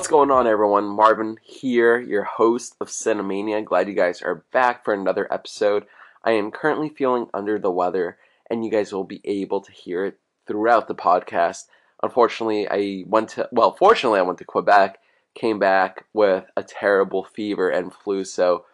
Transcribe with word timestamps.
What's 0.00 0.08
going 0.08 0.30
on, 0.30 0.46
everyone? 0.46 0.86
Marvin 0.86 1.36
here, 1.42 2.00
your 2.00 2.24
host 2.24 2.74
of 2.80 2.88
Cinemania. 2.88 3.62
Glad 3.62 3.86
you 3.86 3.92
guys 3.92 4.22
are 4.22 4.46
back 4.50 4.82
for 4.82 4.94
another 4.94 5.30
episode. 5.30 5.84
I 6.24 6.30
am 6.30 6.50
currently 6.50 6.88
feeling 6.88 7.26
under 7.34 7.58
the 7.58 7.70
weather, 7.70 8.16
and 8.48 8.64
you 8.64 8.70
guys 8.70 8.94
will 8.94 9.04
be 9.04 9.20
able 9.24 9.60
to 9.60 9.70
hear 9.70 10.06
it 10.06 10.18
throughout 10.46 10.88
the 10.88 10.94
podcast. 10.94 11.66
Unfortunately, 12.02 12.66
I 12.66 13.04
went 13.06 13.28
to, 13.30 13.50
well, 13.52 13.72
fortunately, 13.72 14.20
I 14.20 14.22
went 14.22 14.38
to 14.38 14.44
Quebec, 14.46 15.00
came 15.34 15.58
back 15.58 16.06
with 16.14 16.46
a 16.56 16.62
terrible 16.62 17.22
fever 17.22 17.68
and 17.68 17.92
flu, 17.92 18.24
so 18.24 18.64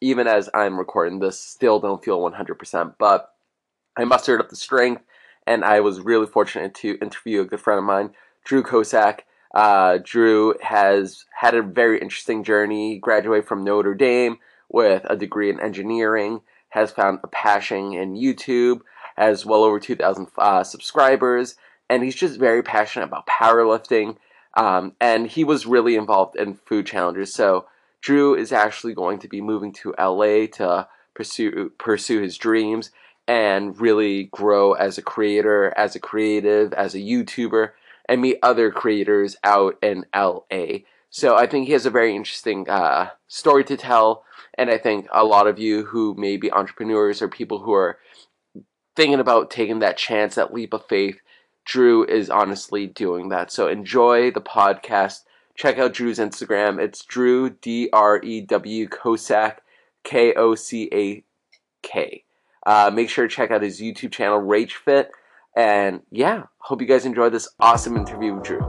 even 0.00 0.26
as 0.26 0.50
I'm 0.52 0.80
recording 0.80 1.20
this, 1.20 1.38
still 1.38 1.78
don't 1.78 2.04
feel 2.04 2.18
100%, 2.18 2.94
but 2.98 3.32
I 3.96 4.02
mustered 4.02 4.40
up 4.40 4.48
the 4.48 4.56
strength, 4.56 5.04
and 5.46 5.64
I 5.64 5.78
was 5.78 6.00
really 6.00 6.26
fortunate 6.26 6.74
to 6.74 6.98
interview 7.00 7.42
a 7.42 7.44
good 7.44 7.60
friend 7.60 7.78
of 7.78 7.84
mine, 7.84 8.10
Drew 8.44 8.64
Kocak. 8.64 9.20
Uh, 9.54 9.98
Drew 10.02 10.54
has 10.62 11.24
had 11.38 11.54
a 11.54 11.62
very 11.62 12.00
interesting 12.00 12.44
journey. 12.44 12.98
Graduated 12.98 13.46
from 13.46 13.64
Notre 13.64 13.94
Dame 13.94 14.38
with 14.68 15.04
a 15.08 15.16
degree 15.16 15.50
in 15.50 15.60
engineering, 15.60 16.40
has 16.70 16.90
found 16.90 17.18
a 17.22 17.28
passion 17.28 17.92
in 17.92 18.14
YouTube, 18.14 18.80
has 19.16 19.44
well 19.44 19.64
over 19.64 19.78
2,000 19.78 20.28
uh, 20.38 20.64
subscribers, 20.64 21.56
and 21.90 22.02
he's 22.02 22.14
just 22.14 22.38
very 22.38 22.62
passionate 22.62 23.06
about 23.06 23.26
powerlifting. 23.26 24.16
Um, 24.54 24.94
and 25.00 25.26
he 25.26 25.44
was 25.44 25.66
really 25.66 25.96
involved 25.96 26.36
in 26.36 26.54
food 26.54 26.86
challenges. 26.86 27.32
So 27.34 27.66
Drew 28.00 28.34
is 28.34 28.52
actually 28.52 28.94
going 28.94 29.18
to 29.20 29.28
be 29.28 29.40
moving 29.40 29.72
to 29.74 29.94
LA 29.98 30.46
to 30.54 30.88
pursue 31.14 31.70
pursue 31.78 32.20
his 32.20 32.36
dreams 32.36 32.90
and 33.28 33.80
really 33.80 34.24
grow 34.24 34.72
as 34.72 34.98
a 34.98 35.02
creator, 35.02 35.72
as 35.76 35.94
a 35.94 36.00
creative, 36.00 36.72
as 36.72 36.94
a 36.94 36.98
YouTuber, 36.98 37.70
and 38.12 38.20
meet 38.20 38.38
other 38.42 38.70
creators 38.70 39.36
out 39.42 39.78
in 39.82 40.04
LA. 40.14 40.80
So 41.08 41.34
I 41.34 41.46
think 41.46 41.66
he 41.66 41.72
has 41.72 41.86
a 41.86 41.90
very 41.90 42.14
interesting 42.14 42.68
uh, 42.68 43.08
story 43.26 43.64
to 43.64 43.76
tell, 43.78 44.24
and 44.58 44.68
I 44.68 44.76
think 44.76 45.06
a 45.10 45.24
lot 45.24 45.46
of 45.46 45.58
you 45.58 45.86
who 45.86 46.14
may 46.18 46.36
be 46.36 46.52
entrepreneurs 46.52 47.22
or 47.22 47.28
people 47.28 47.60
who 47.60 47.72
are 47.72 47.98
thinking 48.94 49.18
about 49.18 49.50
taking 49.50 49.78
that 49.78 49.96
chance, 49.96 50.34
that 50.34 50.52
leap 50.52 50.74
of 50.74 50.84
faith, 50.84 51.22
Drew 51.64 52.04
is 52.04 52.28
honestly 52.28 52.86
doing 52.86 53.30
that. 53.30 53.50
So 53.50 53.66
enjoy 53.66 54.30
the 54.30 54.42
podcast. 54.42 55.20
Check 55.54 55.78
out 55.78 55.94
Drew's 55.94 56.18
Instagram. 56.18 56.78
It's 56.78 57.06
Drew 57.06 57.48
D 57.48 57.88
R 57.94 58.20
E 58.20 58.42
W 58.42 58.88
Kocak 58.88 59.60
K 60.04 60.34
O 60.34 60.54
C 60.54 60.90
A 60.92 61.24
K. 61.80 62.24
Uh, 62.66 62.90
make 62.92 63.08
sure 63.08 63.26
to 63.26 63.34
check 63.34 63.50
out 63.50 63.62
his 63.62 63.80
YouTube 63.80 64.12
channel, 64.12 64.38
Rage 64.38 64.74
Fit. 64.74 65.12
And 65.54 66.00
yeah, 66.10 66.44
hope 66.58 66.80
you 66.80 66.86
guys 66.86 67.04
enjoy 67.04 67.28
this 67.28 67.46
awesome 67.60 67.96
interview 67.96 68.34
with 68.34 68.44
Drew. 68.44 68.60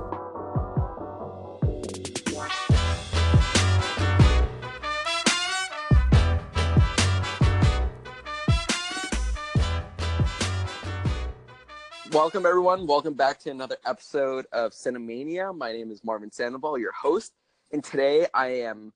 Welcome, 12.11 12.45
everyone. 12.45 12.85
Welcome 12.85 13.13
back 13.13 13.39
to 13.39 13.49
another 13.49 13.77
episode 13.85 14.45
of 14.51 14.73
Cinemania. 14.73 15.55
My 15.57 15.71
name 15.71 15.89
is 15.89 16.03
Marvin 16.03 16.31
Sandoval, 16.31 16.77
your 16.77 16.91
host. 16.91 17.31
And 17.71 17.81
today 17.81 18.27
I 18.33 18.47
am 18.47 18.91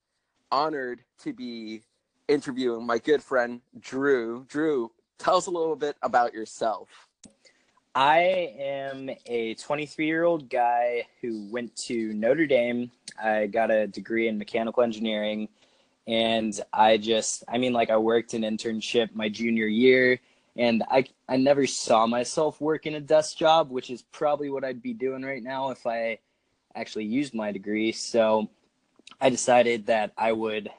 honored 0.51 0.99
to 1.19 1.33
be 1.33 1.83
interviewing 2.27 2.85
my 2.85 2.99
good 2.99 3.23
friend, 3.23 3.61
Drew. 3.79 4.45
Drew, 4.49 4.91
tell 5.17 5.37
us 5.37 5.47
a 5.47 5.51
little 5.51 5.77
bit 5.77 5.95
about 6.03 6.33
yourself. 6.33 7.06
I 7.97 8.53
am 8.59 9.09
a 9.25 9.55
23 9.55 10.05
year 10.05 10.23
old 10.23 10.51
guy 10.51 11.07
who 11.19 11.47
went 11.49 11.75
to 11.87 12.13
Notre 12.13 12.45
Dame. 12.45 12.91
I 13.19 13.47
got 13.47 13.71
a 13.71 13.87
degree 13.87 14.27
in 14.27 14.37
mechanical 14.37 14.83
engineering. 14.83 15.49
And 16.05 16.61
I 16.71 16.97
just, 16.97 17.43
I 17.47 17.57
mean, 17.57 17.73
like, 17.73 17.89
I 17.89 17.97
worked 17.97 18.35
an 18.35 18.43
internship 18.43 19.15
my 19.15 19.29
junior 19.29 19.65
year 19.65 20.19
and 20.55 20.83
I 20.91 21.05
I 21.27 21.37
never 21.37 21.65
saw 21.65 22.05
myself 22.05 22.61
working 22.61 22.93
a 22.93 22.99
desk 22.99 23.35
job, 23.35 23.71
which 23.71 23.89
is 23.89 24.03
probably 24.03 24.51
what 24.51 24.63
I'd 24.63 24.83
be 24.83 24.93
doing 24.93 25.23
right 25.23 25.41
now 25.41 25.71
if 25.71 25.87
I 25.87 26.19
actually 26.75 27.05
used 27.05 27.33
my 27.33 27.51
degree. 27.51 27.91
So 27.93 28.47
I 29.19 29.31
decided 29.31 29.87
that 29.87 30.13
I 30.15 30.33
would 30.33 30.69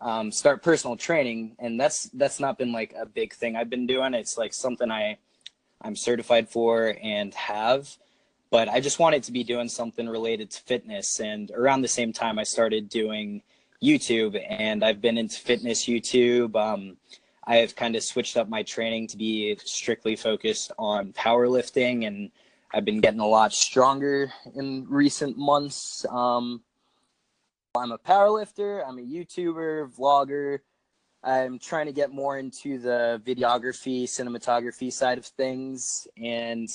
um, 0.00 0.30
start 0.30 0.62
personal 0.62 0.96
training, 0.96 1.56
and 1.58 1.80
that's 1.80 2.04
that's 2.10 2.38
not 2.38 2.58
been 2.58 2.70
like 2.70 2.94
a 2.96 3.06
big 3.06 3.34
thing 3.34 3.56
I've 3.56 3.70
been 3.70 3.88
doing. 3.88 4.14
It's 4.14 4.38
like 4.38 4.54
something 4.54 4.88
I 4.88 5.18
I'm 5.84 5.96
certified 5.96 6.48
for 6.48 6.96
and 7.02 7.34
have, 7.34 7.96
but 8.50 8.68
I 8.68 8.80
just 8.80 8.98
wanted 8.98 9.22
to 9.24 9.32
be 9.32 9.44
doing 9.44 9.68
something 9.68 10.08
related 10.08 10.50
to 10.52 10.62
fitness. 10.62 11.20
And 11.20 11.50
around 11.50 11.82
the 11.82 11.88
same 11.88 12.12
time, 12.12 12.38
I 12.38 12.44
started 12.44 12.88
doing 12.88 13.42
YouTube, 13.82 14.42
and 14.48 14.82
I've 14.82 15.02
been 15.02 15.18
into 15.18 15.38
fitness 15.38 15.84
YouTube. 15.84 16.56
Um, 16.56 16.96
I 17.46 17.56
have 17.56 17.76
kind 17.76 17.94
of 17.94 18.02
switched 18.02 18.38
up 18.38 18.48
my 18.48 18.62
training 18.62 19.08
to 19.08 19.18
be 19.18 19.56
strictly 19.62 20.16
focused 20.16 20.72
on 20.78 21.12
powerlifting, 21.12 22.06
and 22.06 22.30
I've 22.72 22.86
been 22.86 23.00
getting 23.00 23.20
a 23.20 23.26
lot 23.26 23.52
stronger 23.52 24.32
in 24.54 24.86
recent 24.88 25.36
months. 25.36 26.06
Um, 26.08 26.62
I'm 27.76 27.92
a 27.92 27.98
powerlifter, 27.98 28.82
I'm 28.88 28.98
a 28.98 29.02
YouTuber, 29.02 29.92
vlogger. 29.94 30.60
I'm 31.24 31.58
trying 31.58 31.86
to 31.86 31.92
get 31.92 32.12
more 32.12 32.38
into 32.38 32.78
the 32.78 33.20
videography, 33.24 34.04
cinematography 34.04 34.92
side 34.92 35.16
of 35.16 35.24
things, 35.24 36.06
and 36.22 36.68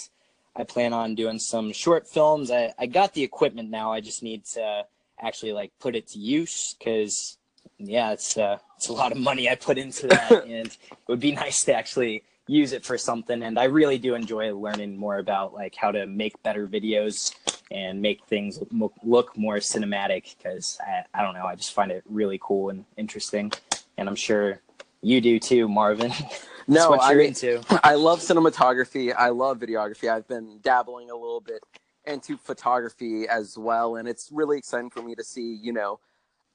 I 0.55 0.63
plan 0.63 0.91
on 0.91 1.13
doing 1.13 1.37
some 1.37 1.71
short 1.71 2.07
films. 2.07 2.49
I, 2.49 2.73
I 2.79 2.87
got 2.87 3.13
the 3.13 3.23
equipment 3.23 3.69
now. 3.69 3.93
I 3.93 4.01
just 4.01 4.23
need 4.23 4.45
to 4.45 4.85
actually 5.21 5.53
like 5.53 5.71
put 5.79 5.95
it 5.95 6.07
to 6.07 6.19
use 6.19 6.75
because 6.79 7.37
yeah, 7.77 8.11
it's 8.11 8.37
uh, 8.37 8.57
it's 8.75 8.87
a 8.87 8.93
lot 8.93 9.11
of 9.11 9.19
money 9.19 9.49
I 9.49 9.55
put 9.55 9.77
into 9.77 10.07
that, 10.07 10.31
and 10.43 10.67
it 10.67 10.77
would 11.07 11.19
be 11.19 11.31
nice 11.31 11.63
to 11.65 11.73
actually 11.75 12.23
use 12.47 12.73
it 12.73 12.83
for 12.83 12.97
something. 12.97 13.43
And 13.43 13.59
I 13.59 13.65
really 13.65 13.99
do 13.99 14.15
enjoy 14.15 14.53
learning 14.55 14.97
more 14.97 15.19
about 15.19 15.53
like 15.53 15.75
how 15.75 15.91
to 15.91 16.07
make 16.07 16.41
better 16.41 16.67
videos 16.67 17.35
and 17.71 18.01
make 18.01 18.25
things 18.25 18.59
look 19.03 19.37
more 19.37 19.57
cinematic 19.57 20.35
because 20.35 20.79
I, 20.81 21.03
I 21.13 21.23
don't 21.23 21.35
know, 21.35 21.45
I 21.45 21.55
just 21.55 21.73
find 21.73 21.91
it 21.91 22.03
really 22.09 22.39
cool 22.41 22.69
and 22.69 22.85
interesting, 22.97 23.51
and 23.99 24.09
I'm 24.09 24.15
sure 24.15 24.61
you 25.01 25.21
do 25.21 25.39
too, 25.39 25.67
Marvin. 25.67 26.11
no, 26.67 26.99
I 26.99 27.13
mean, 27.13 27.27
into. 27.27 27.61
I 27.83 27.95
love 27.95 28.19
cinematography. 28.19 29.13
I 29.15 29.29
love 29.29 29.59
videography. 29.59 30.11
I've 30.11 30.27
been 30.27 30.59
dabbling 30.61 31.11
a 31.11 31.15
little 31.15 31.41
bit 31.41 31.61
into 32.05 32.37
photography 32.37 33.27
as 33.27 33.57
well, 33.57 33.97
and 33.97 34.07
it's 34.07 34.29
really 34.31 34.57
exciting 34.57 34.89
for 34.89 35.01
me 35.01 35.15
to 35.15 35.23
see, 35.23 35.53
you 35.61 35.73
know 35.73 35.99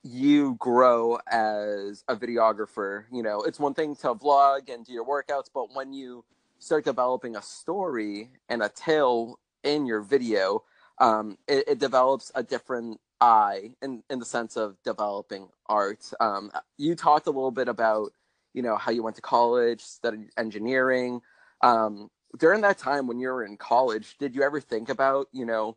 you 0.05 0.55
grow 0.59 1.19
as 1.27 2.05
a 2.09 2.15
videographer. 2.15 3.05
You 3.11 3.23
know, 3.23 3.41
it's 3.43 3.59
one 3.59 3.75
thing 3.75 3.97
to 3.97 4.15
vlog 4.15 4.73
and 4.73 4.85
do 4.85 4.93
your 4.93 5.07
workouts, 5.07 5.49
but 5.53 5.75
when 5.75 5.93
you 5.95 6.25
start 6.59 6.85
developing 6.85 7.37
a 7.37 7.43
story 7.43 8.29
and 8.49 8.63
a 8.63 8.69
tale 8.69 9.39
in 9.63 9.87
your 9.87 10.03
video, 10.03 10.63
um, 10.99 11.39
it, 11.49 11.65
it, 11.67 11.79
develops 11.79 12.31
a 12.35 12.43
different 12.43 13.01
eye 13.21 13.75
in, 13.83 14.03
in 14.11 14.19
the 14.19 14.25
sense 14.25 14.57
of 14.57 14.77
developing 14.85 15.49
art. 15.67 16.11
Um, 16.21 16.51
you 16.77 16.95
talked 16.95 17.27
a 17.27 17.31
little 17.31 17.51
bit 17.51 17.69
about, 17.69 18.13
you 18.53 18.63
know, 18.63 18.77
how 18.77 18.93
you 18.93 19.03
went 19.03 19.17
to 19.17 19.23
college, 19.23 19.81
studied 19.81 20.31
engineering. 20.37 21.21
Um, 21.63 22.11
during 22.39 22.61
that 22.63 22.79
time 22.79 23.07
when 23.07 23.19
you 23.19 23.29
were 23.29 23.45
in 23.45 23.57
college, 23.57 24.17
did 24.19 24.35
you 24.35 24.43
ever 24.43 24.61
think 24.61 24.89
about, 24.89 25.29
you 25.33 25.47
know, 25.47 25.77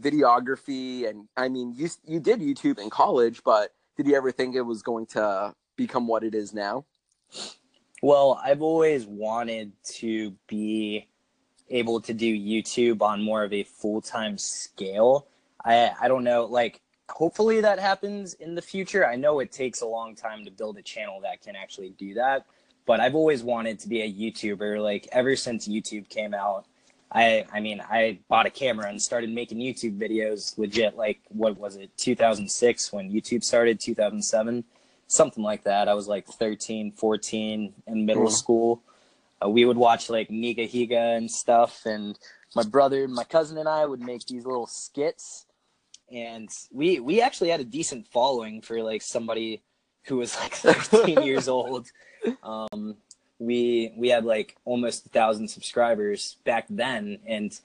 videography 0.00 1.08
and 1.08 1.28
I 1.36 1.48
mean 1.48 1.72
you 1.76 1.88
you 2.04 2.18
did 2.18 2.40
YouTube 2.40 2.80
in 2.80 2.90
college, 2.90 3.42
but 3.44 3.70
did 3.96 4.06
you 4.06 4.16
ever 4.16 4.32
think 4.32 4.56
it 4.56 4.62
was 4.62 4.82
going 4.82 5.06
to 5.06 5.54
become 5.76 6.08
what 6.08 6.24
it 6.24 6.34
is 6.34 6.52
now? 6.52 6.84
Well, 8.02 8.40
I've 8.44 8.60
always 8.60 9.06
wanted 9.06 9.72
to 9.94 10.34
be 10.48 11.08
able 11.70 12.00
to 12.02 12.12
do 12.12 12.26
YouTube 12.26 13.00
on 13.02 13.22
more 13.22 13.44
of 13.44 13.52
a 13.52 13.62
full-time 13.62 14.36
scale. 14.36 15.28
I 15.64 15.92
I 16.00 16.08
don't 16.08 16.24
know 16.24 16.44
like 16.44 16.80
hopefully 17.10 17.60
that 17.60 17.78
happens 17.78 18.34
in 18.34 18.54
the 18.54 18.62
future. 18.62 19.06
I 19.06 19.16
know 19.16 19.40
it 19.40 19.52
takes 19.52 19.82
a 19.82 19.86
long 19.86 20.14
time 20.14 20.44
to 20.44 20.50
build 20.50 20.78
a 20.78 20.82
channel 20.82 21.20
that 21.22 21.42
can 21.42 21.56
actually 21.56 21.90
do 21.90 22.14
that, 22.14 22.46
but 22.86 23.00
I've 23.00 23.14
always 23.14 23.42
wanted 23.42 23.78
to 23.80 23.88
be 23.88 24.02
a 24.02 24.12
YouTuber 24.12 24.82
like 24.82 25.08
ever 25.12 25.36
since 25.36 25.68
YouTube 25.68 26.08
came 26.08 26.34
out. 26.34 26.66
I 27.12 27.44
I 27.52 27.60
mean 27.60 27.80
I 27.80 28.18
bought 28.28 28.46
a 28.46 28.50
camera 28.50 28.88
and 28.88 29.00
started 29.00 29.30
making 29.30 29.58
YouTube 29.58 29.98
videos 29.98 30.58
legit 30.58 30.96
like 30.96 31.20
what 31.28 31.56
was 31.58 31.76
it 31.76 31.96
2006 31.96 32.92
when 32.92 33.10
YouTube 33.10 33.44
started 33.44 33.78
2007 33.80 34.64
something 35.06 35.44
like 35.44 35.64
that 35.64 35.88
I 35.88 35.94
was 35.94 36.08
like 36.08 36.26
13 36.26 36.92
14 36.92 37.74
in 37.86 38.06
middle 38.06 38.26
mm. 38.26 38.32
school 38.32 38.82
uh, 39.44 39.48
we 39.48 39.64
would 39.64 39.76
watch 39.76 40.10
like 40.10 40.28
Nigahiga 40.28 41.16
and 41.16 41.30
stuff 41.30 41.86
and 41.86 42.18
my 42.56 42.64
brother 42.64 43.06
my 43.06 43.24
cousin 43.24 43.58
and 43.58 43.68
I 43.68 43.86
would 43.86 44.00
make 44.00 44.26
these 44.26 44.44
little 44.44 44.66
skits 44.66 45.46
and 46.12 46.48
we 46.72 47.00
we 47.00 47.20
actually 47.20 47.48
had 47.48 47.60
a 47.60 47.64
decent 47.64 48.06
following 48.08 48.60
for 48.60 48.82
like 48.82 49.02
somebody 49.02 49.62
who 50.06 50.16
was 50.16 50.36
like 50.40 50.54
13 50.54 51.22
years 51.22 51.48
old 51.48 51.88
um 52.42 52.96
we 53.38 53.92
we 53.96 54.08
had 54.08 54.24
like 54.24 54.56
almost 54.64 55.06
a 55.06 55.08
thousand 55.08 55.48
subscribers 55.48 56.36
back 56.44 56.66
then 56.70 57.18
and 57.26 57.60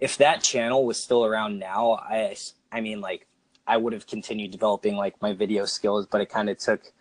if 0.00 0.16
that 0.16 0.42
channel 0.42 0.84
was 0.84 1.02
still 1.02 1.24
around 1.24 1.58
now 1.58 1.92
i 1.92 2.34
i 2.72 2.80
mean 2.80 3.00
like 3.00 3.26
I 3.66 3.76
would 3.76 3.92
have 3.92 4.06
continued 4.06 4.50
developing 4.50 4.96
like 4.96 5.20
my 5.22 5.32
video 5.32 5.64
skills, 5.64 6.06
but 6.06 6.20
it 6.20 6.28
kind 6.28 6.50
of 6.50 6.58
took 6.58 6.92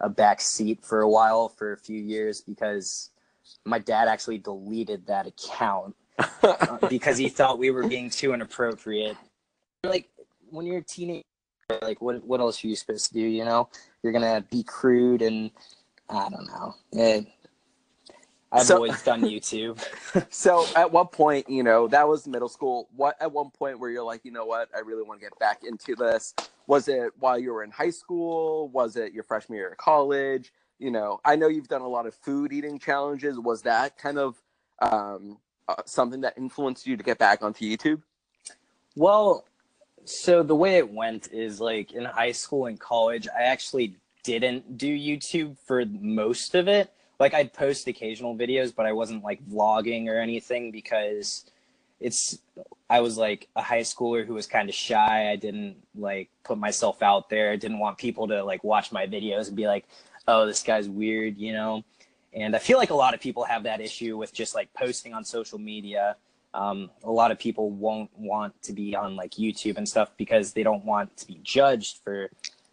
a 0.00 0.08
back 0.08 0.40
seat 0.40 0.84
for 0.84 1.00
a 1.00 1.08
while 1.08 1.48
for 1.48 1.72
a 1.72 1.76
few 1.76 2.00
years 2.00 2.40
because 2.40 3.10
my 3.64 3.78
dad 3.78 4.08
actually 4.08 4.38
deleted 4.38 5.06
that 5.06 5.26
account 5.26 5.96
uh, 6.42 6.78
because 6.88 7.18
he 7.18 7.28
thought 7.28 7.58
we 7.58 7.70
were 7.70 7.86
being 7.86 8.10
too 8.10 8.32
inappropriate. 8.32 9.16
Like 9.84 10.08
when 10.50 10.66
you're 10.66 10.78
a 10.78 10.82
teenager, 10.84 11.24
like 11.82 12.00
what 12.00 12.24
what 12.24 12.40
else 12.40 12.64
are 12.64 12.68
you 12.68 12.76
supposed 12.76 13.08
to 13.08 13.14
do? 13.14 13.20
You 13.20 13.44
know, 13.44 13.68
you're 14.02 14.12
gonna 14.12 14.44
be 14.50 14.62
crude 14.62 15.22
and 15.22 15.50
I 16.08 16.28
don't 16.28 16.46
know. 16.46 16.74
It, 16.92 17.26
I've 18.50 18.62
So- 18.66 18.76
always 18.76 19.02
done 19.02 19.22
YouTube. 19.22 19.78
so 20.30 20.64
at 20.74 20.90
what 20.90 21.12
point, 21.12 21.48
you 21.48 21.62
know, 21.62 21.86
that 21.88 22.08
was 22.08 22.26
middle 22.26 22.48
school. 22.48 22.88
What 22.96 23.16
at 23.20 23.30
one 23.30 23.50
point 23.50 23.78
where 23.78 23.90
you're 23.90 24.04
like, 24.04 24.24
you 24.24 24.30
know 24.30 24.46
what, 24.46 24.68
I 24.74 24.80
really 24.80 25.02
want 25.02 25.20
to 25.20 25.26
get 25.26 25.38
back 25.38 25.62
into 25.64 25.94
this. 25.94 26.34
Was 26.66 26.88
it 26.88 27.12
while 27.18 27.38
you 27.38 27.52
were 27.52 27.62
in 27.62 27.70
high 27.70 27.90
school? 27.90 28.68
Was 28.70 28.96
it 28.96 29.12
your 29.12 29.24
freshman 29.24 29.56
year 29.58 29.70
of 29.70 29.76
college? 29.78 30.52
You 30.78 30.90
know, 30.90 31.20
I 31.24 31.34
know 31.36 31.48
you've 31.48 31.68
done 31.68 31.80
a 31.82 31.88
lot 31.88 32.06
of 32.06 32.14
food 32.14 32.52
eating 32.52 32.78
challenges. 32.78 33.38
Was 33.38 33.62
that 33.62 33.98
kind 33.98 34.18
of 34.18 34.40
um, 34.80 35.38
uh, 35.66 35.74
something 35.86 36.20
that 36.20 36.34
influenced 36.38 36.86
you 36.86 36.96
to 36.96 37.02
get 37.02 37.18
back 37.18 37.42
onto 37.42 37.64
YouTube? 37.64 38.00
Well, 38.96 39.44
so 40.08 40.42
the 40.42 40.54
way 40.54 40.76
it 40.76 40.90
went 40.90 41.32
is 41.32 41.60
like 41.60 41.92
in 41.92 42.04
high 42.04 42.32
school 42.32 42.66
and 42.66 42.80
college, 42.80 43.28
I 43.28 43.42
actually 43.42 43.96
didn't 44.22 44.78
do 44.78 44.88
YouTube 44.88 45.56
for 45.66 45.84
most 45.86 46.54
of 46.54 46.66
it. 46.66 46.92
Like 47.20 47.34
I'd 47.34 47.52
post 47.52 47.86
occasional 47.88 48.36
videos, 48.36 48.74
but 48.74 48.86
I 48.86 48.92
wasn't 48.92 49.22
like 49.22 49.44
vlogging 49.46 50.06
or 50.06 50.18
anything 50.18 50.70
because 50.70 51.44
it's 52.00 52.38
I 52.88 53.00
was 53.00 53.18
like 53.18 53.48
a 53.56 53.62
high 53.62 53.80
schooler 53.80 54.26
who 54.26 54.34
was 54.34 54.46
kind 54.46 54.68
of 54.68 54.74
shy. 54.74 55.30
I 55.30 55.36
didn't 55.36 55.76
like 55.94 56.30
put 56.44 56.58
myself 56.58 57.02
out 57.02 57.28
there. 57.28 57.50
I 57.50 57.56
didn't 57.56 57.78
want 57.78 57.98
people 57.98 58.28
to 58.28 58.42
like 58.44 58.64
watch 58.64 58.92
my 58.92 59.06
videos 59.06 59.48
and 59.48 59.56
be 59.56 59.66
like, 59.66 59.86
"Oh, 60.26 60.46
this 60.46 60.62
guy's 60.62 60.88
weird," 60.88 61.36
you 61.36 61.52
know. 61.52 61.84
And 62.32 62.54
I 62.54 62.60
feel 62.60 62.78
like 62.78 62.90
a 62.90 62.94
lot 62.94 63.14
of 63.14 63.20
people 63.20 63.44
have 63.44 63.64
that 63.64 63.80
issue 63.80 64.16
with 64.16 64.32
just 64.32 64.54
like 64.54 64.72
posting 64.74 65.12
on 65.12 65.24
social 65.24 65.58
media 65.58 66.16
um, 66.54 66.90
a 67.04 67.10
lot 67.10 67.30
of 67.30 67.38
people 67.38 67.70
won't 67.70 68.10
want 68.16 68.60
to 68.62 68.72
be 68.72 68.96
on 68.96 69.16
like 69.16 69.32
YouTube 69.32 69.76
and 69.76 69.88
stuff 69.88 70.10
because 70.16 70.52
they 70.52 70.62
don't 70.62 70.84
want 70.84 71.16
to 71.18 71.26
be 71.26 71.40
judged 71.42 71.98
for 72.02 72.30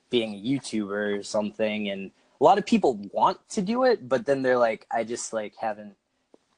being 0.10 0.34
a 0.34 0.42
YouTuber 0.42 1.20
or 1.20 1.24
something. 1.24 1.90
And 1.90 2.12
a 2.40 2.44
lot 2.44 2.58
of 2.58 2.66
people 2.66 2.96
want 3.12 3.38
to 3.50 3.62
do 3.62 3.84
it, 3.84 4.08
but 4.08 4.26
then 4.26 4.42
they're 4.42 4.58
like, 4.58 4.86
I 4.92 5.04
just 5.04 5.34
like 5.34 5.56
haven't, 5.60 5.96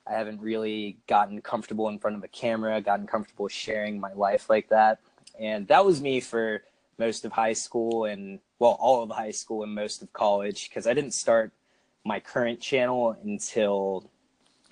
I 0.05 0.13
haven't 0.13 0.41
really 0.41 0.97
gotten 1.07 1.41
comfortable 1.41 1.89
in 1.89 1.99
front 1.99 2.17
of 2.17 2.23
a 2.23 2.27
camera, 2.27 2.81
gotten 2.81 3.07
comfortable 3.07 3.47
sharing 3.47 3.99
my 3.99 4.13
life 4.13 4.49
like 4.49 4.69
that. 4.69 4.99
And 5.39 5.67
that 5.67 5.85
was 5.85 6.01
me 6.01 6.19
for 6.19 6.63
most 6.97 7.25
of 7.25 7.31
high 7.31 7.53
school 7.53 8.05
and 8.05 8.39
well, 8.59 8.77
all 8.79 9.03
of 9.03 9.09
high 9.09 9.31
school 9.31 9.63
and 9.63 9.73
most 9.73 10.01
of 10.01 10.11
college 10.13 10.69
because 10.69 10.87
I 10.87 10.93
didn't 10.93 11.13
start 11.13 11.51
my 12.05 12.19
current 12.19 12.59
channel 12.59 13.17
until 13.23 14.09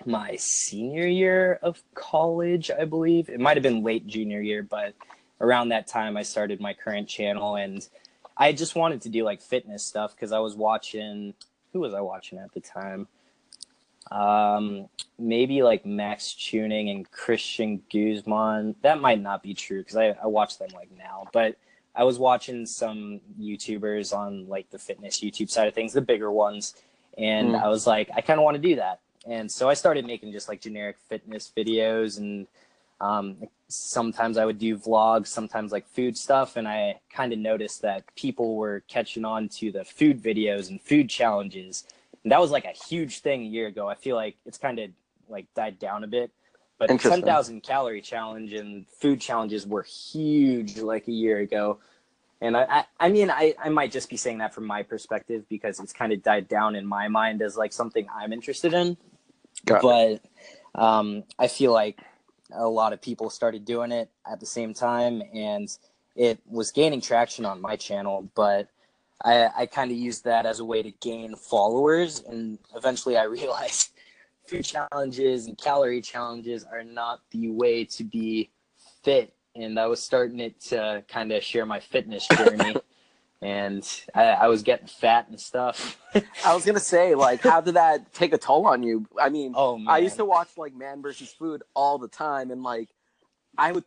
my 0.06 0.36
senior 0.36 1.06
year 1.06 1.58
of 1.62 1.82
college, 1.94 2.70
I 2.70 2.84
believe. 2.84 3.28
It 3.28 3.40
might 3.40 3.56
have 3.56 3.62
been 3.62 3.82
late 3.82 4.06
junior 4.06 4.40
year, 4.40 4.62
but 4.62 4.94
around 5.40 5.68
that 5.70 5.86
time 5.86 6.16
I 6.16 6.22
started 6.22 6.60
my 6.60 6.72
current 6.74 7.08
channel 7.08 7.56
and 7.56 7.86
I 8.36 8.52
just 8.52 8.74
wanted 8.74 9.02
to 9.02 9.08
do 9.08 9.24
like 9.24 9.40
fitness 9.42 9.84
stuff 9.84 10.14
because 10.14 10.32
I 10.32 10.38
was 10.38 10.54
watching 10.54 11.34
who 11.72 11.80
was 11.80 11.92
I 11.92 12.00
watching 12.00 12.38
at 12.38 12.52
the 12.52 12.60
time? 12.60 13.08
Um 14.10 14.88
maybe 15.18 15.62
like 15.62 15.84
Max 15.84 16.34
Tuning 16.34 16.90
and 16.90 17.10
Christian 17.10 17.82
Guzman. 17.92 18.76
That 18.82 19.00
might 19.00 19.20
not 19.20 19.42
be 19.42 19.54
true 19.54 19.78
because 19.78 19.96
I, 19.96 20.16
I 20.22 20.26
watch 20.26 20.58
them 20.58 20.68
like 20.74 20.90
now, 20.96 21.26
but 21.32 21.56
I 21.94 22.04
was 22.04 22.18
watching 22.18 22.66
some 22.66 23.20
YouTubers 23.40 24.16
on 24.16 24.48
like 24.48 24.70
the 24.70 24.78
fitness 24.78 25.20
YouTube 25.20 25.48
side 25.50 25.66
of 25.66 25.74
things, 25.74 25.94
the 25.94 26.02
bigger 26.02 26.30
ones, 26.30 26.74
and 27.16 27.52
Mm. 27.52 27.62
I 27.62 27.68
was 27.68 27.86
like, 27.86 28.10
I 28.14 28.20
kind 28.20 28.38
of 28.38 28.44
want 28.44 28.56
to 28.56 28.62
do 28.62 28.76
that 28.76 29.00
and 29.26 29.50
so 29.50 29.68
I 29.68 29.74
started 29.74 30.06
making 30.06 30.32
just 30.32 30.48
like 30.48 30.60
generic 30.60 30.96
fitness 31.08 31.52
videos 31.56 32.18
and 32.18 32.46
um, 33.00 33.36
sometimes 33.68 34.38
I 34.38 34.44
would 34.44 34.58
do 34.58 34.78
vlogs, 34.78 35.26
sometimes 35.26 35.72
like 35.72 35.86
food 35.86 36.16
stuff, 36.16 36.56
and 36.56 36.66
I 36.66 37.00
kind 37.12 37.32
of 37.32 37.38
noticed 37.38 37.82
that 37.82 38.04
people 38.14 38.56
were 38.56 38.82
catching 38.88 39.24
on 39.24 39.48
to 39.50 39.70
the 39.70 39.84
food 39.84 40.22
videos 40.22 40.70
and 40.70 40.80
food 40.80 41.10
challenges, 41.10 41.84
and 42.22 42.32
that 42.32 42.40
was 42.40 42.50
like 42.50 42.64
a 42.64 42.72
huge 42.72 43.18
thing 43.18 43.42
a 43.42 43.46
year 43.46 43.66
ago. 43.66 43.88
I 43.88 43.94
feel 43.94 44.16
like 44.16 44.36
it's 44.46 44.58
kind 44.58 44.78
of 44.78 44.90
like 45.28 45.46
died 45.54 45.78
down 45.78 46.04
a 46.04 46.06
bit, 46.06 46.30
but 46.78 46.88
the 46.88 46.96
ten 46.96 47.22
thousand 47.22 47.62
calorie 47.62 48.00
challenge 48.00 48.54
and 48.54 48.86
food 48.88 49.20
challenges 49.20 49.66
were 49.66 49.82
huge 49.82 50.78
like 50.78 51.06
a 51.08 51.12
year 51.12 51.40
ago. 51.40 51.78
And 52.40 52.56
I, 52.56 52.64
I, 52.68 52.84
I 53.00 53.08
mean, 53.08 53.30
I, 53.30 53.54
I 53.62 53.70
might 53.70 53.90
just 53.90 54.10
be 54.10 54.16
saying 54.18 54.38
that 54.38 54.54
from 54.54 54.66
my 54.66 54.82
perspective 54.82 55.44
because 55.48 55.80
it's 55.80 55.92
kind 55.94 56.12
of 56.12 56.22
died 56.22 56.48
down 56.48 56.76
in 56.76 56.86
my 56.86 57.08
mind 57.08 57.40
as 57.40 57.56
like 57.56 57.72
something 57.72 58.06
I'm 58.14 58.30
interested 58.30 58.74
in 58.74 58.96
Got 59.66 59.82
but 59.82 60.80
um, 60.80 61.24
I 61.38 61.48
feel 61.48 61.72
like 61.72 61.98
a 62.52 62.68
lot 62.68 62.92
of 62.92 63.02
people 63.02 63.30
started 63.30 63.64
doing 63.64 63.92
it 63.92 64.10
at 64.30 64.40
the 64.40 64.46
same 64.46 64.72
time, 64.72 65.22
and 65.34 65.68
it 66.14 66.38
was 66.46 66.70
gaining 66.70 67.00
traction 67.00 67.44
on 67.44 67.60
my 67.60 67.76
channel. 67.76 68.28
But 68.34 68.68
I, 69.24 69.50
I 69.56 69.66
kind 69.66 69.90
of 69.90 69.96
used 69.96 70.24
that 70.24 70.46
as 70.46 70.60
a 70.60 70.64
way 70.64 70.82
to 70.82 70.92
gain 70.92 71.34
followers, 71.34 72.22
and 72.22 72.58
eventually 72.74 73.16
I 73.16 73.22
realized 73.24 73.90
food 74.46 74.64
challenges 74.64 75.46
and 75.46 75.58
calorie 75.58 76.00
challenges 76.00 76.64
are 76.64 76.84
not 76.84 77.20
the 77.32 77.48
way 77.48 77.84
to 77.84 78.04
be 78.04 78.50
fit. 79.02 79.34
And 79.56 79.80
I 79.80 79.86
was 79.86 80.02
starting 80.02 80.38
it 80.38 80.60
to 80.66 81.02
kind 81.08 81.32
of 81.32 81.42
share 81.42 81.66
my 81.66 81.80
fitness 81.80 82.28
journey. 82.28 82.76
and 83.42 83.86
I, 84.14 84.24
I 84.24 84.46
was 84.48 84.62
getting 84.62 84.86
fat 84.86 85.28
and 85.28 85.40
stuff. 85.40 86.00
I 86.44 86.54
was 86.54 86.64
gonna 86.64 86.80
say, 86.80 87.14
like, 87.14 87.40
how 87.42 87.60
did 87.60 87.74
that 87.74 88.12
take 88.12 88.32
a 88.32 88.38
toll 88.38 88.66
on 88.66 88.82
you? 88.82 89.06
I 89.20 89.28
mean, 89.28 89.52
oh 89.54 89.76
man. 89.78 89.88
I 89.88 89.98
used 89.98 90.16
to 90.16 90.24
watch 90.24 90.48
like 90.56 90.74
Man 90.74 91.02
versus 91.02 91.32
Food 91.32 91.62
all 91.74 91.98
the 91.98 92.08
time, 92.08 92.50
and 92.50 92.62
like, 92.62 92.88
I 93.58 93.72
would 93.72 93.84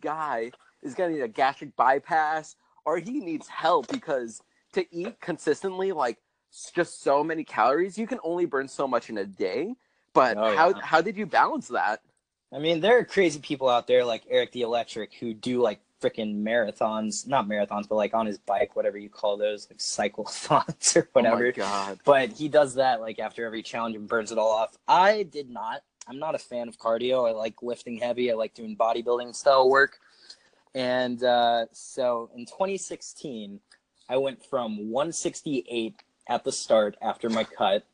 guy 0.00 0.50
is 0.82 0.94
gonna 0.94 1.12
need 1.12 1.22
a 1.22 1.28
gastric 1.28 1.76
bypass 1.76 2.56
or 2.84 2.98
he 2.98 3.20
needs 3.20 3.46
help 3.46 3.86
because 3.88 4.42
to 4.72 4.84
eat 4.92 5.20
consistently, 5.20 5.92
like, 5.92 6.18
just 6.74 7.02
so 7.02 7.22
many 7.22 7.44
calories, 7.44 7.96
you 7.96 8.06
can 8.06 8.18
only 8.24 8.44
burn 8.46 8.66
so 8.66 8.88
much 8.88 9.08
in 9.08 9.18
a 9.18 9.24
day. 9.24 9.74
But 10.14 10.36
Oh, 10.36 10.56
how 10.56 10.70
yeah. 10.70 10.80
how 10.82 11.00
did 11.00 11.16
you 11.16 11.26
balance 11.26 11.68
that? 11.68 12.00
I 12.52 12.58
mean, 12.58 12.80
there 12.80 12.98
are 12.98 13.04
crazy 13.04 13.38
people 13.40 13.68
out 13.68 13.86
there 13.86 14.04
like 14.04 14.24
Eric 14.28 14.52
the 14.52 14.62
Electric 14.62 15.14
who 15.14 15.32
do 15.32 15.62
like 15.62 15.80
freaking 16.02 16.42
marathons, 16.42 17.26
not 17.26 17.48
marathons, 17.48 17.88
but 17.88 17.94
like 17.94 18.14
on 18.14 18.26
his 18.26 18.38
bike, 18.38 18.74
whatever 18.74 18.98
you 18.98 19.08
call 19.08 19.36
those, 19.36 19.68
like 19.70 19.78
cyclothons 19.78 20.96
or 20.96 21.08
whatever. 21.12 21.44
Oh 21.44 21.44
my 21.44 21.50
god! 21.50 21.98
but 22.04 22.30
he 22.30 22.48
does 22.48 22.74
that 22.74 23.00
like 23.00 23.18
after 23.18 23.46
every 23.46 23.62
challenge 23.62 23.96
and 23.96 24.08
burns 24.08 24.32
it 24.32 24.38
all 24.38 24.50
off. 24.50 24.76
I 24.88 25.22
did 25.22 25.48
not. 25.48 25.82
I'm 26.08 26.18
not 26.18 26.34
a 26.34 26.38
fan 26.38 26.68
of 26.68 26.78
cardio. 26.78 27.28
I 27.28 27.32
like 27.32 27.62
lifting 27.62 27.98
heavy. 27.98 28.30
I 28.30 28.34
like 28.34 28.54
doing 28.54 28.76
bodybuilding 28.76 29.34
style 29.34 29.70
work. 29.70 29.98
And 30.74 31.22
uh, 31.22 31.66
so 31.72 32.30
in 32.34 32.46
2016, 32.46 33.60
I 34.08 34.16
went 34.16 34.44
from 34.44 34.90
168 34.90 36.02
at 36.28 36.44
the 36.44 36.52
start 36.52 36.96
after 37.00 37.28
my 37.30 37.44
cut. 37.44 37.84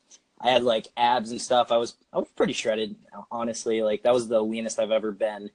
I 0.41 0.51
had 0.51 0.63
like 0.63 0.87
abs 0.97 1.33
and 1.33 1.41
stuff. 1.41 1.73
I 1.73 1.77
was 1.77 1.97
I 2.13 2.19
was 2.19 2.29
pretty 2.37 2.53
shredded, 2.53 2.97
honestly. 3.31 3.83
Like 3.83 4.03
that 4.05 4.15
was 4.15 4.29
the 4.29 4.43
leanest 4.43 4.79
I've 4.79 4.91
ever 4.91 5.13
been. 5.13 5.51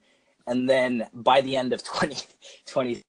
And 0.46 0.68
then 0.68 1.06
by 1.12 1.40
the 1.40 1.56
end 1.56 1.72
of 1.72 1.82
2020, 1.84 3.02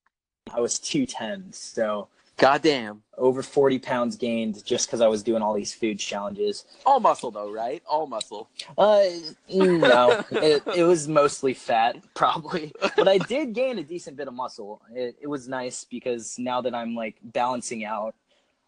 I 0.54 0.60
was 0.60 0.80
210. 0.80 1.52
So 1.52 2.08
Goddamn! 2.38 3.02
over 3.18 3.42
40 3.42 3.80
pounds 3.80 4.18
gained 4.18 4.66
just 4.66 4.88
because 4.88 5.00
I 5.00 5.08
was 5.08 5.24
doing 5.24 5.42
all 5.42 5.54
these 5.54 5.74
food 5.74 6.00
challenges. 6.00 6.66
All 6.86 7.00
muscle 7.00 7.32
though, 7.32 7.50
right? 7.50 7.82
All 7.88 8.08
muscle. 8.08 8.50
Uh, 8.78 9.06
no, 9.50 10.24
it, 10.32 10.62
it 10.76 10.84
was 10.84 11.08
mostly 11.08 11.54
fat, 11.54 11.96
probably. 12.14 12.74
But 12.98 13.08
I 13.08 13.20
did 13.20 13.54
gain 13.54 13.80
a 13.80 13.84
decent 13.84 14.18
bit 14.18 14.28
of 14.28 14.34
muscle. 14.34 14.82
It, 14.94 15.16
it 15.22 15.28
was 15.28 15.48
nice 15.48 15.86
because 15.86 16.38
now 16.38 16.60
that 16.62 16.76
I'm 16.76 16.94
like 16.94 17.16
balancing 17.24 17.86
out, 17.86 18.16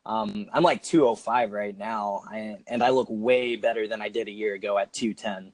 um, 0.06 0.48
I'm 0.54 0.64
like 0.64 0.82
205 0.84 1.52
right 1.52 1.78
now, 1.78 2.24
I, 2.32 2.58
and 2.68 2.82
I 2.82 2.92
look 2.92 3.08
way 3.10 3.58
better 3.58 3.90
than 3.90 4.02
I 4.02 4.08
did 4.08 4.30
a 4.30 4.32
year 4.32 4.54
ago 4.54 4.78
at 4.78 4.94
210. 4.94 5.52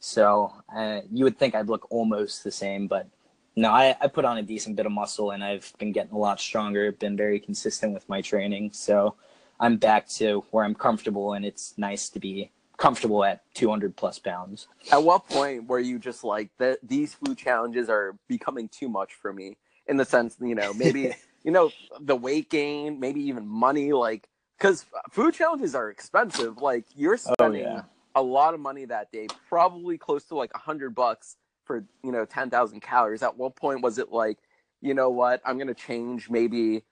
So 0.00 0.52
uh, 0.74 1.00
you 1.12 1.24
would 1.24 1.38
think 1.38 1.54
I'd 1.54 1.68
look 1.68 1.86
almost 1.90 2.44
the 2.44 2.50
same, 2.50 2.86
but 2.86 3.08
no, 3.56 3.70
I, 3.70 3.96
I 4.00 4.06
put 4.08 4.24
on 4.24 4.38
a 4.38 4.42
decent 4.42 4.76
bit 4.76 4.86
of 4.86 4.92
muscle 4.92 5.30
and 5.30 5.42
I've 5.42 5.72
been 5.78 5.92
getting 5.92 6.12
a 6.12 6.18
lot 6.18 6.40
stronger, 6.40 6.92
been 6.92 7.16
very 7.16 7.40
consistent 7.40 7.94
with 7.94 8.08
my 8.08 8.20
training. 8.20 8.70
So 8.72 9.14
I'm 9.58 9.78
back 9.78 10.08
to 10.10 10.44
where 10.50 10.64
I'm 10.64 10.74
comfortable 10.74 11.32
and 11.32 11.44
it's 11.44 11.74
nice 11.78 12.10
to 12.10 12.20
be 12.20 12.50
comfortable 12.76 13.24
at 13.24 13.42
200 13.54 13.96
plus 13.96 14.18
pounds. 14.18 14.68
At 14.92 15.02
what 15.02 15.28
point 15.28 15.66
were 15.66 15.80
you 15.80 15.98
just 15.98 16.24
like 16.24 16.50
that? 16.58 16.78
These 16.82 17.14
food 17.14 17.38
challenges 17.38 17.88
are 17.88 18.16
becoming 18.28 18.68
too 18.68 18.88
much 18.88 19.14
for 19.14 19.32
me. 19.32 19.56
In 19.86 19.96
the 19.96 20.04
sense, 20.04 20.36
you 20.40 20.54
know, 20.54 20.74
maybe 20.74 21.14
you 21.44 21.52
know 21.52 21.70
the 22.00 22.16
weight 22.16 22.50
gain, 22.50 23.00
maybe 23.00 23.20
even 23.22 23.46
money, 23.46 23.92
like 23.92 24.28
because 24.58 24.84
food 25.10 25.32
challenges 25.32 25.74
are 25.74 25.88
expensive. 25.90 26.58
Like 26.58 26.84
you're 26.94 27.16
spending 27.16 27.62
yeah. 27.62 27.82
A 28.16 28.22
lot 28.22 28.54
of 28.54 28.60
money 28.60 28.86
that 28.86 29.12
day, 29.12 29.28
probably 29.48 29.96
close 29.98 30.24
to 30.24 30.34
like 30.34 30.50
a 30.54 30.58
hundred 30.58 30.94
bucks 30.94 31.36
for 31.64 31.84
you 32.02 32.10
know 32.10 32.24
ten 32.24 32.50
thousand 32.50 32.80
calories. 32.80 33.22
At 33.22 33.36
what 33.36 33.54
point 33.54 33.82
was 33.82 33.98
it 33.98 34.10
like 34.10 34.38
you 34.80 34.94
know 34.94 35.10
what, 35.10 35.40
I'm 35.44 35.58
gonna 35.58 35.74
change 35.74 36.28
maybe, 36.30 36.82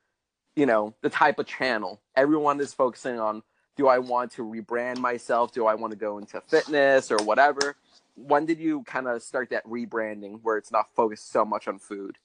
you 0.56 0.66
know, 0.66 0.94
the 1.02 1.10
type 1.10 1.38
of 1.38 1.46
channel. 1.46 2.00
Everyone 2.14 2.60
is 2.60 2.72
focusing 2.72 3.18
on 3.18 3.42
do 3.76 3.88
I 3.88 3.98
want 3.98 4.30
to 4.32 4.42
rebrand 4.42 4.98
myself? 4.98 5.52
Do 5.52 5.66
I 5.66 5.74
want 5.74 5.90
to 5.92 5.96
go 5.98 6.18
into 6.18 6.40
fitness 6.42 7.10
or 7.10 7.16
whatever? 7.24 7.76
When 8.14 8.46
did 8.46 8.60
you 8.60 8.84
kind 8.84 9.08
of 9.08 9.20
start 9.22 9.50
that 9.50 9.66
rebranding 9.66 10.40
where 10.42 10.56
it's 10.56 10.70
not 10.70 10.94
focused 10.94 11.32
so 11.32 11.44
much 11.44 11.66
on 11.66 11.80
food? 11.80 12.16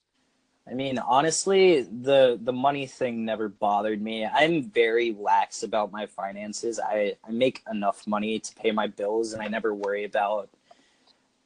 I 0.70 0.76
mean, 0.76 1.00
honestly, 1.00 1.82
the 1.82 2.40
the 2.42 2.54
money 2.54 2.86
thing 2.86 3.26
never 3.26 3.50
bothered 3.50 4.02
me. 4.02 4.26
I'm 4.26 4.70
very 4.70 5.16
lax 5.18 5.64
about 5.64 5.92
my 5.92 6.06
finances. 6.06 6.80
I, 6.80 7.16
I 7.28 7.32
make 7.32 7.64
enough 7.72 8.06
money 8.06 8.40
to 8.40 8.56
pay 8.56 8.72
my 8.72 8.88
bills 8.88 9.34
and 9.34 9.42
I 9.42 9.48
never 9.48 9.74
worry 9.74 10.04
about 10.04 10.50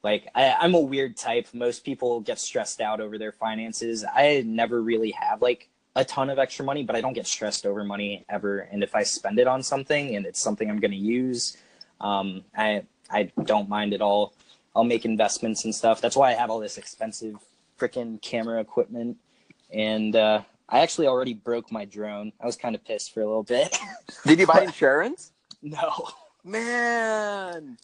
like 0.04 0.28
I, 0.36 0.56
I'm 0.60 0.74
a 0.74 0.80
weird 0.80 1.16
type. 1.16 1.48
Most 1.54 1.86
people 1.86 2.20
get 2.20 2.40
stressed 2.40 2.82
out 2.82 3.00
over 3.00 3.18
their 3.18 3.32
finances. 3.32 4.04
I 4.04 4.44
never 4.46 4.82
really 4.82 5.12
have 5.12 5.42
like 5.42 5.70
a 5.96 6.04
ton 6.04 6.30
of 6.30 6.40
extra 6.40 6.66
money, 6.66 6.84
but 6.84 6.96
I 6.96 7.02
don't 7.02 7.14
get 7.14 7.28
stressed 7.28 7.66
over 7.66 7.84
money 7.84 8.26
ever. 8.28 8.60
And 8.60 8.84
if 8.84 8.96
I 8.96 9.04
spend 9.04 9.40
it 9.40 9.48
on 9.48 9.64
something 9.64 10.16
and 10.16 10.26
it's 10.26 10.42
something 10.42 10.70
I'm 10.70 10.80
gonna 10.80 10.96
use, 10.96 11.56
um, 12.02 12.44
I 12.58 12.84
I 13.10 13.32
don't 13.44 13.70
mind 13.70 13.94
at 13.94 14.02
all. 14.02 14.34
I'll 14.76 14.84
make 14.84 15.06
investments 15.06 15.64
and 15.64 15.74
stuff. 15.74 16.02
That's 16.02 16.16
why 16.16 16.32
I 16.32 16.34
have 16.34 16.50
all 16.50 16.60
this 16.60 16.78
expensive 16.78 17.38
freaking 17.80 18.22
camera 18.22 18.60
equipment. 18.60 19.18
And 19.72 20.16
uh, 20.16 20.42
I 20.70 20.80
actually 20.82 21.08
already 21.08 21.34
broke 21.34 21.72
my 21.72 21.86
drone. 21.86 22.32
I 22.42 22.46
was 22.46 22.56
kind 22.56 22.76
of 22.76 22.84
pissed 22.86 23.14
for 23.14 23.22
a 23.22 23.26
little 23.26 23.44
bit. 23.44 23.76
Did 24.26 24.40
you 24.40 24.48
buy 24.48 24.62
insurance? 24.64 25.32
no. 25.62 26.10
Man. 26.44 27.78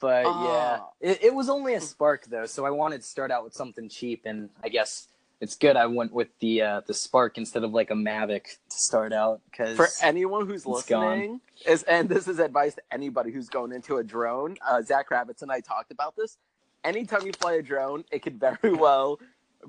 But 0.00 0.24
Ah. 0.26 0.88
yeah, 1.00 1.10
it, 1.10 1.24
it 1.24 1.34
was 1.34 1.48
only 1.48 1.74
a 1.74 1.80
spark 1.80 2.26
though, 2.26 2.46
so 2.46 2.64
I 2.66 2.70
wanted 2.70 3.00
to 3.02 3.06
start 3.06 3.30
out 3.30 3.44
with 3.44 3.54
something 3.54 3.88
cheap, 3.88 4.22
and 4.26 4.50
I 4.62 4.68
guess 4.68 5.08
it's 5.40 5.56
good 5.56 5.76
I 5.76 5.86
went 5.86 6.12
with 6.12 6.28
the 6.40 6.62
uh, 6.62 6.80
the 6.86 6.92
spark 6.94 7.38
instead 7.38 7.64
of 7.64 7.72
like 7.72 7.90
a 7.90 7.94
Mavic 7.94 8.42
to 8.44 8.76
start 8.76 9.12
out. 9.12 9.40
Because 9.50 9.76
For 9.76 9.88
anyone 10.02 10.46
who's 10.46 10.64
gone. 10.64 10.74
listening, 10.74 11.40
is 11.66 11.82
and 11.84 12.08
this 12.08 12.28
is 12.28 12.38
advice 12.38 12.74
to 12.74 12.82
anybody 12.90 13.30
who's 13.30 13.48
going 13.48 13.72
into 13.72 13.96
a 13.96 14.04
drone. 14.04 14.56
Uh, 14.66 14.82
Zach 14.82 15.08
Kravitz 15.08 15.42
and 15.42 15.50
I 15.50 15.60
talked 15.60 15.90
about 15.90 16.16
this. 16.16 16.36
Anytime 16.82 17.24
you 17.24 17.32
fly 17.32 17.54
a 17.54 17.62
drone, 17.62 18.04
it 18.10 18.20
could 18.22 18.38
very 18.38 18.74
well 18.74 19.18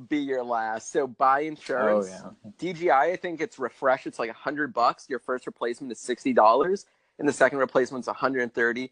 be 0.09 0.17
your 0.17 0.43
last. 0.43 0.91
So 0.91 1.07
buy 1.07 1.43
oh 1.43 1.47
insurance. 1.47 2.09
yeah, 2.09 2.73
DJI, 2.73 2.91
I 2.91 3.15
think 3.15 3.41
it's 3.41 3.59
refresh. 3.59 4.07
It's 4.07 4.19
like 4.19 4.29
a 4.29 4.33
hundred 4.33 4.73
bucks. 4.73 5.07
Your 5.09 5.19
first 5.19 5.45
replacement 5.45 5.91
is 5.91 5.99
sixty 5.99 6.33
dollars, 6.33 6.85
and 7.19 7.27
the 7.27 7.33
second 7.33 7.59
replacement's 7.59 8.07
one 8.07 8.15
hundred 8.15 8.41
and 8.41 8.53
thirty. 8.53 8.91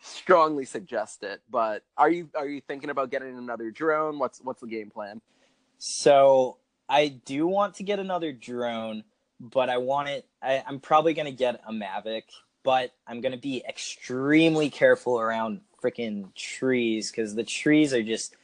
Strongly 0.00 0.64
suggest 0.64 1.22
it. 1.22 1.40
But 1.50 1.82
are 1.96 2.10
you 2.10 2.28
are 2.34 2.46
you 2.46 2.60
thinking 2.60 2.90
about 2.90 3.10
getting 3.10 3.36
another 3.36 3.70
drone? 3.70 4.18
What's 4.18 4.40
what's 4.40 4.60
the 4.60 4.66
game 4.66 4.90
plan? 4.90 5.20
So 5.78 6.58
I 6.88 7.08
do 7.08 7.46
want 7.46 7.74
to 7.74 7.82
get 7.82 7.98
another 7.98 8.32
drone, 8.32 9.04
but 9.40 9.68
I 9.68 9.78
want 9.78 10.08
it. 10.08 10.26
I, 10.42 10.62
I'm 10.66 10.80
probably 10.80 11.14
gonna 11.14 11.32
get 11.32 11.60
a 11.66 11.72
Mavic, 11.72 12.24
but 12.62 12.92
I'm 13.06 13.20
gonna 13.20 13.36
be 13.36 13.64
extremely 13.68 14.70
careful 14.70 15.18
around 15.18 15.60
freaking 15.82 16.34
trees 16.34 17.10
because 17.10 17.34
the 17.34 17.44
trees 17.44 17.92
are 17.92 18.02
just 18.02 18.34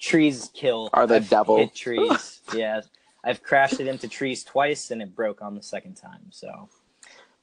trees 0.00 0.50
kill. 0.54 0.90
Are 0.92 1.06
the 1.06 1.16
I've 1.16 1.28
devil. 1.28 1.58
Hit 1.58 1.74
trees. 1.74 2.40
yeah, 2.54 2.80
I've 3.22 3.42
crashed 3.42 3.80
it 3.80 3.86
into 3.86 4.08
trees 4.08 4.42
twice 4.42 4.90
and 4.90 5.02
it 5.02 5.14
broke 5.14 5.42
on 5.42 5.54
the 5.54 5.62
second 5.62 5.94
time. 5.94 6.30
So 6.30 6.68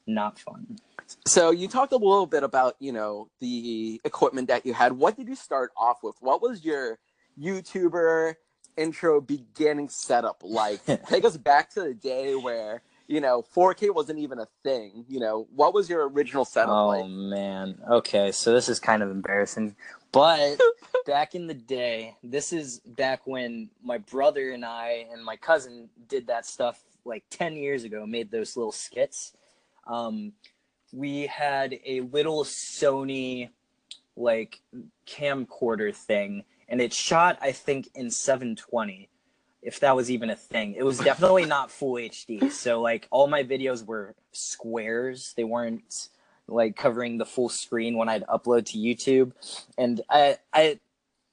not 0.06 0.40
fun. 0.40 0.80
So 1.26 1.52
you 1.52 1.68
talked 1.68 1.94
a 1.94 1.98
little 1.98 2.26
bit 2.26 2.44
about 2.44 2.76
you 2.80 2.92
know 2.92 3.30
the 3.40 4.02
equipment 4.04 4.48
that 4.50 4.66
you 4.66 4.74
had. 4.74 4.94
What 4.94 5.16
did 5.16 5.28
you 5.28 5.36
start 5.36 5.72
off 5.78 6.04
with? 6.04 6.16
What 6.20 6.42
was 6.42 6.66
your 6.66 7.00
YouTuber 7.40 8.36
intro 8.76 9.22
beginning 9.22 9.90
setup 9.90 10.42
like? 10.44 10.84
Take 11.08 11.24
us 11.24 11.38
back 11.38 11.70
to 11.72 11.82
the 11.82 11.94
day 11.94 12.36
where 12.36 12.82
you 13.08 13.22
know 13.22 13.44
4K 13.56 13.94
wasn't 13.94 14.20
even 14.20 14.40
a 14.40 14.48
thing. 14.64 15.06
You 15.08 15.20
know 15.20 15.48
what 15.56 15.74
was 15.74 15.90
your 15.90 16.10
original 16.10 16.44
setup 16.44 16.88
like? 16.88 17.04
Oh 17.04 17.08
like? 17.08 17.10
man. 17.10 17.78
Okay, 17.90 18.32
so 18.32 18.54
this 18.54 18.68
is 18.68 18.80
kind 18.80 19.02
of 19.02 19.10
embarrassing. 19.10 19.76
But 20.12 20.60
back 21.06 21.36
in 21.36 21.48
the 21.48 21.54
day, 21.54 22.16
this 22.24 22.54
is 22.54 22.80
back 22.80 23.22
when 23.26 23.70
my 23.84 23.98
brother 23.98 24.52
and 24.52 24.66
I 24.66 25.06
and 25.12 25.24
my 25.24 25.36
cousin 25.36 25.90
did 26.08 26.28
that 26.28 26.46
stuff 26.46 26.82
like 27.06 27.24
10 27.30 27.56
years 27.56 27.84
ago, 27.84 28.06
made 28.06 28.32
those 28.32 28.58
little 28.58 28.72
skits. 28.72 29.34
Um, 29.86 30.34
we 30.92 31.28
had 31.28 31.78
a 31.86 32.02
little 32.02 32.44
Sony 32.44 33.50
like 34.16 34.62
camcorder 35.08 35.96
thing 35.96 36.44
and 36.70 36.82
it 36.82 36.92
shot 36.92 37.38
I 37.40 37.52
think 37.52 37.88
in 37.94 38.10
720 38.10 39.10
if 39.62 39.80
that 39.82 39.96
was 39.96 40.10
even 40.10 40.30
a 40.30 40.36
thing. 40.36 40.76
It 40.76 40.84
was 40.84 40.98
definitely 41.12 41.46
not 41.46 41.72
full 41.72 41.96
HD. 41.96 42.52
So 42.52 42.82
like 42.82 43.08
all 43.12 43.28
my 43.28 43.44
videos 43.44 43.86
were 43.86 44.16
squares. 44.32 45.34
They 45.36 45.44
weren't 45.44 46.10
like 46.48 46.76
covering 46.76 47.18
the 47.18 47.26
full 47.26 47.50
screen 47.50 47.98
when 47.98 48.10
I'd 48.10 48.26
upload 48.28 48.66
to 48.68 48.78
YouTube. 48.78 49.32
And 49.78 50.02
I 50.10 50.38
I 50.54 50.80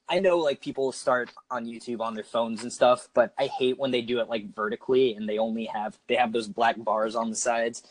I 0.09 0.21
know 0.21 0.39
like 0.39 0.61
people 0.61 0.93
start 0.93 1.31
on 1.51 1.65
YouTube 1.67 2.01
on 2.01 2.15
their 2.15 2.25
phones 2.25 2.63
and 2.63 2.73
stuff, 2.73 3.09
but 3.15 3.33
I 3.39 3.47
hate 3.47 3.79
when 3.79 3.91
they 3.91 4.03
do 4.03 4.21
it 4.21 4.29
like 4.29 4.55
vertically 4.55 5.15
and 5.15 5.29
they 5.29 5.39
only 5.39 5.65
have 5.67 5.99
they 6.09 6.17
have 6.17 6.33
those 6.33 6.49
black 6.49 6.77
bars 6.79 7.15
on 7.15 7.31
the 7.31 7.37
sides. 7.37 7.83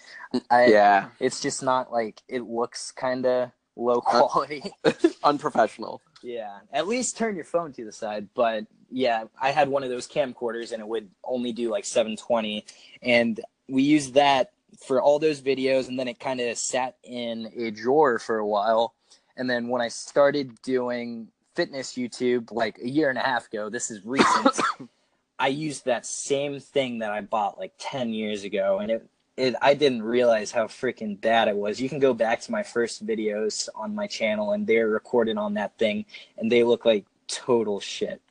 I, 0.49 0.67
Yeah, 0.67 1.09
It's 1.19 1.39
just 1.39 1.63
not 1.63 1.91
like 1.91 2.21
it 2.27 2.43
looks 2.43 2.91
kind 2.91 3.25
of 3.25 3.51
low 3.75 4.01
quality. 4.01 4.63
unprofessional. 5.23 6.01
Yeah, 6.21 6.59
at 6.71 6.87
least 6.87 7.17
turn 7.17 7.35
your 7.35 7.45
phone 7.45 7.73
to 7.73 7.83
the 7.83 7.91
side. 7.91 8.29
But 8.35 8.65
yeah, 8.89 9.25
I 9.41 9.51
had 9.51 9.69
one 9.69 9.83
of 9.83 9.89
those 9.89 10.07
camcorders 10.07 10.71
and 10.71 10.81
it 10.81 10.87
would 10.87 11.09
only 11.23 11.51
do 11.51 11.69
like 11.69 11.85
720. 11.85 12.65
And 13.01 13.41
we 13.67 13.81
used 13.81 14.13
that 14.13 14.52
for 14.79 15.01
all 15.01 15.19
those 15.19 15.41
videos. 15.41 15.87
And 15.87 15.99
then 15.99 16.07
it 16.07 16.19
kind 16.19 16.39
of 16.39 16.57
sat 16.57 16.97
in 17.03 17.51
a 17.55 17.71
drawer 17.71 18.19
for 18.19 18.37
a 18.37 18.47
while. 18.47 18.93
And 19.37 19.49
then 19.49 19.67
when 19.67 19.81
I 19.81 19.87
started 19.87 20.61
doing 20.61 21.27
fitness 21.55 21.93
YouTube 21.93 22.51
like 22.51 22.79
a 22.79 22.89
year 22.89 23.09
and 23.09 23.17
a 23.17 23.21
half 23.21 23.47
ago, 23.47 23.69
this 23.69 23.91
is 23.91 24.05
recent, 24.05 24.59
I 25.39 25.47
used 25.47 25.85
that 25.85 26.05
same 26.05 26.59
thing 26.59 26.99
that 26.99 27.11
I 27.11 27.21
bought 27.21 27.57
like 27.57 27.73
10 27.79 28.13
years 28.13 28.43
ago. 28.43 28.79
And 28.79 28.91
it, 28.91 29.09
it, 29.35 29.55
I 29.61 29.73
didn't 29.73 30.03
realize 30.03 30.51
how 30.51 30.67
freaking 30.67 31.19
bad 31.19 31.47
it 31.47 31.55
was. 31.55 31.81
You 31.81 31.89
can 31.89 31.99
go 31.99 32.13
back 32.13 32.41
to 32.41 32.51
my 32.51 32.63
first 32.63 33.05
videos 33.05 33.67
on 33.73 33.95
my 33.95 34.07
channel, 34.07 34.51
and 34.51 34.67
they're 34.67 34.87
recorded 34.87 35.37
on 35.37 35.55
that 35.55 35.77
thing, 35.77 36.05
and 36.37 36.51
they 36.51 36.63
look 36.63 36.85
like 36.85 37.05
total 37.27 37.79
shit. 37.79 38.21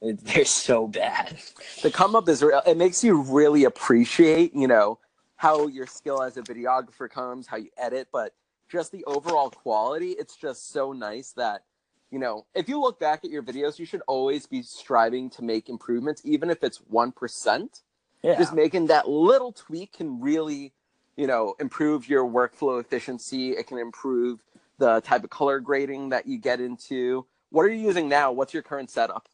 They're 0.00 0.44
so 0.44 0.88
bad. 0.88 1.38
the 1.82 1.90
come 1.90 2.16
up 2.16 2.28
is 2.28 2.42
real. 2.42 2.62
It 2.66 2.76
makes 2.76 3.04
you 3.04 3.22
really 3.22 3.64
appreciate, 3.64 4.54
you 4.54 4.66
know, 4.66 4.98
how 5.42 5.66
your 5.66 5.88
skill 5.88 6.22
as 6.22 6.36
a 6.36 6.42
videographer 6.42 7.10
comes, 7.10 7.48
how 7.48 7.56
you 7.56 7.68
edit, 7.76 8.06
but 8.12 8.32
just 8.70 8.92
the 8.92 9.04
overall 9.06 9.50
quality. 9.50 10.12
It's 10.12 10.36
just 10.36 10.72
so 10.72 10.92
nice 10.92 11.32
that, 11.32 11.64
you 12.12 12.20
know, 12.20 12.46
if 12.54 12.68
you 12.68 12.80
look 12.80 13.00
back 13.00 13.24
at 13.24 13.30
your 13.32 13.42
videos, 13.42 13.76
you 13.76 13.84
should 13.84 14.02
always 14.06 14.46
be 14.46 14.62
striving 14.62 15.30
to 15.30 15.42
make 15.42 15.68
improvements, 15.68 16.22
even 16.24 16.48
if 16.48 16.62
it's 16.62 16.78
1%. 16.92 17.82
Yeah. 18.22 18.38
Just 18.38 18.54
making 18.54 18.86
that 18.86 19.08
little 19.08 19.50
tweak 19.50 19.94
can 19.94 20.20
really, 20.20 20.74
you 21.16 21.26
know, 21.26 21.56
improve 21.58 22.08
your 22.08 22.24
workflow 22.24 22.80
efficiency. 22.80 23.50
It 23.50 23.66
can 23.66 23.78
improve 23.78 24.38
the 24.78 25.00
type 25.00 25.24
of 25.24 25.30
color 25.30 25.58
grading 25.58 26.10
that 26.10 26.28
you 26.28 26.38
get 26.38 26.60
into. 26.60 27.26
What 27.50 27.62
are 27.62 27.68
you 27.68 27.84
using 27.84 28.08
now? 28.08 28.30
What's 28.30 28.54
your 28.54 28.62
current 28.62 28.92
setup? 28.92 29.28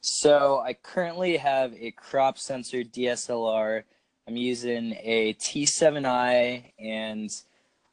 So 0.00 0.58
I 0.58 0.72
currently 0.72 1.36
have 1.36 1.72
a 1.78 1.92
crop 1.92 2.36
sensor 2.36 2.82
DSLR. 2.82 3.84
I'm 4.28 4.36
using 4.36 4.96
a 5.02 5.34
T7i, 5.34 6.72
and 6.80 7.30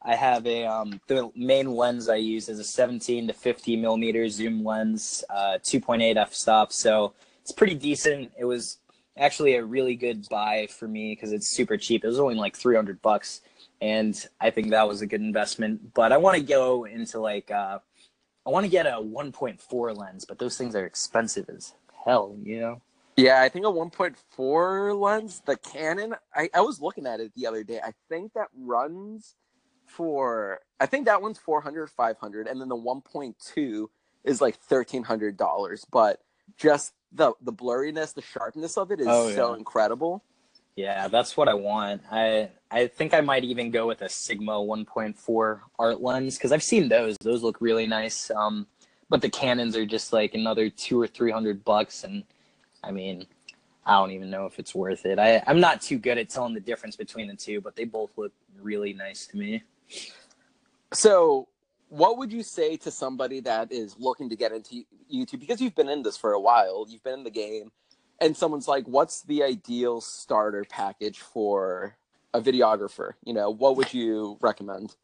I 0.02 0.16
have 0.16 0.48
a 0.48 0.66
um, 0.66 1.00
the 1.08 1.30
main 1.36 1.76
lens 1.76 2.10
I 2.10 2.16
use 2.16 2.50
is 2.50 2.58
a 2.58 2.64
17 2.64 3.28
to 3.28 3.34
50 3.34 3.76
millimeter 3.78 4.28
zoom 4.30 4.64
lens, 4.66 5.24
uh, 5.30 5.60
2.8 5.64 6.18
f-stop. 6.18 6.74
So 6.74 7.14
it's 7.42 7.52
pretty 7.52 7.76
decent. 7.76 8.32
It 8.38 8.46
was 8.46 8.80
actually 9.16 9.56
a 9.56 9.64
really 9.64 9.96
good 9.96 10.28
buy 10.28 10.68
for 10.72 10.88
me 10.88 11.12
because 11.12 11.34
it's 11.34 11.48
super 11.48 11.78
cheap. 11.78 12.04
It 12.04 12.08
was 12.08 12.20
only 12.20 12.36
like 12.36 12.58
300 12.58 13.00
bucks, 13.04 13.42
and 13.80 14.16
I 14.42 14.50
think 14.50 14.72
that 14.72 14.88
was 14.88 15.02
a 15.04 15.06
good 15.06 15.22
investment. 15.22 15.94
But 15.94 16.12
I 16.12 16.18
want 16.18 16.38
to 16.38 16.44
go 16.44 16.86
into 16.86 17.20
like 17.20 17.52
uh, 17.52 17.78
I 18.44 18.50
want 18.50 18.64
to 18.64 18.72
get 18.72 18.88
a 18.88 18.94
1.4 18.94 19.98
lens, 19.98 20.26
but 20.26 20.40
those 20.40 20.58
things 20.58 20.76
are 20.76 20.86
expensive 20.86 21.48
as 21.56 21.76
hell, 22.06 22.36
you 22.42 22.60
know. 22.60 22.82
Yeah, 23.16 23.42
I 23.42 23.50
think 23.50 23.66
a 23.66 23.70
1.4 23.70 25.00
lens, 25.00 25.42
the 25.46 25.56
Canon, 25.58 26.16
I, 26.36 26.50
I 26.54 26.62
was 26.62 26.82
looking 26.82 27.06
at 27.06 27.20
it 27.20 27.34
the 27.36 27.46
other 27.46 27.64
day. 27.64 27.80
I 27.84 27.94
think 28.10 28.34
that 28.34 28.48
runs 28.58 29.36
for, 29.88 30.62
I 30.80 30.88
think 30.88 31.06
that 31.06 31.22
one's 31.22 31.38
400, 31.38 31.90
500, 31.92 32.48
and 32.48 32.60
then 32.60 32.70
the 32.70 32.76
1.2 32.76 33.88
is 34.24 34.42
like 34.42 34.58
$1,300. 34.68 35.86
But 35.92 36.22
just 36.58 36.94
the, 37.12 37.34
the 37.42 37.54
blurriness, 37.54 38.16
the 38.16 38.24
sharpness 38.24 38.78
of 38.78 38.92
it 38.92 39.00
is 39.00 39.08
Oh, 39.10 39.30
so 39.30 39.52
yeah. 39.52 39.58
incredible. 39.58 40.24
Yeah, 40.76 41.08
that's 41.08 41.38
what 41.38 41.48
I 41.50 41.54
want. 41.54 42.02
I 42.12 42.50
I 42.72 42.88
think 42.88 43.14
I 43.14 43.22
might 43.22 43.44
even 43.44 43.70
go 43.70 43.86
with 43.88 44.02
a 44.02 44.10
Sigma 44.10 44.54
1.4 44.54 45.62
art 45.78 46.02
lens 46.02 46.36
because 46.38 46.52
I've 46.52 46.64
seen 46.64 46.90
those. 46.90 47.16
Those 47.22 47.44
look 47.44 47.62
really 47.62 47.86
nice. 47.86 48.32
Um, 48.32 48.66
but 49.10 49.22
the 49.22 49.30
Canons 49.30 49.78
are 49.78 49.86
just 49.86 50.14
like 50.14 50.34
another 50.34 50.72
two 50.72 51.00
or 51.00 51.06
three 51.08 51.32
hundred 51.32 51.64
bucks, 51.64 52.04
and 52.04 52.24
I 52.84 52.92
mean, 52.92 53.26
I 53.86 53.94
don't 53.94 54.12
even 54.12 54.30
know 54.30 54.46
if 54.46 54.60
it's 54.60 54.74
worth 54.74 55.06
it. 55.06 55.20
I, 55.20 55.44
I'm 55.48 55.60
not 55.60 55.82
too 55.82 55.98
good 55.98 56.18
at 56.18 56.30
telling 56.30 56.54
the 56.54 56.60
difference 56.60 56.96
between 56.96 57.28
the 57.28 57.36
two, 57.36 57.62
but 57.62 57.76
they 57.76 57.84
both 57.84 58.12
look 58.18 58.32
really 58.62 58.94
nice 58.94 59.28
to 59.28 59.38
me. 59.38 59.64
So, 60.94 61.48
what 61.90 62.18
would 62.18 62.32
you 62.32 62.44
say 62.44 62.78
to 62.78 62.92
somebody 62.92 63.40
that 63.42 63.72
is 63.72 63.96
looking 64.00 64.30
to 64.30 64.36
get 64.36 64.52
into 64.52 64.84
YouTube 65.14 65.40
because 65.40 65.62
you've 65.62 65.76
been 65.76 65.90
in 65.90 66.02
this 66.02 66.18
for 66.18 66.34
a 66.34 66.40
while, 66.40 66.86
you've 66.88 67.04
been 67.04 67.20
in 67.20 67.24
the 67.24 67.30
game, 67.30 67.72
and 68.20 68.36
someone's 68.36 68.68
like, 68.68 68.86
"What's 68.86 69.22
the 69.22 69.44
ideal 69.44 70.02
starter 70.02 70.66
package 70.70 71.20
for 71.20 71.98
a 72.34 72.42
videographer?" 72.42 73.14
You 73.24 73.34
know, 73.34 73.50
what 73.50 73.76
would 73.78 73.94
you 73.94 74.38
recommend? 74.42 74.96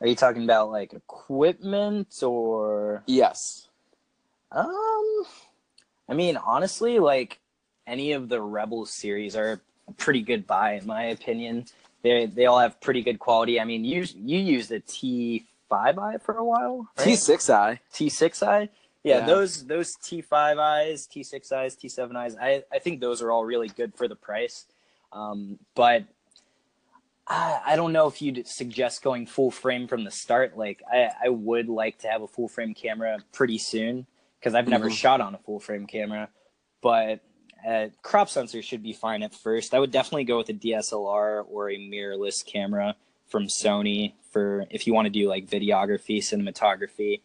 Are 0.00 0.06
you 0.06 0.16
talking 0.16 0.42
about 0.42 0.70
like 0.70 0.94
equipment 0.94 2.22
or 2.22 3.04
Yes. 3.06 3.68
um 4.50 5.24
I 6.12 6.14
mean 6.14 6.36
honestly 6.36 6.98
like 6.98 7.40
any 7.86 8.12
of 8.12 8.28
the 8.28 8.42
Rebel 8.42 8.84
series 8.84 9.34
are 9.34 9.62
a 9.88 9.92
pretty 9.94 10.20
good 10.20 10.46
buy 10.46 10.74
in 10.74 10.86
my 10.86 11.04
opinion. 11.04 11.64
They 12.02 12.26
they 12.26 12.44
all 12.44 12.58
have 12.58 12.78
pretty 12.82 13.00
good 13.00 13.18
quality. 13.18 13.58
I 13.58 13.64
mean 13.64 13.82
you 13.82 14.04
you 14.14 14.38
used 14.38 14.70
a 14.72 14.80
T5i 14.80 16.20
for 16.20 16.34
a 16.34 16.44
while, 16.44 16.86
right? 16.98 17.08
T6i. 17.08 17.78
T6i. 17.94 18.68
Yeah, 19.02 19.20
Yeah. 19.20 19.26
those 19.26 19.64
those 19.64 19.96
T5i's, 19.96 21.08
T6i's, 21.08 21.76
T7i's. 21.76 22.36
I 22.36 22.62
I 22.70 22.78
think 22.78 23.00
those 23.00 23.22
are 23.22 23.30
all 23.30 23.46
really 23.46 23.68
good 23.68 23.94
for 23.94 24.06
the 24.06 24.14
price. 24.14 24.66
Um, 25.14 25.60
but 25.74 26.04
I, 27.26 27.60
I 27.68 27.76
don't 27.76 27.94
know 27.94 28.06
if 28.06 28.20
you'd 28.20 28.46
suggest 28.46 29.02
going 29.02 29.24
full 29.24 29.50
frame 29.50 29.88
from 29.88 30.04
the 30.04 30.10
start. 30.10 30.58
Like 30.58 30.82
I, 30.92 31.08
I 31.24 31.30
would 31.30 31.70
like 31.70 32.00
to 32.00 32.08
have 32.08 32.20
a 32.20 32.28
full 32.28 32.48
frame 32.48 32.74
camera 32.74 33.20
pretty 33.32 33.56
soon 33.56 34.06
because 34.42 34.56
I've 34.56 34.66
never 34.66 34.88
Mhm. 34.90 34.96
shot 34.96 35.20
on 35.20 35.36
a 35.36 35.38
full 35.38 35.60
frame 35.60 35.86
camera. 35.86 36.28
But 36.80 37.20
uh, 37.64 37.90
crop 38.02 38.28
sensor 38.28 38.60
should 38.60 38.82
be 38.82 38.92
fine 38.92 39.22
at 39.22 39.32
first. 39.32 39.72
I 39.72 39.78
would 39.78 39.92
definitely 39.92 40.24
go 40.24 40.38
with 40.38 40.48
a 40.48 40.52
DSLR 40.52 41.44
or 41.48 41.70
a 41.70 41.76
mirrorless 41.78 42.44
camera 42.44 42.96
from 43.28 43.44
Sony 43.46 44.14
for 44.32 44.66
if 44.68 44.84
you 44.84 44.92
want 44.92 45.06
to 45.06 45.10
do 45.10 45.28
like 45.28 45.46
videography, 45.46 46.18
cinematography. 46.18 47.20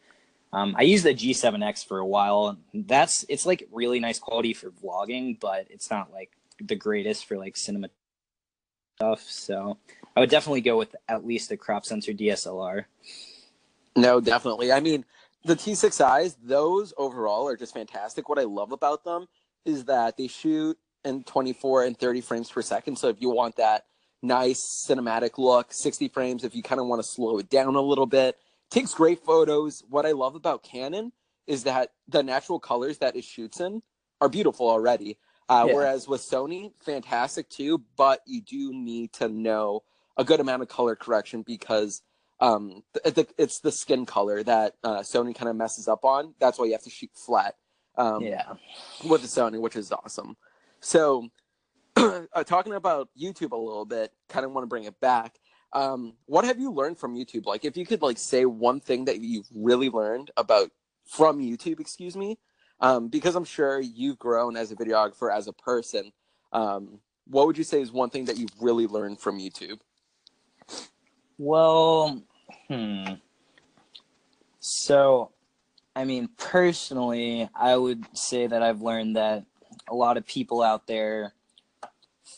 Um, 0.54 0.76
I 0.78 0.84
used 0.84 1.04
the 1.06 1.14
G7X 1.16 1.84
for 1.84 1.98
a 1.98 2.06
while. 2.06 2.56
That's 2.72 3.26
it's 3.30 3.48
like 3.48 3.68
really 3.72 4.00
nice 4.00 4.20
quality 4.20 4.54
for 4.54 4.70
vlogging, 4.70 5.40
but 5.40 5.66
it's 5.72 5.90
not 5.90 6.14
like 6.14 6.32
the 6.62 6.76
greatest 6.76 7.26
for 7.26 7.36
like 7.36 7.58
cinema 7.58 7.90
stuff. 8.98 9.22
So 9.22 9.80
I 10.16 10.20
would 10.20 10.30
definitely 10.30 10.62
go 10.62 10.78
with 10.78 10.96
at 11.10 11.26
least 11.26 11.52
a 11.52 11.58
crop 11.58 11.84
sensor 11.84 12.14
DSLR. 12.14 12.86
No, 13.96 14.22
definitely. 14.22 14.72
I 14.72 14.80
mean, 14.82 15.04
the 15.48 15.56
T6Is, 15.56 16.36
those 16.44 16.94
overall 16.98 17.48
are 17.48 17.56
just 17.56 17.74
fantastic. 17.74 18.28
What 18.28 18.38
I 18.38 18.44
love 18.44 18.74
about 18.74 19.06
them 19.06 19.28
is 19.66 19.86
that 19.86 20.18
they 20.18 20.28
shoot 20.28 20.78
in 21.06 21.24
24 21.24 21.86
and 21.86 21.98
30 21.98 22.22
frames 22.22 22.52
per 22.52 22.62
second. 22.62 22.98
So 22.98 23.08
if 23.08 23.22
you 23.22 23.30
want 23.30 23.56
that 23.56 23.86
nice 24.22 24.86
cinematic 24.88 25.38
look, 25.38 25.72
60 25.72 26.10
frames, 26.10 26.44
if 26.44 26.54
you 26.54 26.62
kind 26.62 26.82
of 26.82 26.88
want 26.88 27.02
to 27.02 27.08
slow 27.08 27.38
it 27.40 27.50
down 27.50 27.76
a 27.76 27.82
little 27.82 28.06
bit, 28.06 28.38
takes 28.70 28.94
great 28.94 29.24
photos. 29.24 29.84
What 29.90 30.06
I 30.06 30.12
love 30.12 30.36
about 30.36 30.64
Canon 30.64 31.14
is 31.48 31.64
that 31.64 31.92
the 32.10 32.24
natural 32.24 32.60
colors 32.60 32.98
that 32.98 33.16
it 33.16 33.24
shoots 33.24 33.62
in 33.62 33.82
are 34.20 34.28
beautiful 34.28 34.70
already. 34.70 35.18
Uh, 35.48 35.64
Yeah. 35.68 35.76
Whereas 35.76 36.10
with 36.10 36.22
Sony, 36.22 36.74
fantastic 36.84 37.50
too, 37.50 37.82
but 37.96 38.22
you 38.26 38.42
do 38.42 38.74
need 38.74 39.14
to 39.14 39.30
know 39.30 39.84
a 40.18 40.26
good 40.26 40.42
amount 40.42 40.62
of 40.62 40.68
color 40.68 40.96
correction 40.96 41.42
because 41.42 42.02
um, 42.40 42.84
th- 43.04 43.16
the, 43.16 43.28
it's 43.38 43.60
the 43.60 43.72
skin 43.72 44.06
color 44.06 44.44
that 44.44 44.76
uh, 44.84 45.00
Sony 45.00 45.36
kind 45.36 45.50
of 45.50 45.56
messes 45.56 45.88
up 45.88 46.06
on. 46.06 46.34
That's 46.40 46.60
why 46.60 46.66
you 46.66 46.74
have 46.74 46.84
to 46.84 46.90
shoot 46.90 47.10
flat 47.14 47.56
um, 47.98 48.22
Yeah. 48.24 48.54
with 49.08 49.22
the 49.22 49.28
Sony, 49.28 49.60
which 49.60 49.76
is 49.76 49.92
awesome. 49.92 50.38
So, 50.80 51.30
uh, 51.96 52.44
talking 52.46 52.74
about 52.74 53.10
YouTube 53.20 53.52
a 53.52 53.58
little 53.58 53.86
bit, 53.86 54.12
kind 54.30 54.46
of 54.46 54.52
want 54.52 54.64
to 54.64 54.68
bring 54.68 54.84
it 54.84 55.00
back. 55.00 55.40
Um, 55.74 56.14
what 56.28 56.46
have 56.46 56.60
you 56.60 56.72
learned 56.72 56.98
from 56.98 57.16
YouTube? 57.16 57.46
Like, 57.46 57.66
if 57.66 57.76
you 57.76 57.86
could 57.86 58.02
like 58.02 58.18
say 58.18 58.46
one 58.46 58.80
thing 58.80 59.06
that 59.06 59.20
you've 59.20 59.48
really 59.54 59.90
learned 59.90 60.32
about 60.38 60.70
from 61.06 61.40
YouTube, 61.40 61.80
excuse 61.80 62.16
me, 62.16 62.38
um, 62.80 63.08
because 63.10 63.36
I'm 63.36 63.46
sure 63.46 63.80
you've 63.82 64.20
grown 64.20 64.56
as 64.56 64.72
a 64.72 64.76
videographer, 64.76 65.36
as 65.36 65.48
a 65.48 65.54
person. 65.54 66.12
Um, 66.54 67.00
what 67.26 67.48
would 67.48 67.58
you 67.58 67.64
say 67.64 67.82
is 67.82 67.92
one 67.92 68.10
thing 68.10 68.26
that 68.26 68.38
you've 68.38 68.54
really 68.62 68.88
learned 68.88 69.20
from 69.20 69.40
YouTube? 69.40 69.80
Well, 71.38 72.24
hmm. 72.68 73.14
So, 74.60 75.32
I 75.96 76.04
mean, 76.04 76.30
personally, 76.38 77.50
I 77.56 77.76
would 77.78 78.06
say 78.14 78.48
that 78.48 78.62
I've 78.62 78.82
learned 78.82 79.16
that 79.16 79.46
a 79.88 79.96
lot 79.96 80.18
of 80.18 80.26
people 80.26 80.62
out 80.62 80.88
there 80.88 81.34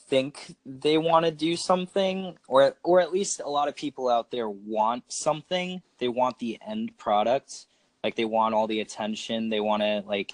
think 0.08 0.56
they 0.66 0.98
want 0.98 1.26
to 1.26 1.32
do 1.32 1.56
something 1.56 2.38
or 2.48 2.76
or 2.84 3.00
at 3.00 3.12
least 3.12 3.42
a 3.44 3.50
lot 3.50 3.68
of 3.68 3.76
people 3.76 4.10
out 4.10 4.32
there 4.32 4.50
want 4.50 5.04
something. 5.08 5.82
They 5.98 6.08
want 6.08 6.40
the 6.40 6.60
end 6.66 6.98
product. 6.98 7.66
Like 8.04 8.16
they 8.16 8.26
want 8.26 8.56
all 8.56 8.68
the 8.68 8.82
attention. 8.82 9.50
They 9.50 9.60
want 9.60 9.82
to 9.82 10.04
like 10.08 10.32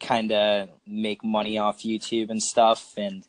kind 0.00 0.32
of 0.32 0.68
make 0.86 1.24
money 1.24 1.58
off 1.58 1.82
YouTube 1.82 2.30
and 2.30 2.42
stuff 2.42 2.94
and 2.96 3.24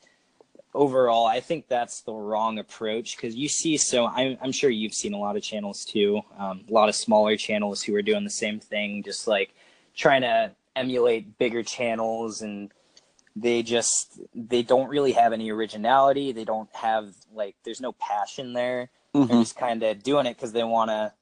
overall, 0.76 1.26
I 1.26 1.40
think 1.40 1.68
that's 1.68 2.02
the 2.02 2.14
wrong 2.14 2.60
approach 2.60 3.16
because 3.16 3.36
you 3.36 3.48
see, 3.48 3.78
so 3.78 4.06
I'm, 4.06 4.38
I'm 4.42 4.52
sure 4.52 4.70
you've 4.70 4.94
seen 4.94 5.14
a 5.14 5.18
lot 5.18 5.38
of 5.38 5.44
channels 5.44 5.86
too, 5.86 6.22
um, 6.38 6.66
a 6.70 6.74
lot 6.74 6.90
of 6.90 6.96
smaller 6.96 7.38
channels 7.38 7.82
who 7.82 7.96
are 7.96 8.02
doing 8.02 8.24
the 8.24 8.30
same 8.30 8.60
thing, 8.60 9.02
just 9.02 9.28
like 9.28 9.56
trying 9.96 10.22
to 10.22 10.52
emulate 10.76 11.38
bigger 11.38 11.64
channels 11.64 12.42
and 12.42 12.72
they 13.36 13.64
just 13.64 14.20
they 14.34 14.62
don't 14.62 14.90
really 14.90 15.14
have 15.14 15.34
any 15.34 15.50
originality 15.52 16.32
they 16.32 16.46
don't 16.46 16.70
have 16.74 17.14
like 17.34 17.56
there's 17.64 17.82
no 17.82 17.94
passion 17.94 18.54
there. 18.54 18.90
They're 19.14 19.40
just 19.40 19.56
kind 19.58 19.82
of 19.84 20.04
doing 20.04 20.26
it 20.26 20.36
because 20.36 20.52
they 20.52 20.64
want 20.64 20.90
to 20.90 21.14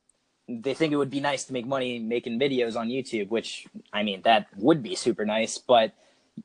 they 0.50 0.74
think 0.74 0.92
it 0.92 0.98
would 0.98 1.12
be 1.12 1.20
nice 1.20 1.46
to 1.46 1.54
make 1.54 1.66
money 1.66 2.00
making 2.00 2.40
videos 2.40 2.76
on 2.76 2.90
youtube 2.90 3.30
which 3.30 3.66
i 3.94 4.04
mean 4.04 4.22
that 4.24 4.48
would 4.58 4.84
be 4.84 4.96
super 4.96 5.26
nice 5.26 5.58
but 5.58 5.94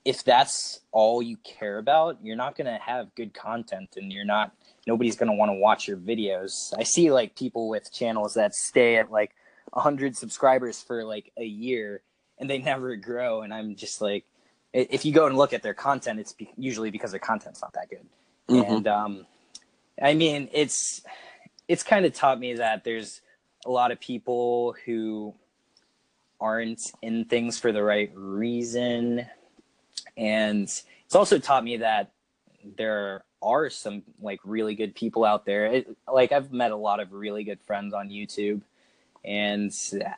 if 0.05 0.23
that's 0.23 0.81
all 0.93 1.23
you 1.23 1.37
care 1.39 1.79
about 1.79 2.19
you're 2.23 2.37
not 2.37 2.57
going 2.57 2.67
to 2.67 2.79
have 2.85 3.15
good 3.15 3.33
content 3.33 3.89
and 3.97 4.13
you're 4.13 4.25
not 4.25 4.53
nobody's 4.87 5.17
going 5.17 5.31
to 5.31 5.37
want 5.37 5.51
to 5.51 5.55
watch 5.55 5.87
your 5.87 5.99
videos. 5.99 6.73
I 6.77 6.83
see 6.83 7.11
like 7.13 7.37
people 7.37 7.69
with 7.69 7.93
channels 7.93 8.35
that 8.35 8.55
stay 8.55 8.97
at 8.97 9.11
like 9.11 9.35
100 9.73 10.17
subscribers 10.17 10.83
for 10.83 11.05
like 11.05 11.31
a 11.37 11.45
year 11.45 12.01
and 12.39 12.49
they 12.49 12.59
never 12.73 12.97
grow 12.97 13.43
and 13.43 13.53
i'm 13.53 13.77
just 13.77 14.01
like 14.01 14.25
if 14.73 15.05
you 15.05 15.13
go 15.13 15.27
and 15.27 15.37
look 15.37 15.53
at 15.53 15.63
their 15.63 15.75
content 15.75 16.19
it's 16.21 16.33
be- 16.33 16.51
usually 16.57 16.91
because 16.91 17.11
their 17.11 17.21
content's 17.21 17.61
not 17.63 17.73
that 17.75 17.89
good. 17.91 18.07
Mhm. 18.49 18.69
and 18.77 18.89
um 18.89 19.27
i 20.03 20.15
mean 20.15 20.49
it's 20.53 21.03
it's 21.69 21.83
kind 21.83 22.07
of 22.07 22.15
taught 22.15 22.39
me 22.41 22.55
that 22.55 22.85
there's 22.85 23.21
a 23.67 23.71
lot 23.71 23.91
of 23.91 24.01
people 24.01 24.75
who 24.87 25.35
aren't 26.41 26.81
in 27.03 27.25
things 27.25 27.59
for 27.59 27.73
the 27.73 27.83
right 27.83 28.11
reason 28.15 29.27
and 30.19 30.65
it's 30.65 31.15
also 31.15 31.39
taught 31.39 31.65
me 31.65 31.79
that 31.79 32.13
there 32.77 33.25
are 33.41 33.71
some 33.71 34.03
like 34.21 34.41
really 34.45 34.75
good 34.75 34.95
people 34.95 35.25
out 35.25 35.47
there. 35.47 35.67
It, 35.67 35.97
like 36.13 36.33
i've 36.33 36.53
met 36.53 36.73
a 36.73 36.77
lot 36.77 37.01
of 37.01 37.13
really 37.13 37.45
good 37.45 37.61
friends 37.61 37.95
on 37.95 38.11
youtube 38.11 38.61
and 39.25 39.73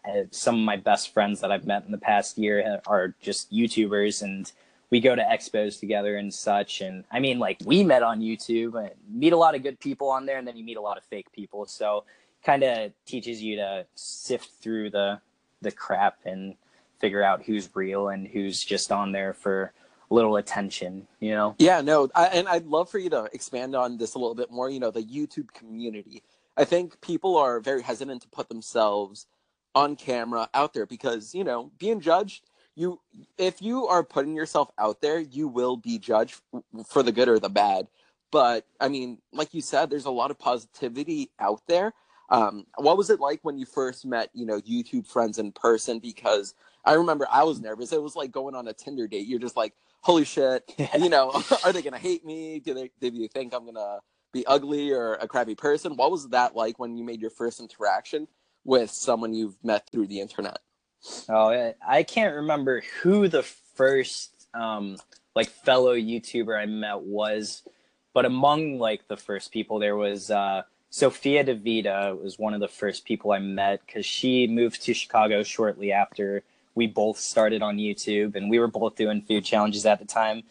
uh, 0.04 0.22
some 0.30 0.56
of 0.56 0.60
my 0.62 0.76
best 0.76 1.12
friends 1.12 1.40
that 1.40 1.52
i've 1.52 1.66
met 1.66 1.84
in 1.84 1.92
the 1.92 1.98
past 1.98 2.38
year 2.38 2.80
are 2.86 3.14
just 3.20 3.52
youtubers 3.52 4.22
and 4.22 4.52
we 4.90 5.00
go 5.00 5.14
to 5.14 5.22
expos 5.22 5.78
together 5.78 6.16
and 6.16 6.32
such. 6.32 6.80
And 6.80 7.04
i 7.10 7.20
mean 7.20 7.38
like 7.38 7.58
we 7.64 7.82
met 7.84 8.02
on 8.02 8.20
youtube 8.20 8.78
and 8.78 8.90
meet 9.08 9.32
a 9.32 9.36
lot 9.36 9.54
of 9.54 9.62
good 9.62 9.80
people 9.80 10.08
on 10.08 10.26
there 10.26 10.38
and 10.38 10.46
then 10.46 10.56
you 10.56 10.64
meet 10.64 10.76
a 10.76 10.82
lot 10.82 10.98
of 10.98 11.04
fake 11.04 11.32
people. 11.32 11.66
So 11.66 12.04
kind 12.44 12.62
of 12.62 12.92
teaches 13.06 13.42
you 13.42 13.56
to 13.56 13.86
sift 13.94 14.50
through 14.60 14.90
the 14.90 15.20
the 15.62 15.70
crap 15.70 16.18
and 16.24 16.54
figure 16.98 17.22
out 17.22 17.42
who's 17.42 17.68
real 17.74 18.08
and 18.08 18.26
who's 18.26 18.62
just 18.62 18.90
on 18.90 19.12
there 19.12 19.32
for 19.32 19.72
little 20.11 20.37
attention 20.37 21.07
you 21.20 21.31
know 21.31 21.55
Yeah, 21.59 21.83
no, 21.83 22.09
I, 22.14 22.27
and 22.27 22.49
I'd 22.49 22.66
love 22.66 22.90
for 22.90 22.99
you 22.99 23.11
to 23.11 23.29
expand 23.35 23.77
on 23.77 23.99
this 23.99 24.14
a 24.14 24.18
little 24.18 24.35
bit 24.35 24.51
more. 24.51 24.70
You 24.70 24.81
know, 24.81 24.90
the 24.90 25.03
YouTube 25.03 25.53
community. 25.53 26.23
I 26.57 26.64
think 26.64 27.01
people 27.03 27.37
are 27.37 27.61
very 27.61 27.83
hesitant 27.83 28.23
to 28.23 28.29
put 28.29 28.49
themselves 28.49 29.27
on 29.75 29.94
camera 29.94 30.49
out 30.55 30.73
there 30.73 30.87
because 30.87 31.35
you 31.35 31.44
know 31.44 31.70
being 31.79 32.01
judged. 32.01 32.44
You, 32.77 33.01
if 33.37 33.61
you 33.61 33.88
are 33.88 34.03
putting 34.03 34.35
yourself 34.35 34.70
out 34.79 35.03
there, 35.03 35.18
you 35.18 35.49
will 35.49 35.77
be 35.77 35.99
judged 35.99 36.40
for 36.87 37.03
the 37.03 37.12
good 37.12 37.29
or 37.29 37.38
the 37.38 37.51
bad. 37.51 37.88
But 38.31 38.64
I 38.81 38.88
mean, 38.88 39.18
like 39.33 39.53
you 39.53 39.61
said, 39.61 39.90
there's 39.90 40.07
a 40.07 40.11
lot 40.11 40.31
of 40.31 40.38
positivity 40.38 41.31
out 41.38 41.61
there. 41.66 41.92
Um, 42.31 42.64
what 42.77 42.96
was 42.96 43.11
it 43.11 43.20
like 43.20 43.40
when 43.42 43.59
you 43.59 43.66
first 43.66 44.07
met, 44.07 44.31
you 44.33 44.46
know, 44.46 44.61
YouTube 44.61 45.07
friends 45.07 45.38
in 45.38 45.53
person? 45.53 45.99
Because 45.99 46.55
I 46.85 46.94
remember 46.94 47.27
I 47.31 47.42
was 47.42 47.61
nervous. 47.61 47.92
It 47.92 48.03
was 48.03 48.16
like 48.16 48.31
going 48.31 48.55
on 48.55 48.68
a 48.68 48.73
Tinder 48.73 49.09
date. 49.09 49.27
You're 49.27 49.40
just 49.40 49.57
like, 49.57 49.75
holy 50.00 50.24
shit, 50.24 50.70
you 50.98 51.08
know, 51.08 51.30
are 51.64 51.72
they 51.72 51.82
gonna 51.82 51.98
hate 51.98 52.24
me? 52.24 52.60
Do 52.60 52.74
they 52.74 52.90
do 53.00 53.08
you 53.16 53.28
think 53.28 53.54
I'm 53.54 53.64
gonna 53.64 53.98
be 54.32 54.46
ugly 54.46 54.92
or 54.92 55.14
a 55.14 55.26
crappy 55.28 55.54
person? 55.54 55.96
What 55.96 56.10
was 56.10 56.28
that 56.30 56.54
like 56.54 56.78
when 56.78 56.96
you 56.96 57.04
made 57.04 57.20
your 57.20 57.30
first 57.30 57.60
interaction 57.60 58.28
with 58.64 58.90
someone 58.90 59.32
you've 59.34 59.56
met 59.64 59.88
through 59.90 60.06
the 60.06 60.20
internet? 60.20 60.58
Oh, 61.28 61.50
I- 61.50 61.74
I 61.86 62.02
can't 62.02 62.34
remember 62.36 62.82
who 63.02 63.28
the 63.28 63.42
first 63.42 64.46
um, 64.54 64.96
like 65.34 65.48
fellow 65.48 65.94
YouTuber 65.94 66.60
I 66.60 66.66
met 66.66 67.00
was, 67.00 67.62
but 68.12 68.24
among 68.26 68.78
like 68.78 69.08
the 69.08 69.16
first 69.16 69.52
people 69.52 69.78
there 69.78 69.96
was 69.96 70.30
uh, 70.30 70.62
Sophia 70.90 71.44
DeVita 71.44 72.20
was 72.20 72.38
one 72.38 72.52
of 72.52 72.60
the 72.60 72.68
first 72.68 73.04
people 73.04 73.32
I 73.32 73.38
met 73.38 73.80
because 73.86 74.04
she 74.04 74.46
moved 74.46 74.82
to 74.82 74.94
Chicago 74.94 75.42
shortly 75.42 75.92
after 75.92 76.42
we 76.80 76.86
both 76.86 77.18
started 77.18 77.60
on 77.60 77.76
YouTube 77.76 78.36
and 78.36 78.48
we 78.48 78.58
were 78.58 78.66
both 78.66 78.96
doing 78.96 79.20
food 79.20 79.44
challenges 79.44 79.84
at 79.84 79.98
the 79.98 80.06
time. 80.06 80.42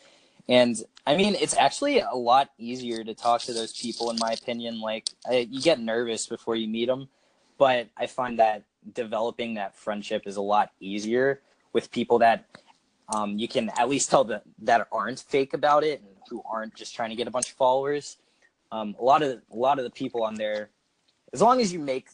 And 0.47 0.75
I 1.07 1.17
mean, 1.17 1.33
it's 1.33 1.57
actually 1.57 2.01
a 2.01 2.13
lot 2.13 2.51
easier 2.59 3.03
to 3.03 3.15
talk 3.15 3.41
to 3.41 3.53
those 3.53 3.73
people, 3.73 4.11
in 4.11 4.17
my 4.19 4.33
opinion. 4.33 4.79
Like, 4.79 5.09
I, 5.27 5.47
you 5.49 5.59
get 5.59 5.79
nervous 5.79 6.27
before 6.27 6.55
you 6.55 6.67
meet 6.67 6.85
them, 6.85 7.09
but 7.57 7.87
I 7.97 8.05
find 8.05 8.37
that 8.37 8.61
developing 8.93 9.55
that 9.55 9.75
friendship 9.75 10.27
is 10.27 10.35
a 10.35 10.41
lot 10.41 10.69
easier 10.79 11.41
with 11.73 11.89
people 11.89 12.19
that 12.19 12.45
um, 13.11 13.39
you 13.39 13.47
can 13.47 13.71
at 13.75 13.89
least 13.89 14.11
tell 14.11 14.23
that 14.25 14.43
that 14.59 14.87
aren't 14.91 15.19
fake 15.19 15.55
about 15.55 15.83
it 15.83 15.99
and 16.01 16.11
who 16.29 16.43
aren't 16.45 16.75
just 16.75 16.93
trying 16.95 17.09
to 17.09 17.15
get 17.15 17.27
a 17.27 17.31
bunch 17.31 17.49
of 17.49 17.55
followers. 17.55 18.17
Um, 18.71 18.95
a 18.99 19.03
lot 19.03 19.23
of 19.23 19.41
a 19.51 19.55
lot 19.55 19.79
of 19.79 19.83
the 19.83 19.95
people 20.01 20.21
on 20.21 20.35
there, 20.35 20.69
as 21.33 21.41
long 21.41 21.59
as 21.59 21.73
you 21.73 21.79
make 21.79 22.05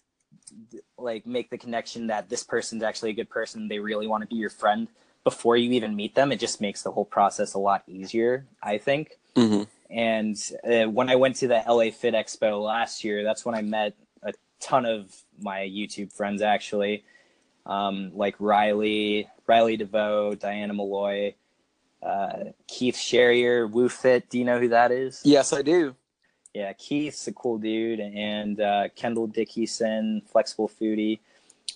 like 0.98 1.26
make 1.26 1.50
the 1.50 1.58
connection 1.58 2.08
that 2.08 2.30
this 2.30 2.44
person's 2.44 2.84
actually 2.84 3.12
a 3.12 3.14
good 3.14 3.30
person, 3.30 3.68
they 3.68 3.80
really 3.80 4.08
want 4.08 4.22
to 4.22 4.28
be 4.28 4.36
your 4.36 4.50
friend 4.50 4.88
before 5.26 5.58
you 5.58 5.72
even 5.72 5.96
meet 5.96 6.16
them, 6.16 6.32
it 6.32 6.40
just 6.40 6.62
makes 6.62 6.84
the 6.84 6.92
whole 6.92 7.04
process 7.04 7.56
a 7.56 7.60
lot 7.60 7.84
easier. 7.88 8.46
I 8.64 8.78
think. 8.78 9.18
Mm-hmm. 9.36 9.64
And 9.90 10.38
uh, 10.64 10.90
when 10.90 11.10
I 11.10 11.16
went 11.16 11.36
to 11.38 11.48
the 11.48 11.62
LA 11.68 11.92
Fit 11.92 12.14
Expo 12.14 12.64
last 12.64 13.04
year, 13.04 13.24
that's 13.24 13.44
when 13.44 13.56
I 13.56 13.62
met 13.62 13.96
a 14.24 14.34
ton 14.60 14.86
of 14.86 15.14
my 15.40 15.60
YouTube 15.60 16.14
friends 16.14 16.42
actually, 16.42 17.04
um, 17.66 18.12
like 18.16 18.36
Riley, 18.40 19.28
Riley 19.46 19.78
DeVoe, 19.78 20.36
Diana 20.36 20.74
Malloy, 20.74 21.36
uh, 22.02 22.52
Keith 22.68 22.96
Sherrier, 22.96 23.68
WooFit. 23.68 24.30
Do 24.30 24.40
you 24.40 24.46
know 24.46 24.60
who 24.60 24.70
that 24.70 24.92
is? 24.92 25.22
Yes, 25.26 25.54
I 25.54 25.62
do. 25.64 25.96
Yeah, 26.56 26.72
Keith's 26.72 27.28
a 27.28 27.34
cool 27.34 27.58
dude, 27.58 28.00
and 28.00 28.62
uh, 28.62 28.88
Kendall 28.96 29.28
Dickinson, 29.28 30.22
Flexible 30.26 30.70
Foodie. 30.70 31.20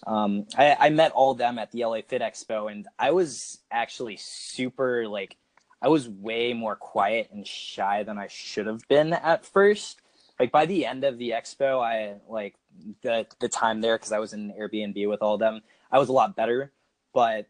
Um, 0.07 0.45
I, 0.57 0.77
I 0.79 0.89
met 0.89 1.11
all 1.11 1.31
of 1.31 1.37
them 1.37 1.59
at 1.59 1.69
the 1.73 1.83
LA 1.83 1.99
Fit 2.07 2.21
Expo, 2.21 2.71
and 2.71 2.87
I 2.97 3.11
was 3.11 3.59
actually 3.69 4.15
super 4.15 5.05
like, 5.05 5.35
I 5.81 5.89
was 5.89 6.07
way 6.07 6.53
more 6.53 6.77
quiet 6.77 7.27
and 7.33 7.45
shy 7.45 8.03
than 8.03 8.17
I 8.17 8.27
should 8.27 8.67
have 8.67 8.87
been 8.87 9.11
at 9.11 9.45
first. 9.45 9.99
Like 10.39 10.53
by 10.53 10.65
the 10.65 10.85
end 10.85 11.03
of 11.03 11.17
the 11.17 11.31
expo, 11.31 11.83
I 11.83 12.15
like 12.29 12.55
the 13.01 13.27
the 13.41 13.49
time 13.49 13.81
there 13.81 13.97
because 13.97 14.13
I 14.13 14.19
was 14.19 14.31
in 14.31 14.53
Airbnb 14.57 15.09
with 15.09 15.21
all 15.21 15.33
of 15.33 15.41
them. 15.41 15.59
I 15.91 15.99
was 15.99 16.07
a 16.07 16.13
lot 16.13 16.37
better, 16.37 16.71
but 17.13 17.47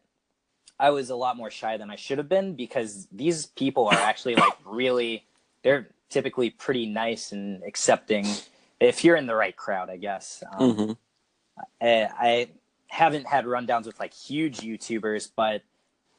I 0.79 0.89
was 0.89 1.11
a 1.11 1.15
lot 1.15 1.37
more 1.37 1.51
shy 1.51 1.77
than 1.77 1.91
I 1.91 1.95
should 1.95 2.17
have 2.17 2.29
been 2.29 2.55
because 2.55 3.07
these 3.11 3.45
people 3.45 3.87
are 3.87 3.93
actually 3.93 4.33
like 4.33 4.53
really 4.65 5.25
they're 5.61 5.89
typically 6.09 6.49
pretty 6.49 6.85
nice 6.85 7.31
and 7.31 7.63
accepting 7.63 8.25
if 8.79 9.03
you're 9.03 9.15
in 9.15 9.27
the 9.27 9.35
right 9.35 9.55
crowd, 9.55 9.89
I 9.89 9.97
guess. 9.97 10.43
Um, 10.57 10.75
Mm-hmm. 10.75 10.91
I, 11.81 12.09
I 12.17 12.49
haven't 12.87 13.27
had 13.27 13.45
rundowns 13.45 13.85
with 13.85 13.99
like 13.99 14.13
huge 14.13 14.59
YouTubers, 14.59 15.29
but 15.35 15.61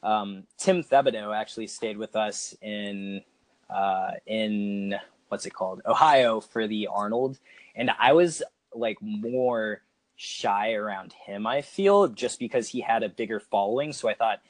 um, 0.03 0.43
Tim 0.57 0.83
Thibodeau 0.83 1.35
actually 1.35 1.67
stayed 1.67 1.97
with 1.97 2.15
us 2.15 2.55
in 2.61 3.21
uh, 3.69 4.11
in 4.25 4.95
what's 5.29 5.45
it 5.45 5.53
called 5.53 5.81
Ohio 5.85 6.41
for 6.41 6.67
the 6.67 6.87
Arnold, 6.87 7.39
and 7.75 7.89
I 7.99 8.13
was 8.13 8.43
like 8.73 8.97
more 9.01 9.81
shy 10.15 10.73
around 10.73 11.13
him. 11.13 11.47
I 11.47 11.61
feel 11.61 12.07
just 12.07 12.37
because 12.39 12.69
he 12.69 12.81
had 12.81 13.01
a 13.03 13.09
bigger 13.09 13.39
following, 13.39 13.93
so 13.93 14.09
I 14.09 14.13
thought 14.13 14.41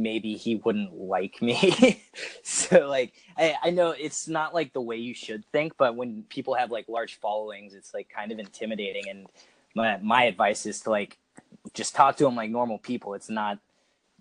maybe 0.00 0.34
he 0.34 0.56
wouldn't 0.56 0.94
like 0.94 1.40
me. 1.42 2.02
so 2.42 2.88
like 2.88 3.12
I, 3.36 3.54
I 3.64 3.70
know 3.70 3.90
it's 3.90 4.28
not 4.28 4.54
like 4.54 4.72
the 4.72 4.80
way 4.80 4.96
you 4.96 5.14
should 5.14 5.44
think, 5.52 5.76
but 5.76 5.96
when 5.96 6.24
people 6.28 6.54
have 6.54 6.70
like 6.70 6.88
large 6.88 7.20
followings, 7.20 7.74
it's 7.74 7.94
like 7.94 8.08
kind 8.08 8.32
of 8.32 8.38
intimidating. 8.38 9.08
And 9.08 9.26
my 9.74 9.98
my 9.98 10.24
advice 10.24 10.66
is 10.66 10.80
to 10.80 10.90
like 10.90 11.18
just 11.74 11.94
talk 11.94 12.16
to 12.16 12.24
them 12.24 12.36
like 12.36 12.50
normal 12.50 12.78
people. 12.78 13.14
It's 13.14 13.30
not 13.30 13.58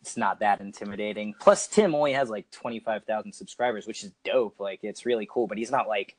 it's 0.02 0.18
not 0.18 0.40
that 0.40 0.62
intimidating. 0.62 1.36
Plus 1.40 1.68
Tim 1.68 1.96
only 1.96 2.14
has 2.14 2.30
like 2.30 2.50
twenty 2.52 2.80
five 2.80 3.04
thousand 3.06 3.34
subscribers, 3.34 3.88
which 3.88 4.04
is 4.04 4.12
dope. 4.24 4.60
Like 4.60 4.80
it's 4.84 5.06
really 5.06 5.28
cool, 5.30 5.48
but 5.48 5.58
he's 5.58 5.72
not 5.72 5.88
like 5.88 6.16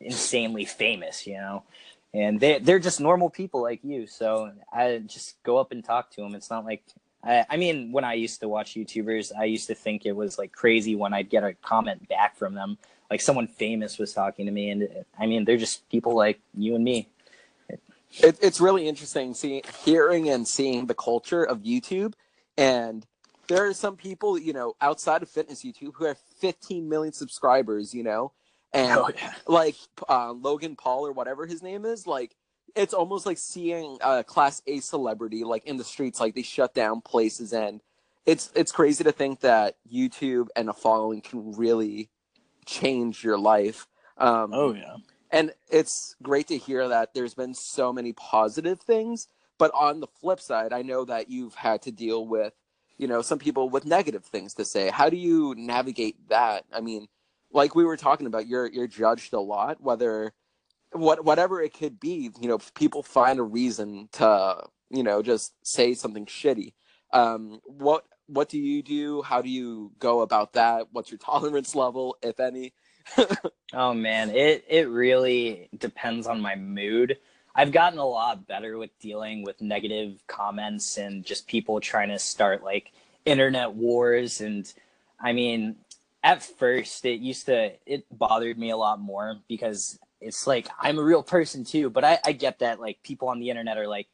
insanely 0.00 0.64
famous, 0.64 1.26
you 1.26 1.34
know. 1.34 1.64
And 2.14 2.40
they 2.40 2.58
they're 2.58 2.78
just 2.78 3.00
normal 3.00 3.30
people 3.30 3.62
like 3.62 3.80
you. 3.82 4.06
So 4.06 4.52
I 4.72 5.02
just 5.06 5.42
go 5.42 5.58
up 5.58 5.72
and 5.72 5.84
talk 5.84 6.10
to 6.12 6.22
them. 6.22 6.34
It's 6.34 6.50
not 6.50 6.64
like 6.64 6.84
I, 7.22 7.44
I 7.50 7.56
mean, 7.56 7.92
when 7.92 8.04
I 8.04 8.14
used 8.14 8.40
to 8.40 8.48
watch 8.48 8.74
YouTubers, 8.74 9.32
I 9.38 9.44
used 9.44 9.66
to 9.68 9.74
think 9.74 10.06
it 10.06 10.12
was 10.12 10.38
like 10.38 10.52
crazy 10.52 10.94
when 10.94 11.12
I'd 11.12 11.30
get 11.30 11.44
a 11.44 11.54
comment 11.54 12.08
back 12.08 12.36
from 12.36 12.54
them, 12.54 12.78
like 13.10 13.20
someone 13.20 13.46
famous 13.46 13.98
was 13.98 14.12
talking 14.12 14.46
to 14.46 14.52
me, 14.52 14.70
and 14.70 14.88
I 15.18 15.26
mean, 15.26 15.44
they're 15.44 15.56
just 15.56 15.88
people 15.88 16.14
like 16.14 16.40
you 16.54 16.74
and 16.74 16.84
me. 16.84 17.08
It, 18.20 18.38
it's 18.40 18.60
really 18.60 18.88
interesting 18.88 19.34
seeing, 19.34 19.62
hearing, 19.84 20.28
and 20.30 20.48
seeing 20.48 20.86
the 20.86 20.94
culture 20.94 21.44
of 21.44 21.58
YouTube. 21.58 22.14
And 22.56 23.06
there 23.48 23.66
are 23.66 23.74
some 23.74 23.96
people, 23.96 24.38
you 24.38 24.52
know, 24.52 24.74
outside 24.80 25.22
of 25.22 25.28
fitness 25.28 25.62
YouTube 25.62 25.92
who 25.94 26.04
have 26.04 26.18
15 26.40 26.88
million 26.88 27.12
subscribers, 27.12 27.94
you 27.94 28.02
know, 28.02 28.32
and 28.72 28.92
Oh 28.92 29.10
yeah, 29.14 29.32
like 29.46 29.76
uh, 30.08 30.32
Logan 30.32 30.76
Paul 30.76 31.06
or 31.06 31.12
whatever 31.12 31.46
his 31.46 31.62
name 31.62 31.84
is, 31.84 32.06
like 32.06 32.34
it's 32.78 32.94
almost 32.94 33.26
like 33.26 33.38
seeing 33.38 33.98
a 34.00 34.24
class 34.24 34.62
A 34.66 34.80
celebrity 34.80 35.44
like 35.44 35.64
in 35.66 35.76
the 35.76 35.84
streets, 35.84 36.20
like 36.20 36.34
they 36.34 36.42
shut 36.42 36.74
down 36.74 37.00
places, 37.00 37.52
and 37.52 37.80
it's 38.24 38.50
it's 38.54 38.72
crazy 38.72 39.04
to 39.04 39.12
think 39.12 39.40
that 39.40 39.76
YouTube 39.92 40.48
and 40.56 40.68
a 40.68 40.72
following 40.72 41.20
can 41.20 41.52
really 41.52 42.10
change 42.64 43.22
your 43.22 43.38
life. 43.38 43.86
Um, 44.16 44.50
oh 44.52 44.72
yeah, 44.74 44.96
and 45.30 45.52
it's 45.70 46.16
great 46.22 46.48
to 46.48 46.56
hear 46.58 46.88
that 46.88 47.14
there's 47.14 47.34
been 47.34 47.54
so 47.54 47.92
many 47.92 48.12
positive 48.12 48.80
things 48.80 49.28
but 49.58 49.70
on 49.74 50.00
the 50.00 50.06
flip 50.06 50.40
side 50.40 50.72
i 50.72 50.82
know 50.82 51.04
that 51.04 51.30
you've 51.30 51.54
had 51.54 51.82
to 51.82 51.92
deal 51.92 52.26
with 52.26 52.52
you 52.98 53.06
know 53.06 53.22
some 53.22 53.38
people 53.38 53.70
with 53.70 53.86
negative 53.86 54.24
things 54.24 54.54
to 54.54 54.64
say. 54.64 54.90
How 54.90 55.08
do 55.08 55.16
you 55.16 55.54
navigate 55.56 56.28
that? 56.28 56.64
I 56.72 56.80
mean 56.80 57.06
like 57.52 57.74
we 57.74 57.84
were 57.84 57.96
talking 57.96 58.26
about 58.26 58.46
you're 58.46 58.66
you're 58.66 58.88
judged 58.88 59.32
a 59.32 59.40
lot 59.40 59.80
whether 59.80 60.34
what 60.92 61.24
whatever 61.24 61.60
it 61.60 61.74
could 61.74 62.00
be 62.00 62.30
you 62.40 62.48
know 62.48 62.58
people 62.74 63.02
find 63.02 63.38
a 63.38 63.42
reason 63.42 64.08
to 64.12 64.62
you 64.90 65.02
know 65.02 65.22
just 65.22 65.52
say 65.62 65.94
something 65.94 66.24
shitty 66.26 66.72
um 67.12 67.60
what 67.64 68.04
what 68.28 68.48
do 68.48 68.58
you 68.58 68.82
do? 68.82 69.22
How 69.22 69.42
do 69.42 69.48
you 69.48 69.90
go 69.98 70.20
about 70.20 70.52
that? 70.52 70.88
What's 70.92 71.10
your 71.10 71.18
tolerance 71.22 71.74
level 71.74 72.16
if 72.22 72.38
any? 72.38 72.72
Oh 73.74 73.92
man, 73.92 74.30
it 74.30 74.64
it 74.66 74.88
really 74.88 75.68
depends 75.76 76.26
on 76.26 76.40
my 76.40 76.56
mood. 76.56 77.18
I've 77.54 77.70
gotten 77.70 77.98
a 77.98 78.06
lot 78.06 78.46
better 78.46 78.78
with 78.78 78.98
dealing 78.98 79.42
with 79.42 79.60
negative 79.60 80.22
comments 80.26 80.96
and 80.96 81.22
just 81.22 81.46
people 81.46 81.78
trying 81.78 82.08
to 82.08 82.18
start 82.18 82.64
like 82.64 82.92
internet 83.26 83.74
wars 83.74 84.40
and 84.40 84.72
I 85.20 85.34
mean 85.34 85.76
at 86.22 86.42
first 86.42 87.04
it 87.04 87.20
used 87.20 87.44
to 87.46 87.72
it 87.84 88.06
bothered 88.10 88.56
me 88.56 88.70
a 88.70 88.76
lot 88.78 89.00
more 89.00 89.36
because 89.48 89.98
it's 90.20 90.46
like 90.46 90.68
I'm 90.80 90.98
a 90.98 91.02
real 91.02 91.22
person 91.22 91.64
too, 91.64 91.90
but 91.90 92.04
I, 92.04 92.18
I 92.24 92.32
get 92.32 92.60
that 92.60 92.80
like 92.80 93.02
people 93.02 93.28
on 93.28 93.40
the 93.40 93.50
internet 93.50 93.78
are 93.78 93.88
like 93.88 94.08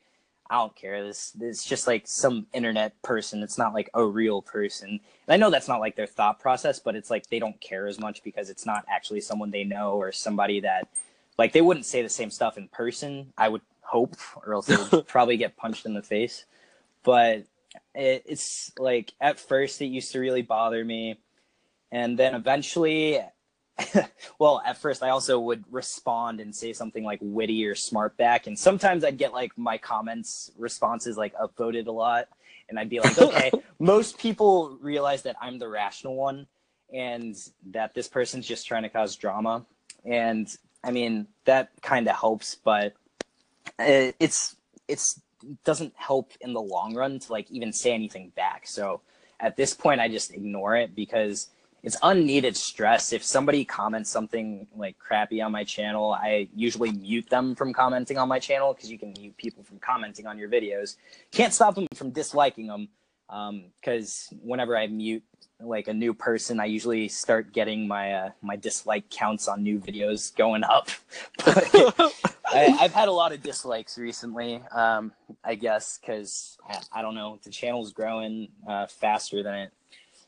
I 0.50 0.56
don't 0.56 0.76
care. 0.76 1.02
This 1.02 1.30
this 1.30 1.64
just 1.64 1.86
like 1.86 2.06
some 2.06 2.46
internet 2.52 3.00
person. 3.02 3.42
It's 3.42 3.56
not 3.56 3.72
like 3.72 3.88
a 3.94 4.04
real 4.04 4.42
person. 4.42 4.88
And 4.88 5.00
I 5.28 5.36
know 5.36 5.50
that's 5.50 5.68
not 5.68 5.80
like 5.80 5.96
their 5.96 6.06
thought 6.06 6.38
process, 6.38 6.78
but 6.78 6.94
it's 6.94 7.10
like 7.10 7.28
they 7.28 7.38
don't 7.38 7.58
care 7.60 7.86
as 7.86 7.98
much 7.98 8.22
because 8.22 8.50
it's 8.50 8.66
not 8.66 8.84
actually 8.88 9.20
someone 9.20 9.50
they 9.50 9.64
know 9.64 9.92
or 9.92 10.12
somebody 10.12 10.60
that 10.60 10.88
like 11.38 11.52
they 11.52 11.62
wouldn't 11.62 11.86
say 11.86 12.02
the 12.02 12.08
same 12.08 12.30
stuff 12.30 12.58
in 12.58 12.68
person. 12.68 13.32
I 13.38 13.48
would 13.48 13.62
hope, 13.80 14.16
or 14.44 14.54
else 14.54 14.66
they 14.66 14.76
would 14.76 15.06
probably 15.08 15.36
get 15.36 15.56
punched 15.56 15.86
in 15.86 15.94
the 15.94 16.02
face. 16.02 16.44
But 17.02 17.44
it, 17.94 18.24
it's 18.26 18.70
like 18.78 19.12
at 19.20 19.40
first 19.40 19.80
it 19.80 19.86
used 19.86 20.12
to 20.12 20.20
really 20.20 20.42
bother 20.42 20.84
me, 20.84 21.18
and 21.90 22.18
then 22.18 22.34
eventually 22.34 23.18
well, 24.38 24.62
at 24.64 24.78
first 24.78 25.02
I 25.02 25.10
also 25.10 25.38
would 25.38 25.64
respond 25.70 26.40
and 26.40 26.54
say 26.54 26.72
something 26.72 27.04
like 27.04 27.18
witty 27.22 27.66
or 27.66 27.74
smart 27.74 28.16
back, 28.16 28.46
and 28.46 28.58
sometimes 28.58 29.04
I'd 29.04 29.18
get 29.18 29.32
like 29.32 29.56
my 29.56 29.78
comments 29.78 30.50
responses 30.56 31.16
like 31.16 31.34
upvoted 31.36 31.86
a 31.86 31.92
lot, 31.92 32.28
and 32.68 32.78
I'd 32.78 32.88
be 32.88 33.00
like, 33.00 33.18
okay, 33.20 33.50
most 33.78 34.18
people 34.18 34.78
realize 34.80 35.22
that 35.22 35.36
I'm 35.40 35.58
the 35.58 35.68
rational 35.68 36.14
one, 36.14 36.46
and 36.92 37.36
that 37.70 37.94
this 37.94 38.08
person's 38.08 38.46
just 38.46 38.66
trying 38.66 38.84
to 38.84 38.88
cause 38.88 39.16
drama, 39.16 39.64
and 40.04 40.54
I 40.84 40.90
mean 40.90 41.26
that 41.44 41.70
kind 41.82 42.06
of 42.08 42.16
helps, 42.16 42.54
but 42.54 42.94
it, 43.78 44.14
it's 44.20 44.56
it's 44.86 45.20
doesn't 45.64 45.92
help 45.96 46.32
in 46.40 46.52
the 46.52 46.60
long 46.60 46.94
run 46.94 47.18
to 47.18 47.32
like 47.32 47.50
even 47.50 47.72
say 47.72 47.92
anything 47.92 48.30
back. 48.36 48.66
So 48.66 49.00
at 49.40 49.56
this 49.56 49.74
point, 49.74 50.00
I 50.00 50.08
just 50.08 50.32
ignore 50.32 50.76
it 50.76 50.94
because 50.94 51.50
it's 51.84 51.98
unneeded 52.02 52.56
stress. 52.56 53.12
If 53.12 53.22
somebody 53.22 53.64
comments 53.64 54.08
something 54.08 54.66
like 54.74 54.98
crappy 54.98 55.42
on 55.42 55.52
my 55.52 55.64
channel, 55.64 56.12
I 56.12 56.48
usually 56.56 56.92
mute 56.92 57.28
them 57.28 57.54
from 57.54 57.74
commenting 57.74 58.16
on 58.16 58.26
my 58.26 58.38
channel 58.38 58.72
because 58.72 58.90
you 58.90 58.98
can 58.98 59.12
mute 59.18 59.36
people 59.36 59.62
from 59.62 59.78
commenting 59.78 60.26
on 60.26 60.38
your 60.38 60.48
videos. 60.48 60.96
Can't 61.30 61.52
stop 61.52 61.74
them 61.74 61.86
from 61.94 62.10
disliking 62.10 62.68
them, 62.68 62.88
because 63.28 64.28
um, 64.32 64.38
whenever 64.42 64.78
I 64.78 64.86
mute 64.86 65.22
like 65.60 65.88
a 65.88 65.92
new 65.92 66.14
person, 66.14 66.58
I 66.58 66.64
usually 66.64 67.06
start 67.08 67.52
getting 67.52 67.86
my 67.86 68.12
uh, 68.12 68.30
my 68.40 68.56
dislike 68.56 69.10
counts 69.10 69.46
on 69.46 69.62
new 69.62 69.78
videos 69.78 70.34
going 70.34 70.64
up. 70.64 70.88
I, 72.46 72.76
have 72.80 72.94
had 72.94 73.08
a 73.08 73.12
lot 73.12 73.32
of 73.32 73.42
dislikes 73.42 73.98
recently, 73.98 74.62
um, 74.72 75.12
I 75.44 75.54
guess, 75.54 75.98
because 75.98 76.56
I, 76.66 77.00
I, 77.00 77.02
don't 77.02 77.14
know, 77.14 77.38
the 77.42 77.50
channel's 77.50 77.92
growing 77.92 78.48
uh, 78.68 78.86
faster 78.86 79.42
than 79.42 79.54
it 79.54 79.72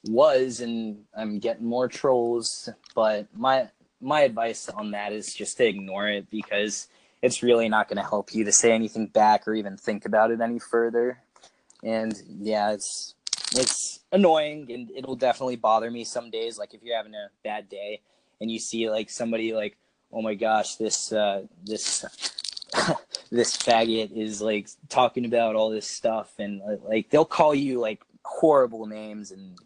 was, 0.08 0.60
and 0.60 1.04
I'm 1.14 1.38
getting 1.38 1.66
more 1.66 1.88
trolls. 1.88 2.68
But 2.94 3.26
my 3.34 3.68
my 4.00 4.22
advice 4.22 4.68
on 4.68 4.90
that 4.92 5.12
is 5.12 5.34
just 5.34 5.56
to 5.58 5.66
ignore 5.66 6.08
it 6.08 6.30
because 6.30 6.88
it's 7.22 7.42
really 7.42 7.68
not 7.68 7.88
going 7.88 7.96
to 7.96 8.08
help 8.08 8.34
you 8.34 8.44
to 8.44 8.52
say 8.52 8.72
anything 8.72 9.06
back 9.06 9.48
or 9.48 9.54
even 9.54 9.76
think 9.76 10.04
about 10.04 10.30
it 10.30 10.40
any 10.40 10.58
further. 10.58 11.18
And 11.82 12.14
yeah, 12.40 12.72
it's 12.72 13.14
it's 13.54 14.00
annoying 14.12 14.70
and 14.70 14.90
it'll 14.90 15.16
definitely 15.16 15.56
bother 15.56 15.90
me 15.90 16.04
some 16.04 16.30
days. 16.30 16.58
Like 16.58 16.74
if 16.74 16.82
you're 16.82 16.96
having 16.96 17.14
a 17.14 17.28
bad 17.42 17.68
day 17.68 18.00
and 18.40 18.50
you 18.50 18.58
see 18.58 18.90
like 18.90 19.10
somebody 19.10 19.52
like, 19.52 19.76
oh 20.12 20.22
my 20.22 20.34
gosh, 20.34 20.76
this 20.76 21.12
uh, 21.12 21.42
this 21.64 22.04
this 23.30 23.56
faggot 23.56 24.16
is 24.16 24.40
like 24.40 24.68
talking 24.88 25.24
about 25.24 25.56
all 25.56 25.70
this 25.70 25.86
stuff 25.86 26.32
and 26.38 26.62
uh, 26.62 26.76
like 26.84 27.10
they'll 27.10 27.24
call 27.24 27.54
you 27.54 27.80
like 27.80 28.02
horrible 28.24 28.86
names 28.86 29.30
and 29.30 29.58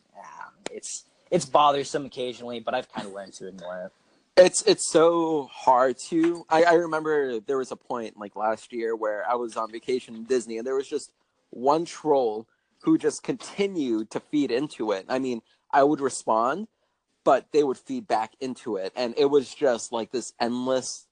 it's 0.72 1.04
it's 1.30 1.44
bothersome 1.44 2.06
occasionally, 2.06 2.60
but 2.60 2.74
I've 2.74 2.90
kind 2.92 3.06
of 3.06 3.12
learned 3.14 3.32
to 3.34 3.48
ignore 3.48 3.84
it. 3.84 3.92
It's 4.36 4.62
it's 4.62 4.86
so 4.86 5.48
hard 5.52 5.98
to. 6.08 6.44
I, 6.48 6.64
I 6.64 6.72
remember 6.74 7.40
there 7.40 7.58
was 7.58 7.70
a 7.72 7.76
point 7.76 8.18
like 8.18 8.36
last 8.36 8.72
year 8.72 8.96
where 8.96 9.28
I 9.28 9.34
was 9.34 9.56
on 9.56 9.70
vacation 9.70 10.14
in 10.14 10.24
Disney 10.24 10.58
and 10.58 10.66
there 10.66 10.74
was 10.74 10.88
just 10.88 11.12
one 11.50 11.84
troll 11.84 12.46
who 12.80 12.96
just 12.96 13.22
continued 13.22 14.10
to 14.10 14.20
feed 14.20 14.50
into 14.50 14.92
it. 14.92 15.04
I 15.08 15.18
mean, 15.18 15.42
I 15.70 15.82
would 15.82 16.00
respond, 16.00 16.68
but 17.24 17.46
they 17.52 17.62
would 17.62 17.76
feed 17.76 18.08
back 18.08 18.32
into 18.40 18.76
it, 18.76 18.92
and 18.96 19.14
it 19.16 19.26
was 19.26 19.54
just 19.54 19.92
like 19.92 20.10
this 20.10 20.32
endless, 20.40 21.06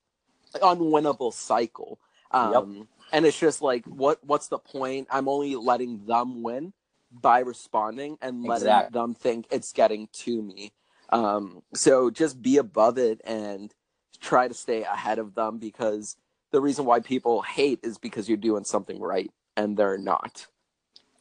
unwinnable 0.55 1.33
cycle. 1.33 1.99
Um, 2.31 2.53
yep. 2.77 2.87
And 3.11 3.25
it's 3.25 3.39
just 3.39 3.63
like, 3.63 3.85
what? 3.87 4.23
What's 4.25 4.49
the 4.49 4.59
point? 4.59 5.09
I'm 5.11 5.29
only 5.29 5.57
letting 5.57 6.07
them 6.07 6.43
win 6.43 6.73
by 7.11 7.41
responding 7.41 8.19
and 8.21 8.43
letting 8.43 8.67
exactly. 8.67 8.99
them 8.99 9.15
think 9.15 9.47
it's 9.51 9.73
getting 9.73 10.09
to 10.13 10.43
me. 10.43 10.73
Um, 11.11 11.63
so 11.75 12.11
just 12.11 12.43
be 12.43 12.59
above 12.59 12.99
it 12.99 13.21
and 13.25 13.73
try 14.21 14.49
to 14.49 14.55
stay 14.55 14.83
ahead 14.83 15.19
of 15.19 15.35
them 15.35 15.59
because 15.59 16.17
the 16.51 16.61
reason 16.61 16.85
why 16.85 17.01
people 17.01 17.43
hate 17.43 17.81
is 17.83 17.99
because 17.99 18.29
you're 18.29 18.37
doing 18.37 18.65
something 18.65 19.01
right 19.01 19.31
and 19.57 19.77
they're 19.77 19.99
not. 19.99 20.47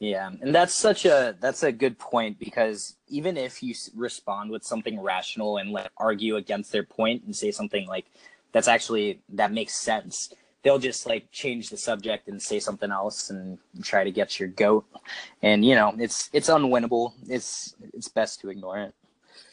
Yeah, 0.00 0.30
and 0.40 0.54
that's 0.54 0.74
such 0.74 1.06
a 1.06 1.36
that's 1.40 1.64
a 1.64 1.72
good 1.72 1.98
point 1.98 2.38
because 2.38 2.94
even 3.08 3.36
if 3.36 3.64
you 3.64 3.74
respond 3.96 4.50
with 4.50 4.62
something 4.62 5.00
rational 5.00 5.56
and 5.56 5.72
like 5.72 5.90
argue 5.96 6.36
against 6.36 6.70
their 6.70 6.84
point 6.84 7.24
and 7.24 7.34
say 7.34 7.50
something 7.50 7.86
like 7.88 8.06
that's 8.52 8.68
actually 8.68 9.22
that 9.30 9.52
makes 9.52 9.74
sense, 9.74 10.32
they'll 10.62 10.78
just 10.78 11.06
like 11.06 11.30
change 11.30 11.70
the 11.70 11.76
subject 11.76 12.28
and 12.28 12.40
say 12.40 12.60
something 12.60 12.90
else 12.90 13.30
and 13.30 13.58
try 13.82 14.04
to 14.04 14.10
get 14.10 14.38
your 14.38 14.48
goat. 14.48 14.84
And 15.42 15.64
you 15.64 15.74
know, 15.74 15.94
it's 15.98 16.30
it's 16.32 16.48
unwinnable. 16.48 17.12
It's 17.28 17.74
it's 17.94 18.08
best 18.08 18.40
to 18.40 18.50
ignore 18.50 18.78
it. 18.78 18.94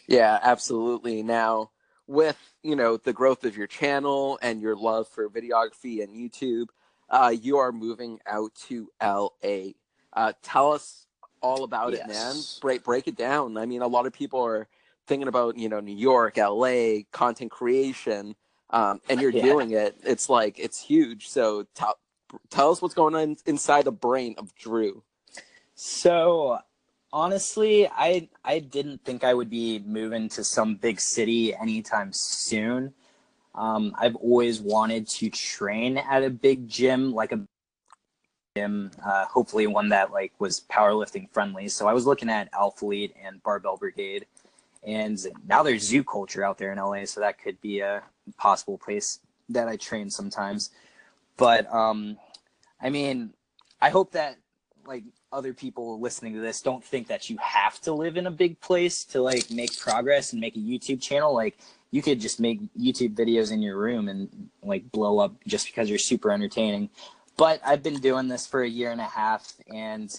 Yeah, 0.07 0.39
absolutely. 0.43 1.23
Now, 1.23 1.71
with, 2.05 2.37
you 2.61 2.75
know, 2.75 2.97
the 2.97 3.11
growth 3.11 3.43
of 3.43 3.57
your 3.57 3.65
channel 3.65 4.37
and 4.43 4.61
your 4.61 4.75
love 4.75 5.07
for 5.07 5.27
videography 5.31 6.03
and 6.03 6.15
YouTube, 6.15 6.67
uh, 7.09 7.33
you 7.35 7.57
are 7.57 7.71
moving 7.71 8.19
out 8.27 8.53
to 8.67 8.91
LA 9.01 9.71
uh, 10.15 10.33
tell 10.41 10.71
us 10.71 11.05
all 11.41 11.63
about 11.63 11.93
yes. 11.93 12.01
it, 12.01 12.07
man. 12.07 12.35
Break 12.61 12.83
break 12.83 13.07
it 13.07 13.17
down. 13.17 13.57
I 13.57 13.65
mean, 13.65 13.81
a 13.81 13.87
lot 13.87 14.05
of 14.05 14.13
people 14.13 14.41
are 14.43 14.67
thinking 15.07 15.27
about 15.27 15.57
you 15.57 15.69
know 15.69 15.79
New 15.79 15.95
York, 15.95 16.37
LA, 16.37 17.01
content 17.11 17.51
creation, 17.51 18.35
um, 18.69 19.01
and 19.09 19.21
you're 19.21 19.29
yeah. 19.31 19.43
doing 19.43 19.71
it. 19.71 19.95
It's 20.03 20.29
like 20.29 20.59
it's 20.59 20.81
huge. 20.81 21.29
So 21.29 21.65
tell 21.75 21.97
tell 22.49 22.71
us 22.71 22.81
what's 22.81 22.93
going 22.93 23.15
on 23.15 23.35
inside 23.45 23.85
the 23.85 23.91
brain 23.91 24.35
of 24.37 24.53
Drew. 24.55 25.03
So 25.75 26.59
honestly, 27.11 27.87
I 27.87 28.29
I 28.43 28.59
didn't 28.59 29.03
think 29.03 29.23
I 29.23 29.33
would 29.33 29.49
be 29.49 29.79
moving 29.79 30.29
to 30.29 30.43
some 30.43 30.75
big 30.75 30.99
city 30.99 31.55
anytime 31.55 32.11
soon. 32.13 32.93
Um, 33.55 33.95
I've 33.97 34.17
always 34.17 34.59
wanted 34.59 35.07
to 35.07 35.29
train 35.29 35.97
at 35.97 36.23
a 36.23 36.29
big 36.29 36.67
gym, 36.67 37.13
like 37.13 37.31
a 37.31 37.39
gym, 38.57 38.91
uh, 39.05 39.25
hopefully 39.25 39.65
one 39.65 39.89
that 39.89 40.11
like 40.11 40.33
was 40.39 40.61
powerlifting 40.69 41.29
friendly. 41.31 41.69
So 41.69 41.87
I 41.87 41.93
was 41.93 42.05
looking 42.05 42.29
at 42.29 42.51
Alphalete 42.51 43.13
and 43.23 43.41
Barbell 43.43 43.77
Brigade, 43.77 44.25
and 44.83 45.17
now 45.47 45.63
there's 45.63 45.83
Zoo 45.83 46.03
Culture 46.03 46.43
out 46.43 46.57
there 46.57 46.73
in 46.73 46.77
LA, 46.77 47.05
so 47.05 47.21
that 47.21 47.39
could 47.41 47.59
be 47.61 47.79
a 47.79 48.03
possible 48.37 48.77
place 48.77 49.19
that 49.49 49.67
I 49.67 49.75
train 49.75 50.09
sometimes. 50.09 50.71
But 51.37 51.71
um, 51.73 52.17
I 52.81 52.89
mean, 52.89 53.33
I 53.81 53.89
hope 53.89 54.11
that 54.11 54.37
like 54.85 55.03
other 55.31 55.53
people 55.53 55.99
listening 55.99 56.33
to 56.33 56.39
this 56.39 56.61
don't 56.61 56.83
think 56.83 57.07
that 57.07 57.29
you 57.29 57.37
have 57.41 57.79
to 57.81 57.93
live 57.93 58.17
in 58.17 58.27
a 58.27 58.31
big 58.31 58.59
place 58.61 59.03
to 59.05 59.21
like 59.21 59.49
make 59.51 59.77
progress 59.77 60.31
and 60.31 60.39
make 60.39 60.55
a 60.55 60.59
YouTube 60.59 61.01
channel. 61.01 61.33
Like 61.33 61.57
you 61.91 62.01
could 62.01 62.19
just 62.19 62.39
make 62.39 62.59
YouTube 62.77 63.15
videos 63.15 63.51
in 63.51 63.61
your 63.61 63.77
room 63.77 64.07
and 64.07 64.49
like 64.63 64.91
blow 64.91 65.19
up 65.19 65.33
just 65.47 65.67
because 65.67 65.89
you're 65.89 65.99
super 65.99 66.31
entertaining. 66.31 66.89
But 67.37 67.59
I've 67.65 67.83
been 67.83 67.99
doing 67.99 68.27
this 68.27 68.47
for 68.47 68.63
a 68.63 68.69
year 68.69 68.91
and 68.91 69.01
a 69.01 69.05
half, 69.05 69.53
and 69.73 70.09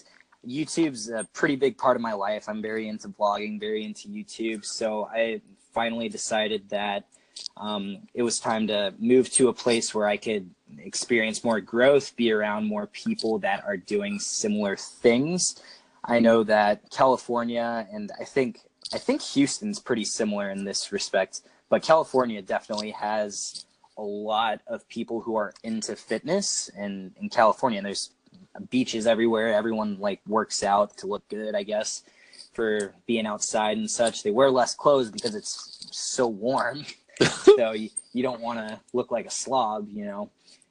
YouTube's 0.47 1.09
a 1.09 1.27
pretty 1.33 1.55
big 1.55 1.77
part 1.77 1.95
of 1.95 2.01
my 2.01 2.13
life. 2.13 2.47
I'm 2.47 2.61
very 2.61 2.87
into 2.87 3.09
vlogging, 3.09 3.59
very 3.59 3.83
into 3.83 4.07
YouTube. 4.07 4.63
So 4.63 5.09
I 5.11 5.41
finally 5.73 6.09
decided 6.09 6.69
that 6.69 7.05
um, 7.57 7.99
it 8.13 8.23
was 8.23 8.39
time 8.39 8.67
to 8.67 8.93
move 8.99 9.31
to 9.33 9.49
a 9.49 9.53
place 9.53 9.93
where 9.93 10.07
I 10.07 10.17
could 10.17 10.49
experience 10.77 11.43
more 11.43 11.61
growth, 11.61 12.15
be 12.15 12.31
around 12.31 12.65
more 12.65 12.87
people 12.87 13.39
that 13.39 13.63
are 13.65 13.77
doing 13.77 14.19
similar 14.19 14.75
things. 14.75 15.61
I 16.03 16.19
know 16.19 16.43
that 16.43 16.89
California 16.91 17.87
and 17.91 18.11
I 18.19 18.23
think 18.23 18.61
I 18.93 18.97
think 18.97 19.21
Houston's 19.21 19.79
pretty 19.79 20.05
similar 20.05 20.49
in 20.49 20.63
this 20.63 20.91
respect, 20.91 21.41
but 21.69 21.81
California 21.81 22.41
definitely 22.41 22.91
has 22.91 23.65
a 23.97 24.01
lot 24.01 24.61
of 24.67 24.87
people 24.87 25.19
who 25.21 25.35
are 25.35 25.53
into 25.63 25.95
fitness 25.95 26.69
and 26.77 27.11
in 27.19 27.29
California 27.29 27.81
there's 27.81 28.11
beaches 28.69 29.07
everywhere. 29.07 29.53
Everyone 29.53 29.99
like 29.99 30.21
works 30.27 30.63
out 30.63 30.97
to 30.97 31.07
look 31.07 31.27
good, 31.29 31.55
I 31.55 31.63
guess, 31.63 32.03
for 32.53 32.93
being 33.05 33.25
outside 33.25 33.77
and 33.77 33.89
such. 33.89 34.23
They 34.23 34.31
wear 34.31 34.49
less 34.49 34.75
clothes 34.75 35.11
because 35.11 35.35
it's 35.35 35.87
so 35.91 36.27
warm. 36.27 36.85
so 37.43 37.71
you, 37.71 37.89
you 38.13 38.23
don't 38.23 38.41
want 38.41 38.59
to 38.59 38.79
look 38.93 39.11
like 39.11 39.25
a 39.25 39.31
slob, 39.31 39.87
you 39.91 40.05
know. 40.05 40.29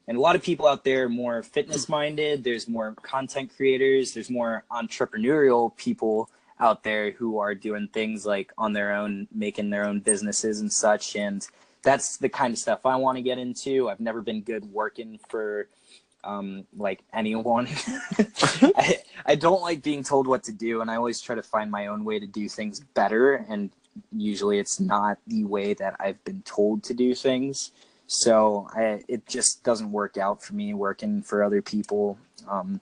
And 0.08 0.16
a 0.16 0.20
lot 0.20 0.36
of 0.36 0.42
people 0.42 0.66
out 0.66 0.84
there 0.84 1.08
more 1.08 1.42
fitness 1.42 1.88
minded. 1.88 2.44
There's 2.44 2.68
more 2.68 2.94
content 3.02 3.50
creators. 3.56 4.12
There's 4.12 4.30
more 4.30 4.64
entrepreneurial 4.70 5.76
people 5.76 6.30
out 6.60 6.84
there 6.84 7.10
who 7.10 7.38
are 7.38 7.54
doing 7.54 7.88
things 7.92 8.24
like 8.24 8.52
on 8.56 8.72
their 8.72 8.94
own, 8.94 9.26
making 9.34 9.70
their 9.70 9.84
own 9.84 10.00
businesses 10.00 10.60
and 10.60 10.72
such. 10.72 11.16
And 11.16 11.46
that's 11.82 12.16
the 12.16 12.28
kind 12.28 12.52
of 12.52 12.58
stuff 12.58 12.86
I 12.86 12.96
want 12.96 13.16
to 13.16 13.22
get 13.22 13.38
into. 13.38 13.88
I've 13.88 14.00
never 14.00 14.22
been 14.22 14.42
good 14.42 14.64
working 14.72 15.18
for 15.28 15.68
um, 16.26 16.66
like 16.76 17.00
anyone. 17.12 17.68
I, 18.76 18.98
I 19.24 19.34
don't 19.34 19.62
like 19.62 19.82
being 19.82 20.02
told 20.02 20.26
what 20.26 20.42
to 20.44 20.52
do, 20.52 20.80
and 20.80 20.90
I 20.90 20.96
always 20.96 21.20
try 21.20 21.36
to 21.36 21.42
find 21.42 21.70
my 21.70 21.86
own 21.86 22.04
way 22.04 22.18
to 22.18 22.26
do 22.26 22.48
things 22.48 22.80
better. 22.80 23.46
And 23.48 23.70
usually, 24.12 24.58
it's 24.58 24.80
not 24.80 25.18
the 25.26 25.44
way 25.44 25.74
that 25.74 25.96
I've 25.98 26.22
been 26.24 26.42
told 26.42 26.82
to 26.84 26.94
do 26.94 27.14
things. 27.14 27.72
So 28.06 28.68
I, 28.74 29.02
it 29.08 29.26
just 29.26 29.64
doesn't 29.64 29.90
work 29.90 30.16
out 30.16 30.42
for 30.42 30.54
me 30.54 30.74
working 30.74 31.22
for 31.22 31.42
other 31.42 31.62
people. 31.62 32.18
Um, 32.48 32.80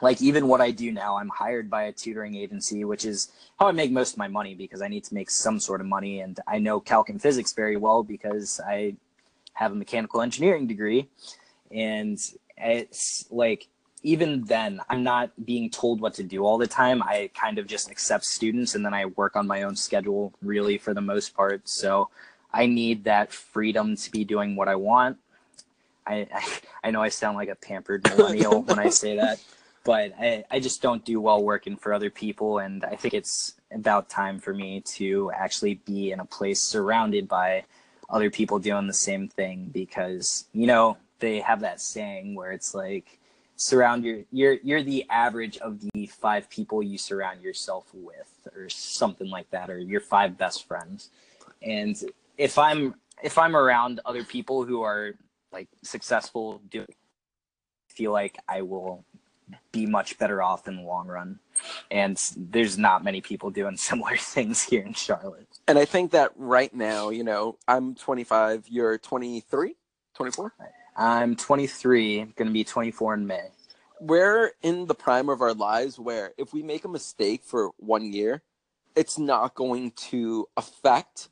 like 0.00 0.20
even 0.20 0.48
what 0.48 0.60
I 0.60 0.70
do 0.70 0.90
now, 0.90 1.16
I'm 1.18 1.28
hired 1.28 1.70
by 1.70 1.84
a 1.84 1.92
tutoring 1.92 2.34
agency, 2.34 2.84
which 2.84 3.04
is 3.04 3.30
how 3.58 3.68
I 3.68 3.72
make 3.72 3.92
most 3.92 4.12
of 4.12 4.18
my 4.18 4.28
money 4.28 4.54
because 4.54 4.82
I 4.82 4.88
need 4.88 5.04
to 5.04 5.14
make 5.14 5.30
some 5.30 5.60
sort 5.60 5.80
of 5.80 5.86
money. 5.86 6.20
And 6.20 6.40
I 6.48 6.58
know 6.58 6.80
calc 6.80 7.08
and 7.08 7.22
physics 7.22 7.52
very 7.52 7.76
well 7.76 8.02
because 8.02 8.60
I 8.66 8.96
have 9.54 9.72
a 9.72 9.76
mechanical 9.76 10.22
engineering 10.22 10.66
degree. 10.66 11.08
And 11.70 12.18
it's 12.56 13.26
like, 13.30 13.68
even 14.02 14.44
then, 14.44 14.80
I'm 14.88 15.02
not 15.02 15.30
being 15.44 15.70
told 15.70 16.00
what 16.00 16.14
to 16.14 16.22
do 16.22 16.44
all 16.44 16.58
the 16.58 16.66
time. 16.66 17.02
I 17.02 17.30
kind 17.34 17.58
of 17.58 17.66
just 17.66 17.90
accept 17.90 18.24
students 18.24 18.74
and 18.74 18.84
then 18.84 18.94
I 18.94 19.06
work 19.06 19.36
on 19.36 19.46
my 19.46 19.62
own 19.62 19.76
schedule, 19.76 20.32
really, 20.42 20.78
for 20.78 20.94
the 20.94 21.00
most 21.00 21.34
part. 21.34 21.68
So 21.68 22.10
I 22.52 22.66
need 22.66 23.04
that 23.04 23.32
freedom 23.32 23.96
to 23.96 24.10
be 24.10 24.24
doing 24.24 24.56
what 24.56 24.68
I 24.68 24.74
want. 24.74 25.18
I, 26.06 26.26
I, 26.32 26.46
I 26.84 26.90
know 26.90 27.02
I 27.02 27.08
sound 27.08 27.36
like 27.36 27.48
a 27.48 27.54
pampered 27.54 28.08
millennial 28.08 28.62
when 28.62 28.78
I 28.78 28.88
say 28.88 29.16
that 29.16 29.40
but 29.84 30.12
I, 30.18 30.44
I 30.50 30.60
just 30.60 30.82
don't 30.82 31.04
do 31.04 31.20
well 31.20 31.42
working 31.42 31.76
for 31.76 31.92
other 31.92 32.10
people 32.10 32.58
and 32.58 32.84
i 32.84 32.96
think 32.96 33.14
it's 33.14 33.54
about 33.72 34.08
time 34.08 34.38
for 34.38 34.52
me 34.52 34.80
to 34.82 35.30
actually 35.32 35.74
be 35.74 36.12
in 36.12 36.20
a 36.20 36.24
place 36.24 36.60
surrounded 36.60 37.28
by 37.28 37.64
other 38.10 38.30
people 38.30 38.58
doing 38.58 38.86
the 38.86 38.92
same 38.92 39.28
thing 39.28 39.70
because 39.72 40.46
you 40.52 40.66
know 40.66 40.96
they 41.18 41.40
have 41.40 41.60
that 41.60 41.80
saying 41.80 42.34
where 42.34 42.52
it's 42.52 42.74
like 42.74 43.18
surround 43.62 44.04
your 44.04 44.20
you're 44.32 44.54
you're 44.62 44.82
the 44.82 45.06
average 45.08 45.56
of 45.58 45.80
the 45.80 46.06
five 46.06 46.50
people 46.50 46.82
you 46.82 46.98
surround 46.98 47.40
yourself 47.42 47.86
with, 47.92 48.48
or 48.54 48.68
something 48.68 49.30
like 49.30 49.48
that, 49.50 49.70
or 49.70 49.78
your 49.78 50.00
five 50.00 50.36
best 50.36 50.66
friends. 50.66 51.10
And 51.62 51.96
if 52.36 52.58
I'm 52.58 52.94
if 53.22 53.38
I'm 53.38 53.54
around 53.54 54.00
other 54.04 54.24
people 54.24 54.64
who 54.64 54.82
are 54.82 55.14
like 55.52 55.68
successful, 55.82 56.60
do 56.70 56.84
feel 57.88 58.12
like 58.12 58.38
I 58.48 58.62
will 58.62 59.04
be 59.70 59.86
much 59.86 60.18
better 60.18 60.42
off 60.42 60.66
in 60.66 60.76
the 60.76 60.82
long 60.82 61.06
run. 61.06 61.38
And 61.90 62.18
there's 62.36 62.78
not 62.78 63.04
many 63.04 63.20
people 63.20 63.50
doing 63.50 63.76
similar 63.88 64.16
things 64.16 64.62
here 64.62 64.82
in 64.82 64.94
Charlotte. 64.94 65.46
And 65.68 65.78
I 65.78 65.84
think 65.84 66.12
that 66.12 66.32
right 66.36 66.74
now, 66.74 67.10
you 67.10 67.22
know, 67.22 67.58
I'm 67.68 67.94
25, 67.94 68.66
you're 68.68 68.98
23, 68.98 69.76
24? 70.14 70.52
I'm 70.96 71.36
23, 71.36 72.32
going 72.36 72.48
to 72.48 72.52
be 72.52 72.64
24 72.64 73.14
in 73.14 73.26
May. 73.26 73.48
We're 74.00 74.52
in 74.62 74.86
the 74.86 74.94
prime 74.94 75.28
of 75.28 75.40
our 75.40 75.54
lives 75.54 75.98
where 75.98 76.32
if 76.36 76.52
we 76.52 76.62
make 76.62 76.84
a 76.84 76.88
mistake 76.88 77.42
for 77.44 77.70
one 77.78 78.12
year, 78.12 78.42
it's 78.96 79.18
not 79.18 79.54
going 79.54 79.92
to 79.92 80.48
affect 80.56 81.28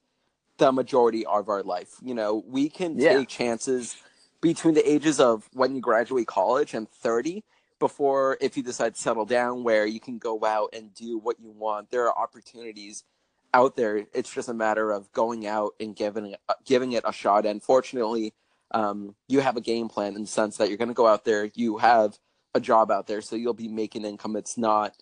the 0.59 0.73
majority 0.73 1.27
of 1.27 1.49
our 1.49 1.62
life. 1.62 1.96
You 2.03 2.14
know, 2.14 2.44
we 2.46 2.68
can 2.68 2.99
Yeah. 2.99 3.18
take 3.18 3.29
chances 3.29 3.96
between 4.40 4.75
the 4.75 4.88
ages 4.90 5.20
of 5.20 5.49
when 5.53 5.75
you 5.75 5.81
graduate 5.81 6.27
college 6.27 6.75
and 6.75 6.88
30 6.88 7.44
before 7.79 8.38
if 8.40 8.57
you 8.57 8.62
decide 8.62 8.94
to 8.94 9.01
settle 9.01 9.25
down 9.27 9.64
where 9.64 9.87
you 9.87 10.01
can 10.01 10.18
go 10.18 10.44
out 10.44 10.70
and 10.73 10.94
do 10.94 11.18
what 11.18 11.40
you 11.40 11.51
want. 11.51 11.90
There 11.90 12.07
are 12.09 12.18
opportunities 12.18 13.05
out 13.53 13.77
there. 13.77 14.07
It's 14.14 14.33
just 14.33 14.49
a 14.49 14.55
matter 14.55 14.92
of 14.92 15.11
going 15.12 15.46
out 15.46 15.75
and 15.81 15.96
giving 15.96 16.27
it, 16.33 16.40
giving 16.64 16.92
it 16.92 17.05
a 17.07 17.12
shot. 17.12 17.46
And 17.46 17.62
fortunately, 17.62 18.35
um, 18.73 19.15
you 19.29 19.41
have 19.41 19.57
a 19.57 19.61
game 19.61 19.89
plan 19.89 20.15
in 20.15 20.23
the 20.23 20.29
sense 20.29 20.57
that 20.57 20.69
you're 20.69 20.79
going 20.79 20.89
to 20.89 20.95
go 20.95 21.07
out 21.07 21.25
there. 21.25 21.51
You 21.55 21.79
have 21.79 22.19
a 22.55 22.61
job 22.61 22.91
out 22.91 23.07
there, 23.07 23.21
so 23.21 23.37
you'll 23.37 23.55
be 23.55 23.69
making 23.69 24.05
income. 24.05 24.37
It's 24.37 24.57
not 24.59 24.95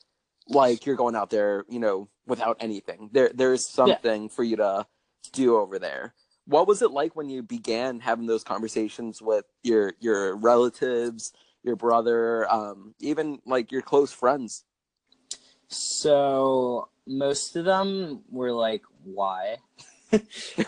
like 0.49 0.87
you're 0.87 0.97
going 0.97 1.17
out 1.17 1.31
there, 1.31 1.65
you 1.69 1.79
know, 1.79 2.09
without 2.27 2.57
anything. 2.61 3.11
There, 3.13 3.31
there's 3.35 3.67
something 3.67 4.29
for 4.29 4.43
you 4.43 4.57
to 4.57 4.87
do 5.33 5.57
over 5.57 5.79
there. 5.79 6.15
What 6.47 6.67
was 6.67 6.81
it 6.81 6.91
like 6.91 7.15
when 7.15 7.29
you 7.29 7.43
began 7.43 8.01
having 8.01 8.27
those 8.27 8.45
conversations 8.45 9.21
with 9.21 9.45
your 9.63 9.93
your 10.01 10.35
relatives, 10.35 11.33
your 11.63 11.77
brother, 11.77 12.51
um, 12.51 12.95
even 13.01 13.41
like 13.45 13.71
your 13.71 13.83
close 13.83 14.13
friends? 14.13 14.65
So 15.69 16.89
most 17.07 17.55
of 17.55 17.67
them 17.67 18.23
were 18.31 18.53
like, 18.53 18.83
"Why?" 19.05 19.59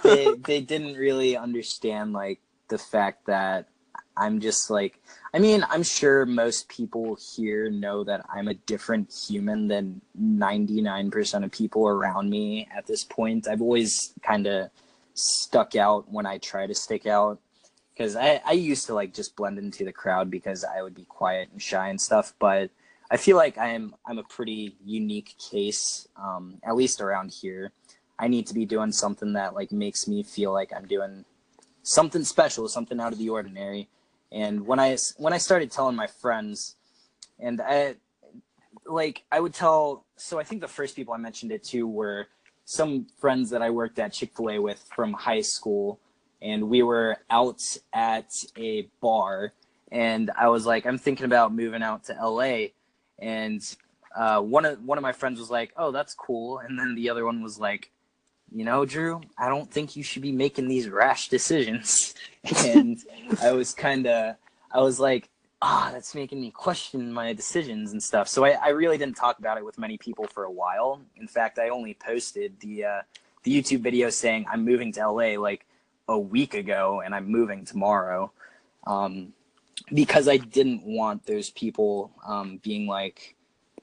they 0.02 0.34
they 0.44 0.60
didn't 0.60 0.96
really 0.96 1.34
understand 1.34 2.12
like 2.12 2.40
the 2.70 2.78
fact 2.78 3.26
that 3.26 3.68
I'm 4.16 4.40
just 4.40 4.70
like. 4.70 5.00
I 5.32 5.38
mean, 5.38 5.64
I'm 5.70 5.84
sure 5.84 6.26
most 6.26 6.68
people 6.68 7.16
here 7.36 7.70
know 7.70 8.02
that 8.04 8.26
I'm 8.32 8.48
a 8.48 8.54
different 8.54 9.12
human 9.12 9.68
than 9.68 10.00
99% 10.20 11.44
of 11.44 11.52
people 11.52 11.86
around 11.86 12.28
me 12.28 12.66
at 12.74 12.86
this 12.86 13.04
point. 13.04 13.46
I've 13.46 13.62
always 13.62 14.12
kind 14.22 14.48
of 14.48 14.70
stuck 15.14 15.76
out 15.76 16.10
when 16.10 16.26
I 16.26 16.38
try 16.38 16.66
to 16.66 16.74
stick 16.74 17.06
out 17.06 17.38
because 17.94 18.16
I, 18.16 18.40
I 18.44 18.52
used 18.52 18.86
to 18.86 18.94
like 18.94 19.14
just 19.14 19.36
blend 19.36 19.58
into 19.58 19.84
the 19.84 19.92
crowd 19.92 20.30
because 20.30 20.64
I 20.64 20.82
would 20.82 20.94
be 20.94 21.04
quiet 21.04 21.50
and 21.52 21.62
shy 21.62 21.88
and 21.88 22.00
stuff. 22.00 22.34
But 22.38 22.70
I 23.10 23.16
feel 23.16 23.36
like 23.36 23.58
I'm 23.58 23.94
I'm 24.06 24.18
a 24.18 24.22
pretty 24.24 24.76
unique 24.84 25.34
case, 25.38 26.08
um, 26.16 26.58
at 26.64 26.76
least 26.76 27.00
around 27.00 27.32
here. 27.32 27.72
I 28.18 28.28
need 28.28 28.46
to 28.48 28.54
be 28.54 28.66
doing 28.66 28.92
something 28.92 29.32
that 29.34 29.54
like 29.54 29.72
makes 29.72 30.06
me 30.06 30.22
feel 30.22 30.52
like 30.52 30.72
I'm 30.74 30.86
doing 30.86 31.24
something 31.82 32.24
special, 32.24 32.68
something 32.68 33.00
out 33.00 33.12
of 33.12 33.18
the 33.18 33.28
ordinary. 33.28 33.88
And 34.32 34.66
when 34.66 34.78
I 34.78 34.96
when 35.16 35.32
I 35.32 35.38
started 35.38 35.70
telling 35.70 35.96
my 35.96 36.06
friends, 36.06 36.76
and 37.38 37.60
I 37.60 37.96
like 38.86 39.24
I 39.32 39.40
would 39.40 39.54
tell. 39.54 40.04
So 40.16 40.38
I 40.38 40.44
think 40.44 40.60
the 40.60 40.68
first 40.68 40.94
people 40.94 41.14
I 41.14 41.18
mentioned 41.18 41.52
it 41.52 41.64
to 41.64 41.86
were 41.86 42.28
some 42.64 43.06
friends 43.18 43.50
that 43.50 43.62
I 43.62 43.70
worked 43.70 43.98
at 43.98 44.12
Chick 44.12 44.36
Fil 44.36 44.50
A 44.50 44.58
with 44.60 44.84
from 44.94 45.12
high 45.12 45.40
school, 45.40 45.98
and 46.40 46.68
we 46.68 46.82
were 46.82 47.18
out 47.28 47.62
at 47.92 48.32
a 48.56 48.88
bar, 49.00 49.52
and 49.90 50.30
I 50.38 50.48
was 50.48 50.66
like, 50.66 50.86
I'm 50.86 50.98
thinking 50.98 51.26
about 51.26 51.52
moving 51.52 51.82
out 51.82 52.04
to 52.04 52.12
LA, 52.14 52.68
and 53.18 53.60
uh, 54.16 54.40
one 54.40 54.64
of 54.64 54.84
one 54.84 54.98
of 54.98 55.02
my 55.02 55.12
friends 55.12 55.40
was 55.40 55.50
like, 55.50 55.72
"Oh, 55.76 55.90
that's 55.90 56.14
cool," 56.14 56.58
and 56.58 56.78
then 56.78 56.94
the 56.94 57.10
other 57.10 57.24
one 57.24 57.42
was 57.42 57.58
like, 57.58 57.90
"You 58.52 58.64
know, 58.64 58.84
Drew, 58.84 59.20
I 59.38 59.48
don't 59.48 59.70
think 59.70 59.96
you 59.96 60.02
should 60.02 60.22
be 60.22 60.32
making 60.32 60.68
these 60.68 60.88
rash 60.88 61.28
decisions." 61.28 62.14
and 62.64 62.98
I 63.42 63.52
was 63.52 63.74
kind 63.74 64.06
of, 64.06 64.36
I 64.72 64.80
was 64.80 64.98
like, 65.00 65.28
"Ah, 65.62 65.90
that's 65.92 66.14
making 66.14 66.40
me 66.40 66.50
question 66.50 67.12
my 67.12 67.32
decisions 67.32 67.92
and 67.92 68.02
stuff." 68.02 68.28
So 68.28 68.44
I, 68.44 68.50
I 68.50 68.68
really 68.68 68.98
didn't 68.98 69.16
talk 69.16 69.38
about 69.38 69.58
it 69.58 69.64
with 69.64 69.78
many 69.78 69.98
people 69.98 70.26
for 70.26 70.44
a 70.44 70.50
while. 70.50 71.00
In 71.16 71.28
fact, 71.28 71.58
I 71.58 71.68
only 71.68 71.94
posted 71.94 72.58
the 72.60 72.84
uh, 72.84 73.02
the 73.42 73.60
YouTube 73.60 73.80
video 73.80 74.10
saying 74.10 74.46
I'm 74.50 74.64
moving 74.64 74.92
to 74.92 75.08
LA 75.08 75.38
like 75.40 75.66
a 76.08 76.18
week 76.18 76.54
ago, 76.54 77.02
and 77.04 77.14
I'm 77.14 77.30
moving 77.30 77.64
tomorrow. 77.64 78.32
Um, 78.86 79.32
because 79.92 80.28
I 80.28 80.36
didn't 80.36 80.84
want 80.84 81.26
those 81.26 81.50
people 81.50 82.12
um, 82.26 82.58
being 82.62 82.86
like 82.86 83.34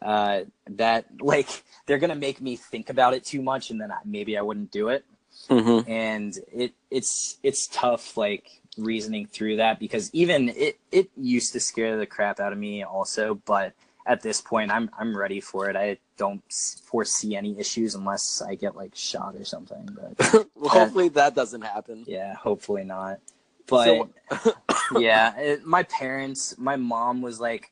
uh, 0.02 0.42
that, 0.72 1.06
like 1.22 1.64
they're 1.86 1.98
gonna 1.98 2.16
make 2.16 2.42
me 2.42 2.56
think 2.56 2.90
about 2.90 3.14
it 3.14 3.24
too 3.24 3.42
much, 3.42 3.70
and 3.70 3.80
then 3.80 3.92
I, 3.92 3.98
maybe 4.06 4.38
I 4.38 4.42
wouldn't 4.42 4.72
do 4.72 4.90
it. 4.90 5.06
Mm-hmm. 5.50 5.90
And 5.90 6.38
it 6.52 6.74
it's 6.90 7.38
it's 7.44 7.68
tough, 7.68 8.18
like 8.18 8.62
reasoning 8.78 9.26
through 9.28 9.58
that 9.58 9.80
because 9.80 10.14
even 10.14 10.50
it 10.50 10.80
it 10.92 11.10
used 11.16 11.54
to 11.54 11.60
scare 11.60 11.98
the 11.98 12.06
crap 12.06 12.40
out 12.40 12.54
of 12.54 12.60
me 12.60 12.84
also, 12.84 13.36
but 13.46 13.74
at 14.08 14.22
this 14.22 14.42
point, 14.42 14.72
I'm 14.72 14.90
I'm 14.98 15.16
ready 15.16 15.42
for 15.42 15.70
it. 15.70 15.76
I 15.76 15.98
don't 16.18 16.42
foresee 16.86 17.36
any 17.36 17.60
issues 17.60 17.94
unless 17.94 18.42
I 18.42 18.56
get 18.56 18.76
like 18.76 18.96
shot 18.96 19.36
or 19.36 19.46
something. 19.46 19.90
But 19.94 20.48
well, 20.56 20.70
hopefully 20.70 21.10
that 21.10 21.36
doesn't 21.36 21.62
happen. 21.62 22.06
yeah, 22.08 22.34
hopefully 22.36 22.84
not. 22.84 23.20
But 23.68 24.08
So- 24.32 24.54
yeah, 25.00 25.38
it, 25.38 25.66
my 25.66 25.84
parents, 25.84 26.58
my 26.58 26.78
mom 26.78 27.22
was 27.22 27.40
like, 27.40 27.72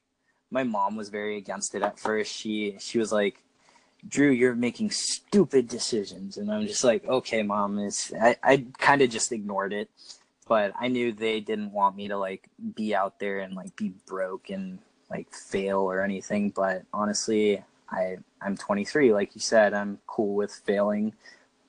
my 0.51 0.63
mom 0.63 0.95
was 0.95 1.09
very 1.09 1.37
against 1.37 1.75
it 1.75 1.81
at 1.81 1.99
first. 1.99 2.33
She 2.33 2.77
she 2.79 2.97
was 2.97 3.11
like, 3.11 3.43
Drew, 4.07 4.29
you're 4.29 4.55
making 4.55 4.91
stupid 4.91 5.67
decisions, 5.67 6.37
and 6.37 6.51
I'm 6.51 6.67
just 6.67 6.83
like, 6.83 7.05
okay, 7.07 7.43
mom. 7.43 7.79
It's 7.79 8.13
I 8.13 8.37
I 8.43 8.65
kind 8.77 9.01
of 9.01 9.09
just 9.09 9.31
ignored 9.31 9.73
it, 9.73 9.89
but 10.47 10.73
I 10.79 10.87
knew 10.87 11.11
they 11.11 11.39
didn't 11.39 11.71
want 11.71 11.95
me 11.95 12.07
to 12.07 12.17
like 12.17 12.49
be 12.75 12.95
out 12.95 13.19
there 13.19 13.39
and 13.39 13.55
like 13.55 13.75
be 13.75 13.93
broke 14.05 14.49
and 14.49 14.79
like 15.09 15.33
fail 15.33 15.79
or 15.79 16.01
anything. 16.01 16.49
But 16.49 16.83
honestly, 16.93 17.63
I 17.89 18.17
I'm 18.41 18.57
23, 18.57 19.13
like 19.13 19.35
you 19.35 19.41
said, 19.41 19.73
I'm 19.73 19.99
cool 20.07 20.35
with 20.35 20.51
failing, 20.65 21.13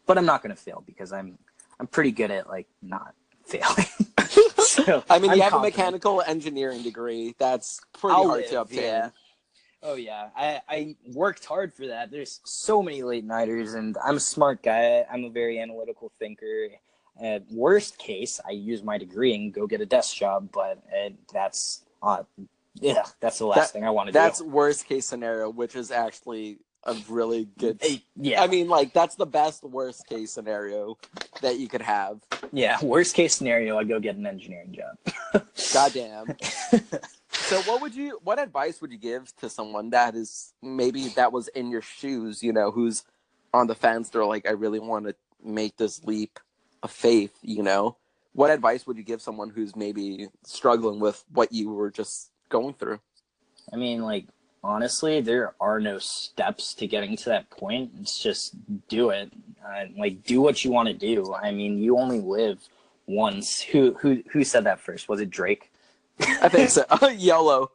but 0.06 0.18
I'm 0.18 0.26
not 0.26 0.42
gonna 0.42 0.56
fail 0.56 0.82
because 0.86 1.12
I'm 1.12 1.38
I'm 1.80 1.86
pretty 1.86 2.12
good 2.12 2.30
at 2.30 2.48
like 2.48 2.68
not 2.82 3.14
failing. 3.46 3.86
So, 4.58 5.04
I 5.08 5.18
mean, 5.20 5.30
I'm 5.30 5.36
you 5.36 5.42
have 5.42 5.52
confident. 5.52 5.54
a 5.54 5.78
mechanical 5.78 6.22
engineering 6.26 6.82
degree. 6.82 7.34
That's 7.38 7.80
pretty 7.98 8.16
I'll 8.16 8.26
hard 8.28 8.40
live, 8.42 8.50
to 8.50 8.60
obtain. 8.62 8.80
yeah. 8.82 9.10
Oh 9.82 9.94
yeah, 9.94 10.28
I 10.36 10.60
I 10.68 10.96
worked 11.14 11.44
hard 11.44 11.72
for 11.72 11.86
that. 11.86 12.10
There's 12.10 12.40
so 12.44 12.82
many 12.82 13.02
late 13.02 13.24
nighters, 13.24 13.74
and 13.74 13.96
I'm 14.04 14.16
a 14.16 14.20
smart 14.20 14.62
guy. 14.62 15.04
I'm 15.10 15.24
a 15.24 15.30
very 15.30 15.60
analytical 15.60 16.10
thinker. 16.18 16.68
At 17.20 17.44
worst 17.50 17.96
case, 17.98 18.40
I 18.46 18.50
use 18.52 18.82
my 18.82 18.98
degree 18.98 19.34
and 19.34 19.52
go 19.54 19.66
get 19.66 19.80
a 19.80 19.86
desk 19.86 20.16
job, 20.16 20.50
but 20.52 20.82
uh, 20.92 21.10
that's 21.32 21.84
uh, 22.02 22.24
yeah, 22.74 23.04
that's 23.20 23.38
the 23.38 23.46
last 23.46 23.58
That- 23.58 23.70
thing 23.72 23.84
I 23.84 23.90
want 23.90 24.08
to 24.08 24.12
do. 24.12 24.18
That's 24.18 24.42
worst 24.42 24.86
case 24.86 25.06
scenario, 25.06 25.48
which 25.48 25.76
is 25.76 25.90
actually 25.92 26.58
a 26.86 26.96
really 27.08 27.48
good. 27.58 27.80
Yeah, 28.16 28.42
I 28.42 28.46
mean, 28.46 28.68
like 28.68 28.92
that's 28.92 29.16
the 29.16 29.26
best 29.26 29.62
worst 29.64 30.06
case 30.06 30.32
scenario 30.32 30.96
that 31.42 31.58
you 31.58 31.68
could 31.68 31.82
have. 31.82 32.20
yeah. 32.52 32.78
Worst 32.82 33.14
case 33.14 33.34
scenario, 33.34 33.78
I'd 33.78 33.88
go 33.88 34.00
get 34.00 34.16
an 34.16 34.26
engineering 34.26 34.72
job. 34.72 35.44
Goddamn. 35.74 36.36
so, 37.30 37.60
what 37.62 37.82
would 37.82 37.94
you? 37.94 38.20
What 38.22 38.38
advice 38.38 38.80
would 38.80 38.92
you 38.92 38.98
give 38.98 39.34
to 39.36 39.50
someone 39.50 39.90
that 39.90 40.14
is 40.14 40.54
maybe 40.62 41.08
that 41.08 41.32
was 41.32 41.48
in 41.48 41.70
your 41.70 41.82
shoes? 41.82 42.42
You 42.42 42.52
know, 42.52 42.70
who's 42.70 43.04
on 43.52 43.66
the 43.66 43.74
fence? 43.74 44.08
They're 44.08 44.24
like, 44.24 44.48
I 44.48 44.52
really 44.52 44.80
want 44.80 45.06
to 45.06 45.14
make 45.44 45.76
this 45.76 46.04
leap 46.04 46.38
of 46.82 46.90
faith. 46.90 47.36
You 47.42 47.62
know, 47.62 47.96
what 48.32 48.50
advice 48.50 48.86
would 48.86 48.96
you 48.96 49.04
give 49.04 49.20
someone 49.20 49.50
who's 49.50 49.74
maybe 49.74 50.28
struggling 50.44 51.00
with 51.00 51.24
what 51.32 51.52
you 51.52 51.70
were 51.70 51.90
just 51.90 52.30
going 52.48 52.74
through? 52.74 53.00
I 53.72 53.76
mean, 53.76 54.02
like 54.02 54.26
honestly, 54.62 55.20
there 55.20 55.54
are 55.60 55.80
no 55.80 55.98
steps 55.98 56.74
to 56.74 56.86
getting 56.86 57.16
to 57.16 57.28
that 57.30 57.48
point. 57.50 57.90
It's 58.00 58.18
just 58.18 58.54
do 58.88 59.10
it. 59.10 59.32
Uh, 59.64 59.84
like 59.96 60.24
do 60.24 60.40
what 60.40 60.64
you 60.64 60.70
want 60.70 60.88
to 60.88 60.94
do. 60.94 61.34
I 61.34 61.50
mean, 61.52 61.78
you 61.78 61.98
only 61.98 62.20
live 62.20 62.60
once. 63.06 63.60
Who 63.72 63.94
who 63.94 64.22
who 64.30 64.44
said 64.44 64.64
that 64.64 64.80
first? 64.80 65.08
Was 65.08 65.20
it 65.20 65.30
Drake? 65.30 65.70
I 66.20 66.48
think 66.48 66.70
so. 66.70 66.84
YOLO, 67.16 67.70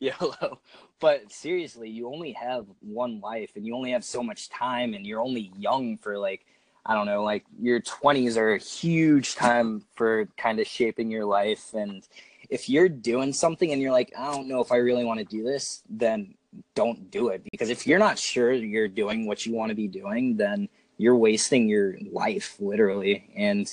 YOLO. 0.00 0.60
But 0.98 1.30
seriously, 1.30 1.90
you 1.90 2.08
only 2.08 2.32
have 2.32 2.66
one 2.80 3.20
life, 3.20 3.50
and 3.54 3.66
you 3.66 3.74
only 3.74 3.90
have 3.90 4.04
so 4.04 4.22
much 4.22 4.48
time, 4.48 4.94
and 4.94 5.06
you're 5.06 5.20
only 5.20 5.52
young 5.58 5.96
for 5.98 6.18
like. 6.18 6.44
I 6.88 6.94
don't 6.94 7.06
know, 7.06 7.24
like 7.24 7.44
your 7.60 7.80
20s 7.80 8.36
are 8.36 8.54
a 8.54 8.58
huge 8.58 9.34
time 9.34 9.82
for 9.96 10.28
kind 10.36 10.60
of 10.60 10.68
shaping 10.68 11.10
your 11.10 11.24
life. 11.24 11.74
And 11.74 12.06
if 12.50 12.68
you're 12.68 12.88
doing 12.88 13.32
something 13.32 13.72
and 13.72 13.80
you're 13.80 13.92
like, 13.92 14.12
I 14.18 14.30
don't 14.32 14.48
know 14.48 14.60
if 14.60 14.72
I 14.72 14.76
really 14.76 15.04
want 15.04 15.18
to 15.20 15.24
do 15.24 15.42
this, 15.42 15.82
then 15.88 16.34
don't 16.74 17.10
do 17.10 17.28
it 17.28 17.42
because 17.50 17.68
if 17.68 17.86
you're 17.86 17.98
not 17.98 18.18
sure 18.18 18.52
you're 18.52 18.88
doing 18.88 19.26
what 19.26 19.44
you 19.44 19.54
want 19.54 19.68
to 19.70 19.74
be 19.74 19.88
doing, 19.88 20.36
then 20.36 20.68
you're 20.96 21.16
wasting 21.16 21.68
your 21.68 21.98
life 22.10 22.56
literally. 22.58 23.28
And 23.36 23.72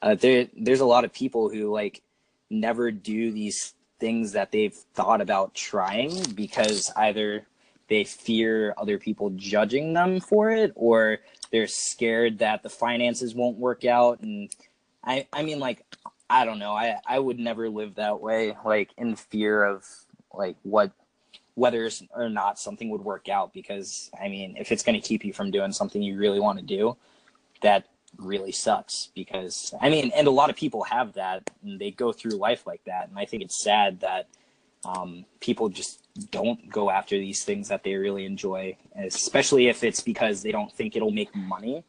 uh, 0.00 0.14
there, 0.14 0.48
there's 0.56 0.80
a 0.80 0.86
lot 0.86 1.04
of 1.04 1.12
people 1.12 1.48
who 1.48 1.72
like 1.72 2.00
never 2.50 2.90
do 2.90 3.32
these 3.32 3.74
things 3.98 4.32
that 4.32 4.52
they've 4.52 4.74
thought 4.74 5.20
about 5.20 5.54
trying 5.54 6.22
because 6.34 6.90
either 6.96 7.46
they 7.88 8.04
fear 8.04 8.74
other 8.76 8.98
people 8.98 9.30
judging 9.30 9.92
them 9.92 10.18
for 10.20 10.50
it 10.50 10.72
or 10.74 11.18
they're 11.50 11.66
scared 11.66 12.38
that 12.38 12.62
the 12.62 12.68
finances 12.68 13.34
won't 13.34 13.58
work 13.58 13.84
out 13.84 14.20
and 14.20 14.50
i 15.04 15.26
i 15.32 15.42
mean 15.42 15.58
like 15.60 15.84
i 16.32 16.44
don't 16.44 16.58
know 16.58 16.72
i 16.72 16.96
i 17.06 17.18
would 17.18 17.38
never 17.38 17.68
live 17.68 17.94
that 17.94 18.20
way 18.20 18.56
like 18.64 18.90
in 18.96 19.14
fear 19.14 19.64
of 19.64 19.84
like 20.32 20.56
what 20.62 20.92
whether 21.54 21.90
or 22.14 22.28
not 22.30 22.58
something 22.58 22.88
would 22.88 23.02
work 23.02 23.28
out 23.28 23.52
because 23.52 24.10
i 24.20 24.28
mean 24.28 24.56
if 24.58 24.72
it's 24.72 24.82
going 24.82 24.98
to 25.00 25.06
keep 25.06 25.24
you 25.24 25.32
from 25.32 25.50
doing 25.50 25.72
something 25.72 26.02
you 26.02 26.18
really 26.18 26.40
want 26.40 26.58
to 26.58 26.64
do 26.64 26.96
that 27.60 27.84
really 28.18 28.52
sucks 28.52 29.10
because 29.14 29.74
i 29.80 29.88
mean 29.88 30.10
and 30.16 30.26
a 30.26 30.30
lot 30.30 30.50
of 30.50 30.56
people 30.56 30.82
have 30.82 31.12
that 31.14 31.50
and 31.62 31.80
they 31.80 31.90
go 31.90 32.12
through 32.12 32.32
life 32.32 32.66
like 32.66 32.82
that 32.84 33.08
and 33.08 33.18
i 33.18 33.24
think 33.24 33.42
it's 33.42 33.62
sad 33.62 34.00
that 34.00 34.26
um, 34.84 35.24
people 35.40 35.68
just 35.68 36.02
don't 36.30 36.68
go 36.68 36.90
after 36.90 37.16
these 37.16 37.44
things 37.44 37.68
that 37.68 37.84
they 37.84 37.94
really 37.94 38.24
enjoy, 38.24 38.76
especially 38.96 39.68
if 39.68 39.84
it's 39.84 40.00
because 40.00 40.42
they 40.42 40.52
don't 40.52 40.72
think 40.72 40.96
it'll 40.96 41.10
make 41.10 41.34
money. 41.34 41.84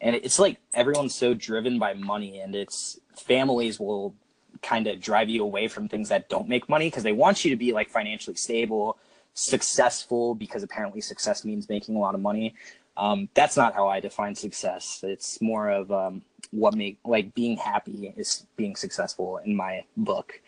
And 0.00 0.14
it's 0.16 0.38
like 0.38 0.58
everyone's 0.72 1.14
so 1.14 1.34
driven 1.34 1.78
by 1.78 1.94
money, 1.94 2.40
and 2.40 2.54
it's 2.54 2.98
families 3.16 3.80
will 3.80 4.14
kind 4.62 4.86
of 4.86 5.00
drive 5.00 5.28
you 5.28 5.42
away 5.42 5.68
from 5.68 5.88
things 5.88 6.08
that 6.08 6.28
don't 6.28 6.48
make 6.48 6.68
money 6.68 6.86
because 6.86 7.02
they 7.02 7.12
want 7.12 7.44
you 7.44 7.50
to 7.50 7.56
be 7.56 7.72
like 7.72 7.88
financially 7.88 8.36
stable, 8.36 8.98
successful, 9.34 10.34
because 10.34 10.62
apparently 10.62 11.00
success 11.00 11.44
means 11.44 11.68
making 11.68 11.96
a 11.96 11.98
lot 11.98 12.14
of 12.14 12.20
money. 12.20 12.54
Um, 12.96 13.28
that's 13.34 13.56
not 13.56 13.74
how 13.74 13.88
I 13.88 14.00
define 14.00 14.34
success. 14.34 15.00
It's 15.04 15.40
more 15.40 15.68
of 15.68 15.92
um, 15.92 16.22
what 16.50 16.74
make 16.74 16.98
like 17.04 17.34
being 17.34 17.56
happy 17.56 18.12
is 18.16 18.46
being 18.56 18.74
successful 18.74 19.38
in 19.38 19.54
my 19.54 19.84
book. 19.96 20.40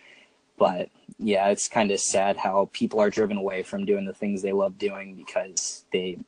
But 0.59 0.91
yeah, 1.19 1.49
it's 1.49 1.69
kind 1.69 1.91
of 1.91 2.01
sad 2.01 2.37
how 2.37 2.69
people 2.73 3.01
are 3.01 3.09
driven 3.09 3.37
away 3.37 3.63
from 3.63 3.85
doing 3.85 4.05
the 4.05 4.13
things 4.13 4.43
they 4.43 4.53
love 4.53 4.79
doing 4.79 5.15
because 5.15 5.85
they 5.93 6.19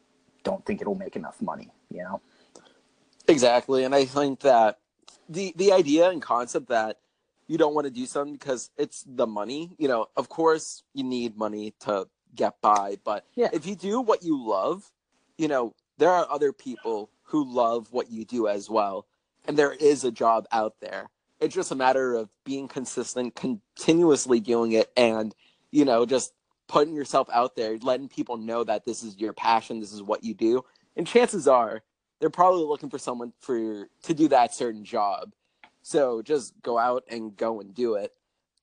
don't 0.44 0.64
think 0.64 0.80
it'll 0.80 0.94
make 0.94 1.16
enough 1.16 1.40
money, 1.42 1.70
you 1.90 2.02
know? 2.02 2.20
Exactly. 3.32 3.84
And 3.84 3.94
I 3.94 4.04
think 4.04 4.40
that 4.40 4.78
the 5.28 5.52
the 5.56 5.72
idea 5.72 6.10
and 6.10 6.20
concept 6.20 6.68
that 6.68 6.98
you 7.48 7.58
don't 7.58 7.74
want 7.74 7.86
to 7.86 7.90
do 7.90 8.06
something 8.06 8.34
because 8.34 8.70
it's 8.76 9.04
the 9.06 9.26
money, 9.26 9.70
you 9.78 9.88
know, 9.88 10.06
of 10.16 10.28
course 10.28 10.84
you 10.94 11.04
need 11.04 11.36
money 11.36 11.74
to 11.80 12.06
get 12.34 12.60
by, 12.62 12.96
but 13.04 13.26
yeah. 13.34 13.50
if 13.52 13.66
you 13.66 13.74
do 13.74 14.00
what 14.00 14.22
you 14.22 14.42
love, 14.42 14.90
you 15.36 15.48
know, 15.48 15.74
there 15.98 16.10
are 16.10 16.26
other 16.30 16.52
people 16.52 17.10
who 17.24 17.44
love 17.44 17.92
what 17.92 18.10
you 18.10 18.24
do 18.24 18.48
as 18.48 18.70
well. 18.70 19.06
And 19.46 19.58
there 19.58 19.72
is 19.72 20.04
a 20.04 20.10
job 20.10 20.46
out 20.52 20.76
there 20.80 21.10
it's 21.42 21.54
just 21.54 21.72
a 21.72 21.74
matter 21.74 22.14
of 22.14 22.28
being 22.44 22.68
consistent, 22.68 23.34
continuously 23.34 24.40
doing 24.40 24.72
it, 24.72 24.90
and 24.96 25.34
you 25.72 25.84
know, 25.84 26.06
just 26.06 26.32
putting 26.68 26.94
yourself 26.94 27.28
out 27.32 27.56
there, 27.56 27.76
letting 27.82 28.08
people 28.08 28.36
know 28.36 28.62
that 28.64 28.84
this 28.84 29.02
is 29.02 29.18
your 29.18 29.32
passion, 29.32 29.80
this 29.80 29.92
is 29.92 30.02
what 30.02 30.22
you 30.22 30.34
do. 30.34 30.64
And 30.96 31.06
chances 31.06 31.48
are 31.48 31.82
they're 32.22 32.30
probably 32.30 32.64
looking 32.64 32.88
for 32.88 32.98
someone 32.98 33.32
for 33.40 33.88
to 34.04 34.14
do 34.14 34.28
that 34.28 34.54
certain 34.54 34.84
job. 34.84 35.32
So 35.82 36.22
just 36.22 36.54
go 36.62 36.78
out 36.78 37.02
and 37.10 37.36
go 37.36 37.60
and 37.60 37.74
do 37.74 37.96
it. 37.96 38.12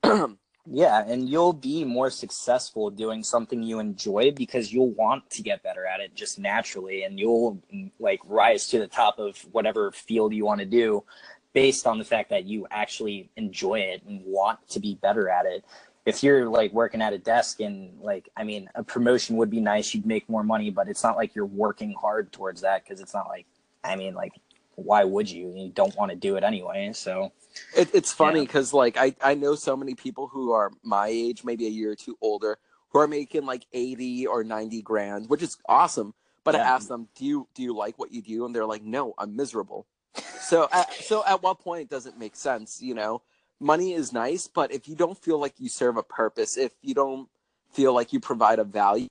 yeah, 0.65 1.03
and 1.05 1.27
you'll 1.27 1.51
be 1.51 1.83
more 1.83 2.09
successful 2.09 2.89
doing 2.89 3.21
something 3.21 3.61
you 3.61 3.79
enjoy 3.79 4.31
because 4.31 4.71
you'll 4.71 4.91
want 4.91 5.29
to 5.31 5.41
get 5.41 5.61
better 5.61 5.85
at 5.85 5.99
it 5.99 6.15
just 6.15 6.39
naturally 6.39 7.03
and 7.03 7.19
you'll 7.19 7.61
like 7.99 8.21
rise 8.23 8.65
to 8.67 8.79
the 8.79 8.87
top 8.87 9.19
of 9.19 9.37
whatever 9.51 9.91
field 9.91 10.33
you 10.33 10.45
want 10.45 10.61
to 10.61 10.65
do 10.65 11.03
based 11.51 11.85
on 11.85 11.97
the 11.97 12.05
fact 12.05 12.29
that 12.29 12.45
you 12.45 12.65
actually 12.71 13.29
enjoy 13.35 13.79
it 13.79 14.01
and 14.07 14.21
want 14.25 14.59
to 14.69 14.79
be 14.79 14.95
better 14.95 15.27
at 15.27 15.45
it. 15.45 15.65
If 16.05 16.23
you're 16.23 16.47
like 16.47 16.71
working 16.71 17.01
at 17.01 17.13
a 17.13 17.17
desk 17.17 17.59
and 17.59 17.99
like, 18.01 18.29
I 18.35 18.43
mean, 18.43 18.69
a 18.75 18.83
promotion 18.83 19.37
would 19.37 19.49
be 19.49 19.59
nice, 19.59 19.93
you'd 19.93 20.05
make 20.05 20.27
more 20.29 20.43
money, 20.43 20.69
but 20.69 20.87
it's 20.87 21.03
not 21.03 21.17
like 21.17 21.35
you're 21.35 21.45
working 21.45 21.93
hard 21.93 22.31
towards 22.31 22.61
that 22.61 22.83
because 22.83 23.01
it's 23.01 23.13
not 23.13 23.27
like, 23.27 23.45
I 23.83 23.95
mean, 23.95 24.13
like, 24.13 24.33
why 24.75 25.03
would 25.03 25.29
you? 25.29 25.53
You 25.55 25.69
don't 25.69 25.95
want 25.97 26.11
to 26.11 26.15
do 26.15 26.37
it 26.37 26.43
anyway. 26.43 26.91
So 26.93 27.31
it, 27.75 27.89
it's 27.93 28.13
funny 28.13 28.41
because 28.41 28.71
yeah. 28.73 28.77
like 28.77 28.97
I, 28.97 29.15
I 29.21 29.33
know 29.33 29.55
so 29.55 29.75
many 29.75 29.93
people 29.93 30.27
who 30.27 30.51
are 30.51 30.71
my 30.83 31.07
age, 31.07 31.43
maybe 31.43 31.67
a 31.67 31.69
year 31.69 31.91
or 31.91 31.95
two 31.95 32.17
older, 32.21 32.57
who 32.89 32.99
are 32.99 33.07
making 33.07 33.45
like 33.45 33.65
80 33.73 34.27
or 34.27 34.43
90 34.43 34.81
grand, 34.81 35.29
which 35.29 35.43
is 35.43 35.57
awesome. 35.67 36.13
But 36.45 36.55
yeah. 36.55 36.61
I 36.61 36.75
ask 36.75 36.87
them, 36.87 37.09
do 37.15 37.25
you 37.25 37.47
do 37.53 37.61
you 37.61 37.75
like 37.75 37.99
what 37.99 38.11
you 38.11 38.21
do? 38.21 38.45
And 38.45 38.55
they're 38.55 38.65
like, 38.65 38.83
no, 38.83 39.13
I'm 39.17 39.35
miserable 39.35 39.85
so 40.41 40.67
at, 40.71 40.91
so 40.93 41.23
at 41.25 41.41
what 41.43 41.59
point 41.59 41.89
does 41.89 42.05
it 42.05 42.17
make 42.17 42.35
sense 42.35 42.81
you 42.81 42.93
know 42.93 43.21
money 43.59 43.93
is 43.93 44.13
nice 44.13 44.47
but 44.47 44.71
if 44.71 44.87
you 44.87 44.95
don't 44.95 45.17
feel 45.17 45.39
like 45.39 45.53
you 45.57 45.69
serve 45.69 45.97
a 45.97 46.03
purpose 46.03 46.57
if 46.57 46.73
you 46.81 46.93
don't 46.93 47.27
feel 47.71 47.93
like 47.93 48.13
you 48.13 48.19
provide 48.19 48.59
a 48.59 48.63
value 48.63 49.07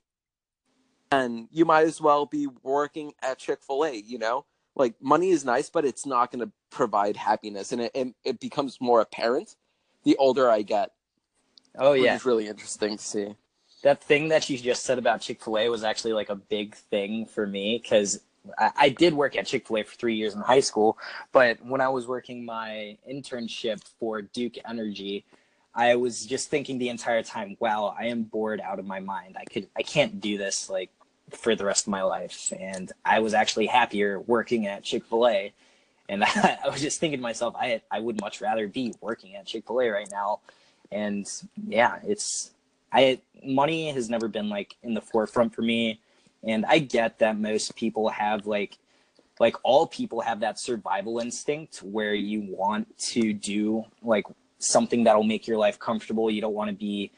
and 1.11 1.47
you 1.51 1.65
might 1.65 1.85
as 1.85 1.99
well 2.01 2.25
be 2.25 2.47
working 2.63 3.13
at 3.21 3.39
chick-fil-a 3.39 3.93
you 3.93 4.19
know? 4.19 4.45
Like 4.75 4.95
money 5.01 5.29
is 5.29 5.45
nice 5.45 5.69
but 5.69 5.85
it's 5.85 6.05
not 6.05 6.31
going 6.31 6.45
to 6.45 6.51
provide 6.71 7.15
happiness 7.15 7.71
and 7.71 7.81
it, 7.81 7.91
it, 7.93 8.07
it 8.23 8.39
becomes 8.39 8.79
more 8.81 9.01
apparent 9.01 9.55
the 10.03 10.15
older 10.17 10.49
i 10.49 10.61
get. 10.61 10.91
Oh 11.77 11.93
yeah. 11.93 12.15
it's 12.15 12.25
really 12.25 12.47
interesting 12.47 12.97
to 12.97 13.03
see. 13.03 13.35
That 13.83 14.03
thing 14.03 14.27
that 14.29 14.49
you 14.49 14.57
just 14.57 14.83
said 14.83 14.97
about 14.97 15.21
chick-fil-a 15.21 15.69
was 15.69 15.83
actually 15.83 16.13
like 16.13 16.29
a 16.29 16.35
big 16.35 16.75
thing 16.75 17.25
for 17.25 17.47
me 17.47 17.79
because 17.81 18.21
I, 18.57 18.71
I 18.75 18.89
did 18.89 19.13
work 19.13 19.35
at 19.35 19.45
Chick 19.45 19.67
fil 19.67 19.77
A 19.77 19.83
for 19.83 19.95
three 19.95 20.15
years 20.15 20.35
in 20.35 20.41
high 20.41 20.59
school, 20.59 20.97
but 21.31 21.63
when 21.65 21.81
I 21.81 21.89
was 21.89 22.07
working 22.07 22.45
my 22.45 22.97
internship 23.09 23.83
for 23.99 24.21
Duke 24.21 24.55
Energy, 24.67 25.25
I 25.73 25.95
was 25.95 26.25
just 26.25 26.49
thinking 26.49 26.77
the 26.77 26.89
entire 26.89 27.23
time, 27.23 27.55
wow, 27.59 27.95
I 27.97 28.05
am 28.05 28.23
bored 28.23 28.59
out 28.61 28.79
of 28.79 28.85
my 28.85 28.99
mind. 28.99 29.37
I 29.39 29.45
could, 29.45 29.67
I 29.77 29.81
can't 29.81 30.19
do 30.19 30.37
this 30.37 30.69
like 30.69 30.89
for 31.31 31.55
the 31.55 31.65
rest 31.65 31.85
of 31.85 31.91
my 31.91 32.01
life. 32.01 32.51
And 32.59 32.91
I 33.05 33.19
was 33.19 33.33
actually 33.33 33.67
happier 33.67 34.19
working 34.19 34.67
at 34.67 34.83
Chick 34.83 35.05
fil 35.05 35.27
A. 35.27 35.53
And 36.07 36.23
I, 36.23 36.59
I 36.65 36.69
was 36.69 36.81
just 36.81 36.99
thinking 36.99 37.19
to 37.19 37.23
myself, 37.23 37.55
I, 37.57 37.81
I 37.91 37.99
would 37.99 38.19
much 38.19 38.41
rather 38.41 38.67
be 38.67 38.93
working 38.99 39.35
at 39.35 39.45
Chick 39.45 39.65
fil 39.67 39.79
A 39.81 39.89
right 39.89 40.09
now. 40.11 40.39
And 40.91 41.31
yeah, 41.67 41.99
it's, 42.03 42.51
I, 42.91 43.21
money 43.43 43.91
has 43.91 44.09
never 44.09 44.27
been 44.27 44.49
like 44.49 44.75
in 44.81 44.95
the 44.95 45.01
forefront 45.01 45.53
for 45.53 45.61
me 45.61 46.01
and 46.43 46.65
I 46.65 46.79
get 46.79 47.19
that 47.19 47.39
most 47.39 47.75
people 47.75 48.09
have 48.09 48.47
like 48.47 48.77
like 49.39 49.55
all 49.63 49.87
people 49.87 50.21
have 50.21 50.41
that 50.41 50.59
survival 50.59 51.19
instinct 51.19 51.77
where 51.77 52.13
you 52.13 52.41
want 52.41 52.97
to 52.97 53.31
do 53.33 53.85
like 54.03 54.25
something 54.59 55.05
that'll 55.05 55.23
make 55.23 55.47
your 55.47 55.57
life 55.57 55.79
comfortable. 55.79 56.29
You 56.29 56.41
don't 56.41 56.53
want 56.53 56.69
to 56.69 56.75
be 56.75 57.11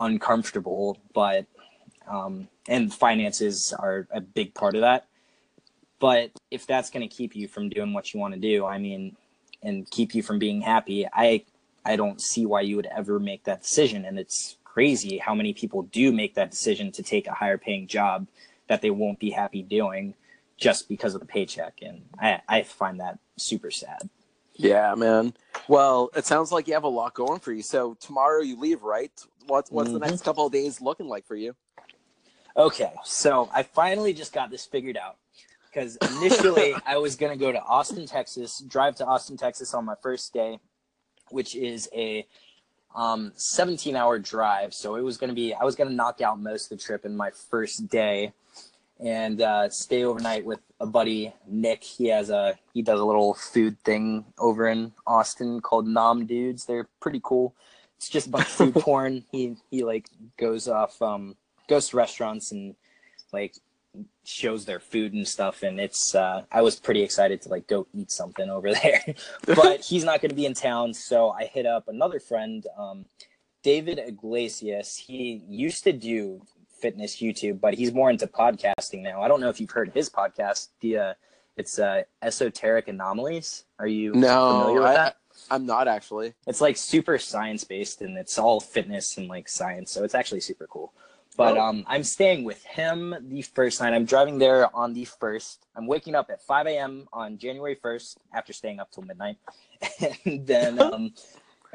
uncomfortable, 0.00 0.98
but 1.12 1.46
um, 2.08 2.48
and 2.68 2.92
finances 2.92 3.74
are 3.78 4.06
a 4.10 4.20
big 4.20 4.54
part 4.54 4.74
of 4.74 4.80
that. 4.80 5.06
But 5.98 6.30
if 6.50 6.66
that's 6.66 6.90
going 6.90 7.06
to 7.06 7.14
keep 7.14 7.36
you 7.36 7.48
from 7.48 7.68
doing 7.68 7.92
what 7.92 8.12
you 8.12 8.20
want 8.20 8.34
to 8.34 8.40
do, 8.40 8.64
I 8.66 8.78
mean, 8.78 9.16
and 9.62 9.90
keep 9.90 10.14
you 10.14 10.22
from 10.22 10.38
being 10.38 10.60
happy, 10.62 11.06
I 11.12 11.44
I 11.84 11.96
don't 11.96 12.20
see 12.20 12.46
why 12.46 12.62
you 12.62 12.76
would 12.76 12.86
ever 12.86 13.20
make 13.20 13.44
that 13.44 13.62
decision. 13.62 14.04
And 14.04 14.18
it's 14.18 14.56
crazy 14.64 15.18
how 15.18 15.34
many 15.34 15.52
people 15.52 15.82
do 15.84 16.12
make 16.12 16.34
that 16.34 16.50
decision 16.50 16.90
to 16.92 17.02
take 17.02 17.26
a 17.26 17.32
higher 17.32 17.58
paying 17.58 17.86
job 17.86 18.26
that 18.68 18.82
they 18.82 18.90
won't 18.90 19.18
be 19.18 19.30
happy 19.30 19.62
doing 19.62 20.14
just 20.56 20.88
because 20.88 21.14
of 21.14 21.20
the 21.20 21.26
paycheck. 21.26 21.78
And 21.82 22.02
I, 22.18 22.40
I 22.48 22.62
find 22.62 23.00
that 23.00 23.18
super 23.36 23.70
sad. 23.70 24.08
Yeah, 24.54 24.94
man. 24.94 25.34
Well, 25.68 26.10
it 26.16 26.24
sounds 26.24 26.50
like 26.50 26.66
you 26.66 26.74
have 26.74 26.84
a 26.84 26.88
lot 26.88 27.14
going 27.14 27.40
for 27.40 27.52
you. 27.52 27.62
So 27.62 27.94
tomorrow 28.00 28.40
you 28.40 28.58
leave, 28.58 28.82
right? 28.82 29.12
What's 29.46 29.70
what's 29.70 29.90
mm-hmm. 29.90 29.98
the 29.98 30.06
next 30.06 30.24
couple 30.24 30.46
of 30.46 30.52
days 30.52 30.80
looking 30.80 31.08
like 31.08 31.26
for 31.26 31.36
you? 31.36 31.54
Okay, 32.56 32.92
so 33.04 33.50
I 33.52 33.62
finally 33.62 34.14
just 34.14 34.32
got 34.32 34.50
this 34.50 34.64
figured 34.64 34.96
out 34.96 35.16
because 35.66 35.96
initially 35.96 36.74
I 36.86 36.96
was 36.96 37.16
gonna 37.16 37.36
go 37.36 37.52
to 37.52 37.60
Austin, 37.62 38.06
Texas, 38.06 38.62
drive 38.66 38.96
to 38.96 39.04
Austin, 39.04 39.36
Texas 39.36 39.74
on 39.74 39.84
my 39.84 39.94
first 40.02 40.32
day, 40.32 40.58
which 41.30 41.54
is 41.54 41.88
a 41.94 42.26
um, 42.94 43.32
17 43.36 43.94
hour 43.94 44.18
drive. 44.18 44.72
So 44.72 44.96
it 44.96 45.02
was 45.02 45.18
gonna 45.18 45.34
be 45.34 45.52
I 45.52 45.64
was 45.64 45.76
gonna 45.76 45.90
knock 45.90 46.22
out 46.22 46.40
most 46.40 46.72
of 46.72 46.78
the 46.78 46.82
trip 46.82 47.04
in 47.04 47.14
my 47.14 47.30
first 47.50 47.88
day 47.88 48.32
and 49.00 49.40
uh, 49.40 49.68
stay 49.68 50.04
overnight 50.04 50.44
with 50.44 50.60
a 50.80 50.86
buddy 50.86 51.32
Nick. 51.46 51.84
He 51.84 52.08
has 52.08 52.30
a 52.30 52.58
he 52.72 52.82
does 52.82 53.00
a 53.00 53.04
little 53.04 53.34
food 53.34 53.78
thing 53.84 54.24
over 54.38 54.68
in 54.68 54.92
Austin 55.06 55.60
called 55.60 55.86
Nom 55.86 56.26
Dudes. 56.26 56.64
They're 56.64 56.88
pretty 57.00 57.20
cool. 57.22 57.54
It's 57.96 58.08
just 58.08 58.26
a 58.26 58.30
bunch 58.30 58.46
of 58.46 58.52
food 58.52 58.74
porn. 58.76 59.24
He 59.30 59.56
he 59.70 59.84
like 59.84 60.08
goes 60.38 60.68
off 60.68 61.00
um 61.02 61.36
goes 61.68 61.88
to 61.88 61.96
restaurants 61.96 62.52
and 62.52 62.74
like 63.32 63.56
shows 64.24 64.66
their 64.66 64.80
food 64.80 65.14
and 65.14 65.26
stuff 65.26 65.62
and 65.62 65.80
it's 65.80 66.14
uh 66.14 66.42
I 66.52 66.60
was 66.60 66.78
pretty 66.78 67.02
excited 67.02 67.40
to 67.42 67.48
like 67.48 67.66
go 67.66 67.86
eat 67.94 68.10
something 68.10 68.48
over 68.50 68.72
there. 68.82 69.02
but 69.46 69.80
he's 69.80 70.04
not 70.04 70.20
going 70.20 70.30
to 70.30 70.36
be 70.36 70.46
in 70.46 70.54
town, 70.54 70.94
so 70.94 71.30
I 71.30 71.44
hit 71.44 71.66
up 71.66 71.88
another 71.88 72.20
friend 72.20 72.66
um 72.78 73.06
David 73.62 73.98
Iglesias. 73.98 74.96
He 74.96 75.42
used 75.48 75.82
to 75.84 75.92
do 75.92 76.42
fitness 76.80 77.16
YouTube, 77.16 77.60
but 77.60 77.74
he's 77.74 77.92
more 77.92 78.10
into 78.10 78.26
podcasting 78.26 79.02
now. 79.02 79.22
I 79.22 79.28
don't 79.28 79.40
know 79.40 79.48
if 79.48 79.60
you've 79.60 79.70
heard 79.70 79.90
his 79.94 80.08
podcast. 80.10 80.68
The 80.80 80.98
uh, 80.98 81.14
it's 81.56 81.78
uh, 81.78 82.02
Esoteric 82.22 82.88
Anomalies. 82.88 83.64
Are 83.78 83.86
you 83.86 84.12
No, 84.12 84.60
familiar 84.60 84.80
with 84.80 84.88
I, 84.90 84.94
that? 84.94 85.16
I'm 85.50 85.66
not 85.66 85.88
actually. 85.88 86.34
It's 86.46 86.60
like 86.60 86.76
super 86.76 87.18
science 87.18 87.64
based 87.64 88.00
and 88.02 88.16
it's 88.18 88.38
all 88.38 88.60
fitness 88.60 89.16
and 89.16 89.28
like 89.28 89.48
science, 89.48 89.90
so 89.90 90.04
it's 90.04 90.14
actually 90.14 90.40
super 90.40 90.66
cool. 90.66 90.92
But 91.36 91.56
Oh. 91.58 91.60
um, 91.60 91.84
I'm 91.86 92.02
staying 92.02 92.44
with 92.44 92.64
him 92.64 93.14
the 93.20 93.42
first 93.42 93.80
night. 93.80 93.92
I'm 93.92 94.06
driving 94.06 94.38
there 94.38 94.74
on 94.74 94.94
the 94.94 95.04
first. 95.04 95.66
I'm 95.76 95.86
waking 95.86 96.14
up 96.14 96.30
at 96.30 96.40
5 96.42 96.66
a.m. 96.66 97.08
on 97.12 97.36
January 97.36 97.76
1st 97.76 98.16
after 98.32 98.52
staying 98.54 98.80
up 98.80 98.90
till 98.90 99.02
midnight, 99.02 99.36
and 100.24 100.46
then 100.46 100.80
um, 100.82 101.12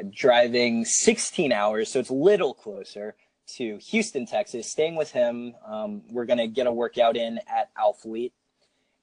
driving 0.09 0.85
16 0.85 1.51
hours, 1.51 1.91
so 1.91 1.99
it's 1.99 2.09
a 2.09 2.13
little 2.13 2.53
closer 2.53 3.15
to 3.47 3.77
Houston, 3.77 4.25
Texas. 4.25 4.71
Staying 4.71 4.95
with 4.95 5.11
him. 5.11 5.53
Um, 5.65 6.03
we're 6.09 6.25
gonna 6.25 6.47
get 6.47 6.67
a 6.67 6.71
workout 6.71 7.17
in 7.17 7.39
at 7.47 7.69
Alphalete, 7.75 8.31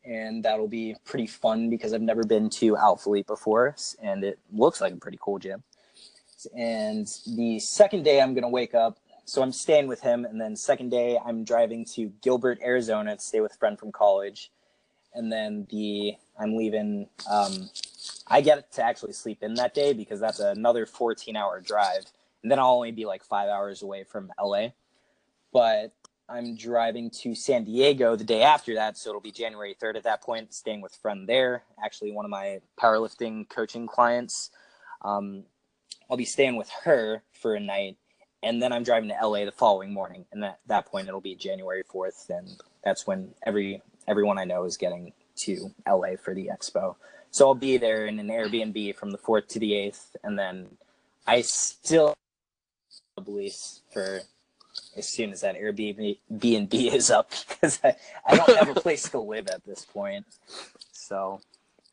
and 0.05 0.45
that'll 0.45 0.69
be 0.69 0.97
pretty 1.05 1.27
fun 1.27 1.71
because 1.71 1.93
I've 1.93 2.03
never 2.03 2.25
been 2.25 2.51
to 2.51 2.75
Alphalete 2.75 3.27
before, 3.27 3.77
and 4.03 4.25
it 4.25 4.39
looks 4.53 4.81
like 4.81 4.93
a 4.93 4.97
pretty 4.97 5.19
cool 5.21 5.39
gym. 5.39 5.63
And 6.57 7.07
the 7.27 7.59
second 7.59 8.05
day, 8.05 8.21
I'm 8.21 8.35
gonna 8.35 8.49
wake 8.49 8.75
up. 8.75 8.99
So 9.25 9.43
I'm 9.43 9.53
staying 9.53 9.89
with 9.89 10.01
him, 10.01 10.25
and 10.25 10.41
then 10.41 10.57
second 10.57 10.89
day, 10.91 11.19
I'm 11.23 11.45
driving 11.45 11.85
to 11.97 12.11
Gilbert, 12.23 12.61
Arizona, 12.63 13.17
to 13.17 13.21
stay 13.23 13.41
with 13.41 13.53
a 13.53 13.59
friend 13.59 13.79
from 13.79 13.93
college. 13.93 14.51
And 15.15 15.31
then 15.31 15.67
the 15.71 16.17
I'm 16.39 16.57
leaving. 16.57 17.09
Um, 17.31 17.71
I 18.27 18.41
get 18.41 18.71
to 18.73 18.83
actually 18.83 19.13
sleep 19.13 19.43
in 19.43 19.55
that 19.55 19.75
day 19.75 19.93
because 19.93 20.21
that's 20.21 20.39
another 20.39 20.87
14 20.87 21.37
hour 21.37 21.61
drive, 21.61 22.05
and 22.43 22.51
then 22.51 22.59
I'll 22.59 22.75
only 22.75 22.93
be 22.93 23.05
like 23.05 23.25
five 23.25 23.49
hours 23.49 23.83
away 23.83 24.05
from 24.05 24.33
LA. 24.41 24.69
But 25.53 25.93
I'm 26.29 26.57
driving 26.57 27.11
to 27.23 27.35
San 27.35 27.65
Diego 27.65 28.15
the 28.15 28.25
day 28.25 28.43
after 28.43 28.75
that, 28.75 28.99
so 28.99 29.11
it'll 29.11 29.21
be 29.21 29.33
January 29.33 29.75
3rd 29.81 29.97
at 29.97 30.03
that 30.05 30.23
point, 30.23 30.53
staying 30.53 30.83
with 30.83 30.93
a 30.95 30.99
friend 30.99 31.27
there, 31.27 31.65
actually 31.83 32.13
one 32.13 32.27
of 32.27 32.31
my 32.31 32.61
powerlifting 32.79 33.49
coaching 33.49 33.87
clients. 33.87 34.51
Um, 35.03 35.45
I'll 36.11 36.19
be 36.19 36.27
staying 36.27 36.57
with 36.57 36.71
her 36.85 37.23
for 37.33 37.55
a 37.55 37.61
night, 37.61 37.97
and 38.43 38.63
then 38.63 38.73
I'm 38.73 38.83
driving 38.83 39.09
to 39.09 39.27
LA 39.27 39.47
the 39.47 39.53
following 39.53 39.93
morning. 39.93 40.27
And 40.33 40.45
at 40.45 40.61
that 40.67 40.87
point, 40.87 41.09
it'll 41.09 41.21
be 41.21 41.35
January 41.35 41.83
4th, 41.83 42.29
and 42.29 42.49
that's 42.85 43.07
when 43.07 43.35
every 43.45 43.83
everyone 44.07 44.39
I 44.39 44.45
know 44.45 44.65
is 44.65 44.77
getting 44.77 45.13
to 45.37 45.71
LA 45.87 46.17
for 46.23 46.35
the 46.35 46.51
expo. 46.53 46.97
So 47.31 47.47
I'll 47.47 47.55
be 47.55 47.77
there 47.77 48.07
in 48.07 48.19
an 48.19 48.29
Airbnb 48.29 48.97
from 48.97 49.11
the 49.11 49.19
4th 49.19 49.49
to 49.49 49.59
the 49.59 49.73
8th, 49.73 50.17
and 50.25 50.39
then 50.39 50.67
I 51.27 51.43
still 51.43 52.15
lease 53.27 53.83
for 53.93 54.21
as 54.97 55.09
soon 55.09 55.33
as 55.33 55.41
that 55.41 55.57
Airbnb 55.57 56.19
B&B 56.39 56.89
is 56.91 57.11
up 57.11 57.31
because 57.49 57.81
I, 57.83 57.97
I 58.27 58.37
don't 58.37 58.57
have 58.57 58.69
a 58.69 58.81
place 58.81 59.09
to 59.11 59.19
live 59.19 59.49
at 59.49 59.65
this 59.65 59.85
point. 59.85 60.27
So 60.93 61.41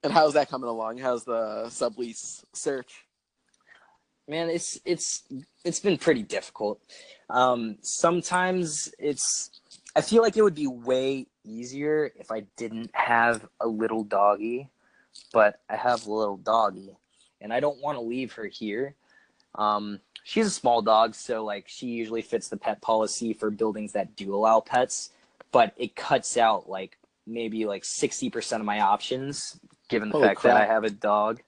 And 0.03 0.13
how's 0.13 0.33
that 0.33 0.49
coming 0.49 0.69
along? 0.69 0.99
How's 0.99 1.23
the 1.23 1.65
sublease 1.69 2.43
search? 2.53 3.05
man 4.27 4.49
it's 4.49 4.79
it's 4.85 5.23
it's 5.63 5.79
been 5.79 5.97
pretty 5.97 6.23
difficult 6.23 6.79
um 7.29 7.77
sometimes 7.81 8.91
it's 8.97 9.61
i 9.95 10.01
feel 10.01 10.21
like 10.21 10.35
it 10.35 10.41
would 10.41 10.55
be 10.55 10.67
way 10.67 11.27
easier 11.43 12.11
if 12.17 12.31
i 12.31 12.41
didn't 12.57 12.89
have 12.93 13.47
a 13.61 13.67
little 13.67 14.03
doggy 14.03 14.67
but 15.31 15.59
i 15.69 15.75
have 15.75 16.05
a 16.07 16.11
little 16.11 16.37
doggy 16.37 16.89
and 17.41 17.53
i 17.53 17.59
don't 17.59 17.81
want 17.81 17.97
to 17.97 18.01
leave 18.01 18.33
her 18.33 18.45
here 18.45 18.95
um 19.55 19.99
she's 20.25 20.47
a 20.47 20.51
small 20.51 20.81
dog 20.81 21.15
so 21.15 21.45
like 21.45 21.65
she 21.67 21.85
usually 21.85 22.21
fits 22.21 22.49
the 22.49 22.57
pet 22.57 22.81
policy 22.81 23.31
for 23.31 23.49
buildings 23.49 23.93
that 23.93 24.15
do 24.17 24.35
allow 24.35 24.59
pets 24.59 25.11
but 25.51 25.73
it 25.77 25.95
cuts 25.95 26.35
out 26.35 26.69
like 26.69 26.97
maybe 27.25 27.65
like 27.65 27.83
60% 27.83 28.59
of 28.59 28.65
my 28.65 28.81
options 28.81 29.59
given 29.87 30.09
the 30.09 30.13
Holy 30.13 30.27
fact 30.27 30.43
that 30.43 30.57
i 30.57 30.65
have 30.65 30.83
a 30.83 30.89
dog 30.89 31.39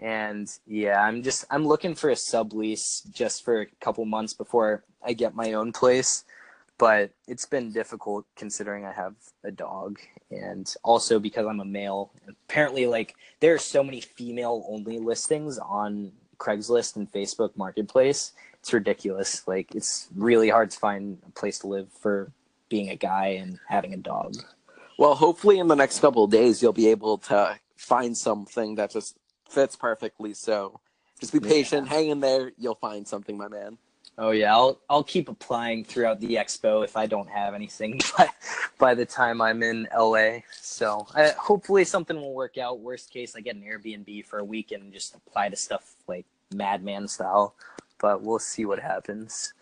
and 0.00 0.50
yeah, 0.66 1.02
I'm 1.02 1.22
just 1.22 1.44
I'm 1.50 1.66
looking 1.66 1.94
for 1.94 2.10
a 2.10 2.14
sublease 2.14 3.08
just 3.12 3.44
for 3.44 3.60
a 3.60 3.66
couple 3.82 4.04
months 4.06 4.32
before 4.32 4.82
I 5.04 5.12
get 5.12 5.34
my 5.34 5.52
own 5.52 5.72
place. 5.72 6.24
But 6.78 7.10
it's 7.28 7.44
been 7.44 7.72
difficult 7.72 8.24
considering 8.34 8.86
I 8.86 8.92
have 8.92 9.14
a 9.44 9.50
dog 9.50 10.00
and 10.30 10.74
also 10.82 11.18
because 11.18 11.46
I'm 11.46 11.60
a 11.60 11.66
male. 11.66 12.12
Apparently 12.26 12.86
like 12.86 13.14
there 13.40 13.52
are 13.52 13.58
so 13.58 13.84
many 13.84 14.00
female 14.00 14.64
only 14.66 14.98
listings 14.98 15.58
on 15.58 16.12
Craigslist 16.40 16.96
and 16.96 17.10
Facebook 17.12 17.56
Marketplace. 17.56 18.32
It's 18.60 18.72
ridiculous. 18.72 19.46
Like 19.46 19.74
it's 19.74 20.08
really 20.16 20.48
hard 20.48 20.70
to 20.72 20.78
find 20.78 21.18
a 21.26 21.30
place 21.32 21.58
to 21.60 21.68
live 21.68 21.88
for 21.92 22.32
being 22.68 22.88
a 22.90 22.96
guy 22.96 23.26
and 23.40 23.58
having 23.68 23.94
a 23.94 23.98
dog. 23.98 24.34
Well, 24.98 25.14
hopefully 25.14 25.58
in 25.58 25.68
the 25.68 25.76
next 25.76 26.00
couple 26.00 26.24
of 26.24 26.30
days 26.30 26.60
you'll 26.62 26.72
be 26.72 26.88
able 26.88 27.18
to 27.18 27.58
find 27.76 28.16
something 28.16 28.74
that 28.76 28.90
just 28.90 29.16
fits 29.48 29.76
perfectly. 29.76 30.34
So 30.34 30.80
just 31.20 31.32
be 31.32 31.38
Yeah. 31.42 31.48
patient, 31.48 31.88
hang 31.88 32.08
in 32.08 32.20
there. 32.20 32.52
You'll 32.58 32.74
find 32.74 33.06
something, 33.06 33.36
my 33.36 33.48
man. 33.48 33.78
Oh 34.18 34.32
yeah, 34.32 34.52
I'll 34.54 34.78
I'll 34.90 35.04
keep 35.04 35.30
applying 35.30 35.82
throughout 35.84 36.20
the 36.20 36.34
expo 36.34 36.84
if 36.84 36.94
I 36.94 37.06
don't 37.06 37.28
have 37.30 37.54
anything 37.54 38.00
by 38.18 38.28
by 38.78 38.94
the 38.94 39.06
time 39.06 39.40
I'm 39.40 39.62
in 39.62 39.88
LA. 39.96 40.40
So 40.52 41.06
I, 41.14 41.28
hopefully 41.38 41.84
something 41.84 42.16
will 42.20 42.34
work 42.34 42.58
out. 42.58 42.80
Worst 42.80 43.10
case, 43.10 43.34
I 43.34 43.40
get 43.40 43.56
an 43.56 43.62
Airbnb 43.62 44.26
for 44.26 44.38
a 44.40 44.44
week 44.44 44.72
and 44.72 44.92
just 44.92 45.14
apply 45.14 45.48
to 45.48 45.56
stuff 45.56 45.94
Madman 46.52 47.08
style. 47.08 47.54
But 47.98 48.22
we'll 48.22 48.38
see 48.38 48.64
what 48.64 48.78
happens. 48.78 49.52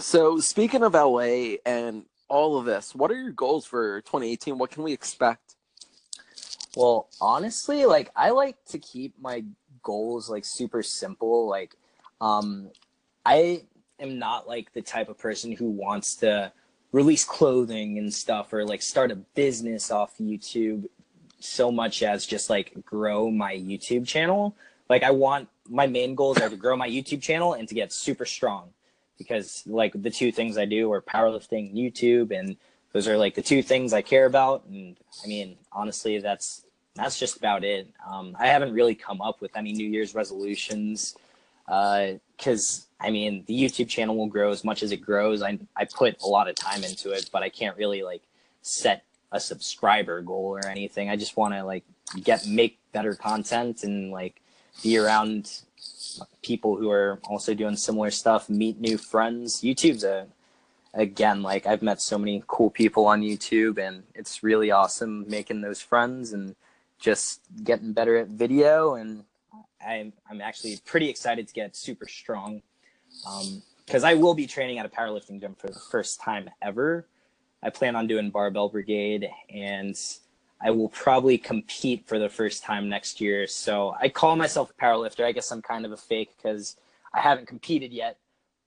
So 0.00 0.38
speaking 0.38 0.82
of 0.82 0.94
LA 0.94 1.56
and 1.66 2.04
all 2.28 2.58
of 2.58 2.64
this, 2.64 2.94
what 2.94 3.10
are 3.10 3.16
your 3.16 3.32
goals 3.32 3.66
for 3.66 4.00
2018? 4.02 4.58
What 4.58 4.70
can 4.70 4.82
we 4.82 4.92
expect? 4.92 5.54
Well, 6.76 7.08
honestly, 7.20 7.84
like 7.86 8.10
I 8.16 8.30
like 8.30 8.56
to 8.66 8.78
keep 8.78 9.14
my 9.20 9.44
goals 9.82 10.28
like 10.28 10.44
super 10.44 10.82
simple. 10.82 11.48
Like, 11.48 11.76
um, 12.20 12.70
I 13.24 13.62
am 14.00 14.18
not 14.18 14.48
like 14.48 14.72
the 14.72 14.82
type 14.82 15.08
of 15.08 15.18
person 15.18 15.52
who 15.52 15.70
wants 15.70 16.16
to 16.16 16.52
release 16.92 17.24
clothing 17.24 17.98
and 17.98 18.12
stuff 18.12 18.52
or 18.52 18.64
like 18.64 18.82
start 18.82 19.10
a 19.10 19.16
business 19.16 19.90
off 19.90 20.16
YouTube 20.18 20.88
so 21.40 21.70
much 21.70 22.02
as 22.02 22.24
just 22.24 22.48
like 22.48 22.72
grow 22.84 23.30
my 23.30 23.54
YouTube 23.54 24.06
channel. 24.06 24.56
Like 24.88 25.02
I 25.02 25.10
want 25.10 25.48
my 25.68 25.86
main 25.86 26.14
goals 26.14 26.40
are 26.40 26.48
to 26.48 26.56
grow 26.56 26.76
my 26.76 26.88
YouTube 26.88 27.22
channel 27.22 27.54
and 27.54 27.68
to 27.68 27.74
get 27.74 27.92
super 27.92 28.24
strong 28.24 28.70
because 29.18 29.62
like 29.66 29.92
the 29.94 30.10
two 30.10 30.32
things 30.32 30.58
I 30.58 30.64
do 30.64 30.92
are 30.92 31.00
powerlifting 31.00 31.74
YouTube 31.74 32.36
and 32.36 32.56
those 32.92 33.08
are 33.08 33.16
like 33.16 33.34
the 33.34 33.42
two 33.42 33.62
things 33.62 33.92
I 33.92 34.02
care 34.02 34.26
about 34.26 34.64
and 34.66 34.96
I 35.22 35.26
mean 35.26 35.56
honestly 35.72 36.18
that's 36.18 36.64
that's 36.94 37.18
just 37.18 37.36
about 37.36 37.64
it. 37.64 37.88
Um, 38.08 38.36
I 38.38 38.46
haven't 38.46 38.72
really 38.72 38.94
come 38.94 39.20
up 39.20 39.40
with 39.40 39.56
any 39.56 39.72
New 39.72 39.88
Year's 39.88 40.14
resolutions 40.14 41.16
because 41.66 42.86
I 43.00 43.10
mean 43.10 43.44
the 43.46 43.54
YouTube 43.54 43.88
channel 43.88 44.16
will 44.16 44.28
grow 44.28 44.50
as 44.50 44.64
much 44.64 44.82
as 44.82 44.92
it 44.92 44.98
grows. 44.98 45.42
I 45.42 45.58
I 45.76 45.86
put 45.86 46.20
a 46.22 46.26
lot 46.26 46.48
of 46.48 46.54
time 46.54 46.84
into 46.84 47.10
it, 47.10 47.30
but 47.32 47.42
I 47.42 47.48
can't 47.48 47.76
really 47.76 48.02
like 48.02 48.22
set 48.62 49.04
a 49.32 49.40
subscriber 49.40 50.22
goal 50.22 50.56
or 50.56 50.66
anything. 50.66 51.10
I 51.10 51.16
just 51.16 51.36
want 51.36 51.54
to 51.54 51.64
like 51.64 51.84
get 52.22 52.46
make 52.46 52.78
better 52.92 53.14
content 53.14 53.82
and 53.82 54.12
like 54.12 54.40
be 54.82 54.98
around 54.98 55.60
people 56.42 56.76
who 56.76 56.90
are 56.90 57.18
also 57.24 57.54
doing 57.54 57.76
similar 57.76 58.10
stuff, 58.10 58.48
meet 58.48 58.80
new 58.80 58.98
friends. 58.98 59.60
YouTube's 59.62 60.04
a 60.04 60.26
again 60.94 61.42
like 61.42 61.66
I've 61.66 61.82
met 61.82 62.00
so 62.00 62.18
many 62.18 62.42
cool 62.46 62.70
people 62.70 63.06
on 63.06 63.20
YouTube 63.20 63.78
and 63.78 64.04
it's 64.14 64.42
really 64.42 64.70
awesome 64.70 65.28
making 65.28 65.60
those 65.60 65.80
friends 65.80 66.32
and 66.32 66.54
just 67.00 67.40
getting 67.64 67.92
better 67.92 68.16
at 68.16 68.28
video 68.28 68.94
and 68.94 69.24
I'm 69.84 70.12
I'm 70.30 70.40
actually 70.40 70.78
pretty 70.84 71.08
excited 71.08 71.48
to 71.48 71.54
get 71.54 71.76
super 71.76 72.06
strong 72.06 72.62
um, 73.26 73.62
because 73.84 74.04
I 74.04 74.14
will 74.14 74.34
be 74.34 74.46
training 74.46 74.78
at 74.78 74.86
a 74.86 74.88
powerlifting 74.88 75.40
gym 75.40 75.54
for 75.54 75.66
the 75.66 75.78
first 75.78 76.20
time 76.20 76.48
ever. 76.62 77.06
I 77.62 77.70
plan 77.70 77.96
on 77.96 78.06
doing 78.06 78.30
barbell 78.30 78.68
brigade 78.68 79.28
and 79.50 79.96
I 80.60 80.70
will 80.70 80.88
probably 80.88 81.36
compete 81.38 82.06
for 82.06 82.18
the 82.18 82.28
first 82.28 82.62
time 82.62 82.88
next 82.88 83.20
year. 83.20 83.46
So 83.46 83.94
I 84.00 84.08
call 84.08 84.36
myself 84.36 84.70
a 84.70 84.82
powerlifter. 84.82 85.24
I 85.24 85.32
guess 85.32 85.50
I'm 85.50 85.62
kind 85.62 85.84
of 85.84 85.92
a 85.92 85.96
fake 85.96 86.30
because 86.36 86.76
I 87.12 87.20
haven't 87.20 87.46
competed 87.46 87.92
yet, 87.92 88.18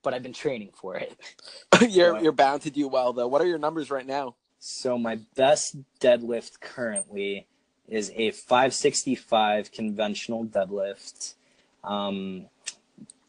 but 0.03 0.13
I've 0.13 0.23
been 0.23 0.33
training 0.33 0.69
for 0.73 0.95
it. 0.95 1.17
you're 1.81 2.15
Yeah. 2.15 2.21
you're 2.21 2.31
bound 2.31 2.61
to 2.63 2.69
do 2.69 2.87
well 2.87 3.13
though. 3.13 3.27
What 3.27 3.41
are 3.41 3.47
your 3.47 3.57
numbers 3.57 3.89
right 3.89 4.05
now? 4.05 4.35
So 4.59 4.97
my 4.97 5.19
best 5.35 5.77
deadlift 5.99 6.59
currently 6.59 7.47
is 7.87 8.11
a 8.15 8.31
565 8.31 9.71
conventional 9.71 10.45
deadlift. 10.45 11.35
Um, 11.83 12.47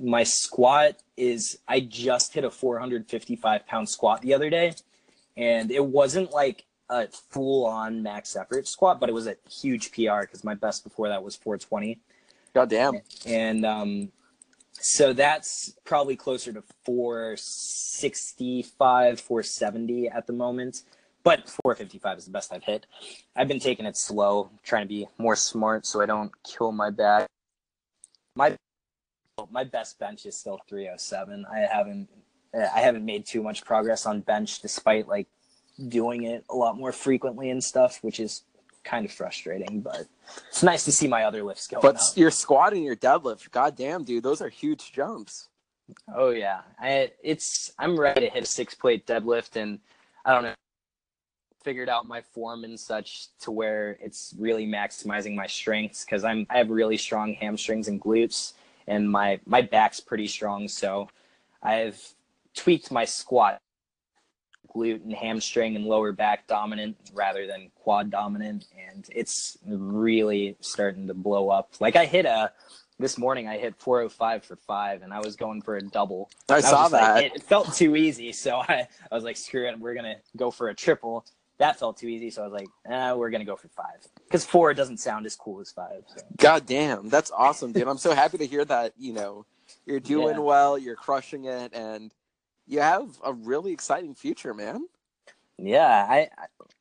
my 0.01 0.25
squat 0.25 0.97
is 1.17 1.59
I 1.67 1.81
just 1.81 2.35
hit 2.35 2.45
a 2.45 2.51
455 2.51 3.67
pound 3.67 3.89
squat 3.89 4.23
the 4.23 4.35
other 4.35 4.51
day, 4.51 4.75
and 5.37 5.71
it 5.71 5.85
wasn't 5.85 6.33
like 6.33 6.65
a 6.91 7.09
full 7.09 7.67
on 7.67 8.03
max 8.03 8.37
effort 8.37 8.67
squat, 8.67 9.01
but 9.01 9.09
it 9.09 9.13
was 9.13 9.27
a 9.27 9.37
huge 9.51 9.93
PR 9.93 10.21
because 10.23 10.45
my 10.45 10.55
best 10.55 10.85
before 10.85 11.09
that 11.09 11.23
was 11.23 11.37
420 11.37 11.99
God 12.55 12.71
damn. 12.71 12.95
and 13.27 13.67
um, 13.67 14.11
So 14.81 15.13
that's 15.13 15.75
probably 15.85 16.17
closer 16.17 16.53
to 16.53 16.63
465, 16.85 19.21
470 19.21 20.09
at 20.09 20.27
the 20.27 20.33
moment. 20.33 20.83
But 21.25 21.49
455 21.65 22.19
is 22.19 22.25
the 22.27 22.31
best 22.31 22.53
I've 22.53 22.65
hit. 22.65 22.87
I've 23.37 23.49
been 23.49 23.61
taking 23.61 23.87
it 23.87 23.97
slow, 23.97 24.51
trying 24.63 24.85
to 24.85 24.89
be 24.89 25.07
more 25.19 25.37
smart 25.37 25.85
so 25.85 26.01
I 26.01 26.07
don't 26.07 26.31
kill 26.45 26.73
my 26.73 26.91
back. 26.91 27.27
My 28.35 28.57
my 29.51 29.65
best 29.65 29.99
bench 29.99 30.27
is 30.27 30.37
still 30.37 30.61
307. 30.69 31.45
I 31.53 31.59
haven't 31.59 32.09
I 32.55 32.81
haven't 32.81 33.05
made 33.05 33.27
too 33.27 33.43
much 33.43 33.65
progress 33.65 34.07
on 34.07 34.21
bench 34.21 34.61
despite 34.61 35.07
like 35.07 35.29
doing 35.87 36.25
it 36.25 36.45
a 36.51 36.55
lot 36.55 36.77
more 36.77 36.93
frequently 36.93 37.51
and 37.51 37.63
stuff, 37.63 37.99
which 38.03 38.19
is 38.19 38.43
kind 38.85 39.05
of 39.05 39.13
frustrating, 39.13 39.81
but 39.81 40.07
it's 40.49 40.63
nice 40.63 40.85
to 40.85 40.93
see 40.93 41.07
my 41.07 41.25
other 41.25 41.43
lifts 41.43 41.67
going. 41.69 41.83
But 41.83 41.97
up. 41.97 42.17
your 42.17 42.31
squat 42.31 42.73
and 42.73 42.85
your 42.85 42.97
deadlift, 42.97 43.51
goddamn, 43.51 44.05
dude, 44.05 44.25
those 44.25 44.41
are 44.41 44.49
huge 44.49 44.93
jumps. 44.93 45.49
Oh 46.15 46.31
yeah, 46.31 46.61
I 46.79 47.13
it's 47.23 47.73
I'm 47.79 47.99
ready 47.99 48.23
to 48.23 48.31
hit 48.31 48.43
a 48.43 48.47
six 48.47 48.75
plate 48.75 49.07
deadlift, 49.07 49.57
and 49.57 49.79
I 50.25 50.35
don't 50.35 50.43
know, 50.43 50.55
figured 51.63 51.89
out 51.89 52.07
my 52.07 52.21
form 52.21 52.65
and 52.65 52.79
such 52.79 53.29
to 53.41 53.51
where 53.51 53.99
it's 54.01 54.35
really 54.39 54.67
maximizing 54.67 55.35
my 55.35 55.47
strengths 55.47 56.05
because 56.05 56.25
I'm 56.25 56.47
I 56.51 56.59
have 56.59 56.71
really 56.71 56.97
strong 56.97 57.35
hamstrings 57.35 57.89
and 57.89 58.01
glutes, 58.01 58.53
and 58.87 59.11
my 59.11 59.41
my 59.47 59.63
back's 59.63 60.01
pretty 60.01 60.27
strong, 60.27 60.69
so 60.69 61.09
I've 61.63 62.03
tweaked 62.55 62.91
my 62.91 63.05
squat 63.05 63.61
glute 64.79 65.03
and 65.03 65.13
hamstring 65.13 65.77
and 65.77 65.85
lower 65.85 66.13
back 66.13 66.47
dominant 66.47 66.97
rather 67.13 67.47
than 67.47 67.71
quad 67.75 68.11
dominant 68.11 68.67
and 68.89 69.07
it's 69.11 69.59
really 69.67 70.57
starting 70.61 71.07
to 71.09 71.15
blow 71.15 71.49
up 71.51 71.71
like 71.81 71.97
i 71.97 72.05
hit 72.07 72.25
a 72.27 72.53
this 72.99 73.19
morning 73.19 73.49
i 73.49 73.57
hit 73.59 73.75
405 73.79 74.45
for 74.45 74.57
five 74.57 75.03
and 75.03 75.13
i 75.13 75.19
was 75.21 75.37
going 75.37 75.61
for 75.63 75.77
a 75.77 75.83
double 75.83 76.31
I 76.49 76.57
was 76.57 76.65
saw 76.65 76.83
just 76.83 76.93
like, 76.93 77.03
that. 77.03 77.25
it, 77.25 77.33
it 77.37 77.43
felt 77.43 77.75
too 77.75 77.97
easy 77.97 78.33
so 78.33 78.57
I, 78.69 78.87
I 79.11 79.15
was 79.15 79.25
like 79.25 79.37
screw 79.37 79.69
it 79.69 79.79
we're 79.79 79.95
gonna 79.95 80.17
go 80.37 80.51
for 80.51 80.69
a 80.69 80.75
triple 80.75 81.25
that 81.59 81.79
felt 81.79 81.97
too 81.97 82.09
easy 82.09 82.31
so 82.31 82.43
i 82.43 82.47
was 82.47 82.53
like 82.53 82.69
eh, 82.91 83.13
we're 83.13 83.31
gonna 83.31 83.45
go 83.45 83.57
for 83.57 83.69
five 83.69 84.07
because 84.25 84.45
four 84.45 84.73
doesn't 84.75 84.99
sound 84.99 85.27
as 85.27 85.35
cool 85.35 85.61
as 85.61 85.73
five 85.73 86.05
so. 86.07 86.23
God 86.37 86.67
damn, 86.67 87.09
that's 87.09 87.31
awesome, 87.31 87.73
dude. 87.73 87.89
I'm 87.89 87.99
so 87.99 88.15
happy 88.15 88.39
to 88.39 88.47
hear 88.47 88.65
that, 88.67 88.93
you 88.99 89.13
know, 89.13 89.45
you're 89.87 90.01
doing 90.01 90.37
Yeah. 90.37 90.41
well, 90.41 90.79
you're 90.79 90.97
crushing 90.97 91.47
it, 91.47 91.73
and 91.75 92.13
you 92.69 92.81
have 92.81 93.19
a 93.25 93.33
really 93.33 93.73
exciting 93.73 94.15
future, 94.15 94.55
man. 94.55 94.87
Yeah, 95.59 96.07
I 96.09 96.29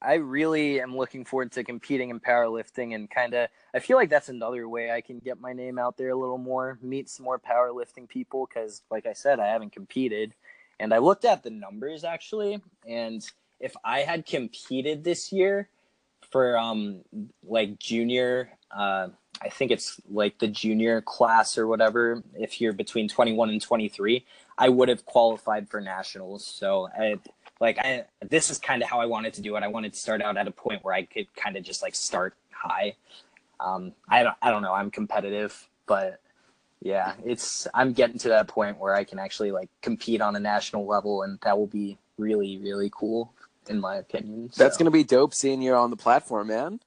I 0.02 0.16
really 0.16 0.80
am 0.82 0.96
looking 0.96 1.26
forward 1.26 1.52
to 1.54 1.64
competing 1.64 2.12
in 2.12 2.20
powerlifting 2.20 2.94
and 2.94 3.10
kind 3.10 3.34
of 3.34 3.50
I 3.74 3.80
feel 3.80 3.98
like 3.98 4.10
that's 4.10 4.30
another 4.30 4.70
way 4.70 4.92
I 4.92 5.02
can 5.02 5.18
get 5.20 5.40
my 5.40 5.54
name 5.54 5.80
out 5.80 5.98
there 5.98 6.10
a 6.10 6.16
little 6.16 6.38
more, 6.38 6.78
meet 6.82 7.10
some 7.10 7.24
more 7.24 7.40
powerlifting 7.40 8.08
people 8.08 8.46
cuz 8.46 8.84
like 8.92 9.08
I 9.08 9.14
said 9.14 9.40
I 9.40 9.48
haven't 9.48 9.72
competed 9.72 10.36
and 10.80 10.94
I 10.94 11.00
looked 11.00 11.26
at 11.26 11.42
the 11.42 11.50
numbers 11.50 12.04
actually 12.04 12.62
and 12.88 13.26
if 13.60 13.76
I 13.84 14.02
had 14.02 14.28
competed 14.28 15.04
this 15.04 15.32
year 15.32 15.70
for 16.30 16.58
um 16.58 17.02
like 17.44 17.80
junior 17.80 18.52
uh 18.76 19.08
I 19.40 19.50
think 19.50 19.70
it's 19.72 20.02
like 20.10 20.40
the 20.40 20.48
junior 20.48 21.02
class 21.02 21.58
or 21.58 21.68
whatever 21.68 22.24
if 22.34 22.60
you're 22.60 22.74
between 22.74 23.08
21 23.08 23.50
and 23.52 23.62
23 23.62 24.26
I 24.58 24.70
would 24.70 24.90
have 24.90 25.06
qualified 25.06 25.70
for 25.70 25.80
nationals 25.80 26.46
so 26.46 26.90
I 26.98 27.20
like 27.60 27.78
I 27.80 28.06
this 28.28 28.50
is 28.50 28.58
kind 28.58 28.82
of 28.82 28.90
how 28.90 29.00
I 29.00 29.06
wanted 29.06 29.34
to 29.36 29.42
do 29.42 29.56
it. 29.56 29.64
I 29.64 29.68
wanted 29.68 29.94
to 29.94 30.00
start 30.00 30.22
out 30.22 30.38
at 30.38 30.48
a 30.48 30.52
point 30.52 30.84
where 30.84 30.94
I 30.94 31.04
could 31.04 31.34
kind 31.36 31.58
of 31.58 31.64
just 31.64 31.82
like 31.82 31.96
start 31.96 32.36
high. 32.52 32.96
Um, 33.60 33.94
I 34.10 34.24
don't 34.24 34.36
I 34.42 34.52
don't 34.52 34.62
know. 34.62 34.74
I'm 34.74 34.92
competitive, 34.92 35.68
but 35.88 36.20
yeah, 36.82 37.14
it's 37.26 37.68
I'm 37.74 37.94
getting 37.94 38.20
to 38.20 38.30
that 38.30 38.48
point 38.48 38.78
where 38.78 38.94
I 38.94 39.04
can 39.04 39.18
actually 39.18 39.52
like 39.52 39.70
compete 39.82 40.22
on 40.22 40.36
a 40.36 40.40
national 40.40 40.86
level, 40.86 41.24
and 41.24 41.40
that 41.44 41.58
will 41.58 41.68
be 41.68 41.98
really 42.18 42.58
really 42.60 42.92
cool 42.94 43.34
in 43.70 43.80
my 43.80 43.96
opinion. 43.96 44.52
That's 44.56 44.76
So- 44.76 44.80
gonna 44.80 44.92
be 44.92 45.04
dope 45.04 45.34
seeing 45.34 45.62
you 45.62 45.74
on 45.74 45.90
the 45.90 45.98
platform, 45.98 46.48
man. 46.48 46.80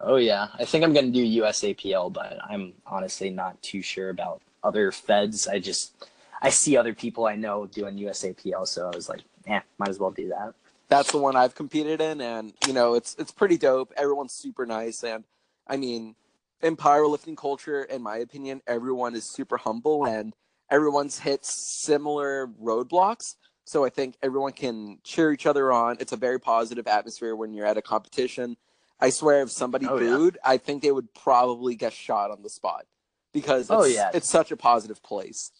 Oh 0.00 0.16
yeah, 0.16 0.48
I 0.58 0.64
think 0.64 0.84
I'm 0.84 0.92
gonna 0.92 1.10
do 1.10 1.42
USAPL, 1.42 2.12
but 2.12 2.38
I'm 2.44 2.74
honestly 2.86 3.30
not 3.30 3.60
too 3.62 3.82
sure 3.82 4.10
about 4.10 4.42
other 4.62 4.92
feds. 4.92 5.46
I 5.46 5.58
just 5.58 5.94
I 6.42 6.50
see 6.50 6.76
other 6.76 6.94
people 6.94 7.26
I 7.26 7.36
know 7.36 7.66
doing 7.66 7.96
USAPL, 7.96 8.66
so 8.66 8.90
I 8.92 8.96
was 8.96 9.08
like, 9.08 9.22
eh, 9.46 9.60
might 9.78 9.88
as 9.88 9.98
well 9.98 10.10
do 10.10 10.28
that. 10.28 10.54
That's 10.88 11.10
the 11.12 11.18
one 11.18 11.36
I've 11.36 11.54
competed 11.54 12.00
in, 12.00 12.20
and 12.20 12.52
you 12.66 12.72
know, 12.72 12.94
it's 12.94 13.16
it's 13.18 13.32
pretty 13.32 13.56
dope. 13.56 13.92
Everyone's 13.96 14.32
super 14.34 14.66
nice, 14.66 15.04
and 15.04 15.24
I 15.66 15.76
mean, 15.76 16.16
in 16.62 16.76
powerlifting 16.76 17.36
culture, 17.36 17.84
in 17.84 18.02
my 18.02 18.18
opinion, 18.18 18.62
everyone 18.66 19.14
is 19.14 19.24
super 19.24 19.56
humble, 19.56 20.06
and 20.06 20.34
everyone's 20.70 21.18
hit 21.18 21.44
similar 21.44 22.48
roadblocks. 22.62 23.36
So 23.66 23.84
I 23.84 23.88
think 23.88 24.16
everyone 24.22 24.52
can 24.52 24.98
cheer 25.04 25.32
each 25.32 25.46
other 25.46 25.72
on. 25.72 25.96
It's 26.00 26.12
a 26.12 26.16
very 26.16 26.38
positive 26.38 26.86
atmosphere 26.86 27.34
when 27.34 27.54
you're 27.54 27.66
at 27.66 27.78
a 27.78 27.82
competition. 27.82 28.56
I 29.00 29.10
swear, 29.10 29.42
if 29.42 29.50
somebody 29.50 29.86
Oh, 29.86 29.98
yeah. 29.98 30.16
booed, 30.16 30.38
I 30.44 30.56
think 30.56 30.82
they 30.82 30.92
would 30.92 31.12
probably 31.14 31.74
get 31.74 31.92
shot 31.92 32.30
on 32.30 32.42
the 32.42 32.48
spot 32.48 32.86
because 33.32 33.70
oh, 33.70 33.80
it's, 33.82 33.84
Oh, 33.84 33.98
yeah. 33.98 34.10
it's 34.14 34.28
such 34.28 34.50
a 34.50 34.56
positive 34.56 35.02
place. 35.02 35.50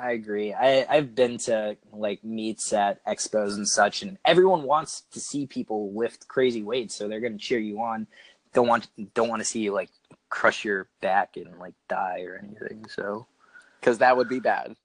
I 0.00 0.12
agree. 0.12 0.54
I, 0.54 0.86
I've 0.88 1.16
been 1.16 1.38
to 1.38 1.76
like 1.92 2.22
meets 2.22 2.72
at 2.72 3.04
expos 3.04 3.54
and 3.54 3.68
such, 3.68 4.02
and 4.02 4.16
everyone 4.24 4.62
wants 4.62 5.02
to 5.12 5.18
see 5.18 5.46
people 5.46 5.92
lift 5.92 6.28
crazy 6.28 6.62
weights, 6.62 6.94
so 6.94 7.08
they're 7.08 7.18
gonna 7.18 7.36
cheer 7.36 7.58
you 7.58 7.80
on. 7.80 8.06
Don't 8.54 8.68
want 8.68 8.86
don't 9.14 9.28
want 9.28 9.40
to 9.40 9.44
see 9.44 9.58
you 9.60 9.72
like 9.72 9.90
crush 10.28 10.64
your 10.64 10.88
back 11.00 11.36
and 11.36 11.58
like 11.58 11.74
die 11.88 12.22
or 12.22 12.36
anything. 12.36 12.86
So 12.88 13.26
Because 13.80 13.98
that 13.98 14.16
would 14.16 14.28
be 14.28 14.38
bad. 14.38 14.76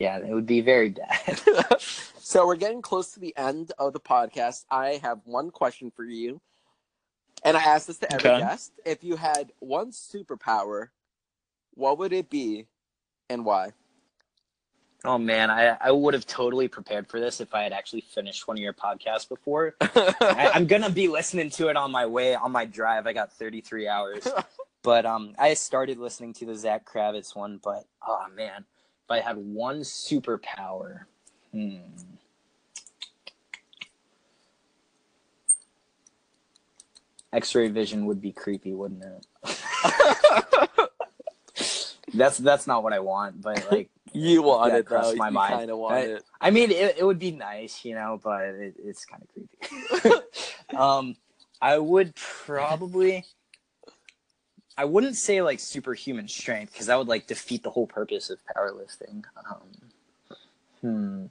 Yeah, 0.00 0.18
it 0.18 0.32
would 0.32 0.46
be 0.46 0.62
very 0.62 0.90
bad. 0.90 1.40
so 2.18 2.46
we're 2.46 2.56
getting 2.56 2.82
close 2.82 3.12
to 3.12 3.20
the 3.20 3.36
end 3.36 3.72
of 3.78 3.92
the 3.92 4.00
podcast. 4.00 4.64
I 4.70 4.98
have 5.02 5.20
one 5.24 5.50
question 5.50 5.92
for 5.94 6.04
you. 6.04 6.40
And 7.44 7.56
I 7.56 7.62
asked 7.62 7.86
this 7.86 7.98
to 7.98 8.12
every 8.12 8.30
Okay. 8.30 8.38
guest. 8.38 8.72
If 8.84 9.04
you 9.04 9.16
had 9.16 9.52
one 9.60 9.92
superpower, 9.92 10.88
what 11.74 11.98
would 11.98 12.12
it 12.12 12.30
be 12.30 12.66
and 13.28 13.44
why? 13.44 13.72
oh 15.04 15.18
man, 15.18 15.50
I 15.50 15.76
I 15.80 15.90
would 15.92 16.14
have 16.14 16.26
totally 16.26 16.68
prepared 16.68 17.08
for 17.08 17.20
this 17.20 17.40
if 17.40 17.54
I 17.54 17.62
had 17.62 17.72
actually 17.72 18.02
finished 18.02 18.46
one 18.46 18.58
of 18.58 18.62
your 18.62 18.74
podcasts 18.74 19.28
before. 19.28 19.74
I, 19.80 20.50
I'm 20.54 20.66
gonna 20.66 20.90
be 20.90 21.08
listening 21.08 21.50
to 21.50 21.68
it 21.68 21.76
on 21.76 21.90
my 21.90 22.06
way 22.06 22.34
on 22.34 22.52
my 22.52 22.66
drive. 22.66 23.06
I 23.06 23.14
got 23.14 23.32
33 23.32 23.88
hours, 23.88 24.28
but 24.82 25.06
um, 25.06 25.34
I 25.38 25.54
started 25.54 25.98
listening 25.98 26.34
to 26.34 26.44
the 26.46 26.54
Zach 26.54 26.84
Kravitz 26.84 27.34
one. 27.34 27.60
But 27.62 27.84
oh 28.06 28.26
man, 28.34 28.66
if 29.10 29.12
I 29.12 29.26
had 29.26 29.36
one 29.36 29.80
superpower, 29.80 31.00
hmm. 31.52 31.78
X-ray 37.32 37.68
vision 37.68 38.06
would 38.06 38.20
be 38.20 38.32
creepy, 38.32 38.72
wouldn't 38.72 39.04
it? 39.04 39.26
that's 42.14 42.38
that's 42.38 42.66
not 42.66 42.82
what 42.82 42.92
I 42.92 42.98
want, 42.98 43.40
but 43.40 43.70
like 43.70 43.88
you 44.12 44.42
want 44.42 44.72
Yeah, 44.72 44.78
it, 44.78 44.88
though. 44.88 45.14
my 45.14 45.28
you 45.28 45.34
mind. 45.34 45.54
kind 45.54 45.70
of 45.70 45.78
want 45.78 45.94
I- 45.94 46.00
it. 46.00 46.24
I 46.40 46.50
mean, 46.50 46.70
it, 46.72 46.96
it 46.98 47.04
would 47.04 47.18
be 47.18 47.30
nice, 47.32 47.84
you 47.84 47.94
know, 47.94 48.20
but 48.22 48.42
it, 48.42 48.74
it's 48.82 49.04
kind 49.04 49.22
of 49.22 49.28
creepy. 50.00 50.16
um, 50.76 51.16
I 51.62 51.78
would 51.78 52.14
probably, 52.16 53.24
I 54.76 54.84
wouldn't 54.86 55.16
say 55.16 55.42
like 55.42 55.60
superhuman 55.60 56.28
strength 56.28 56.72
because 56.72 56.86
that 56.86 56.98
would 56.98 57.08
like 57.08 57.26
defeat 57.26 57.62
the 57.62 57.70
whole 57.70 57.86
purpose 57.86 58.30
of 58.30 58.40
powerlifting. 58.56 59.24
Um, 59.48 59.92
hmm, 60.80 61.26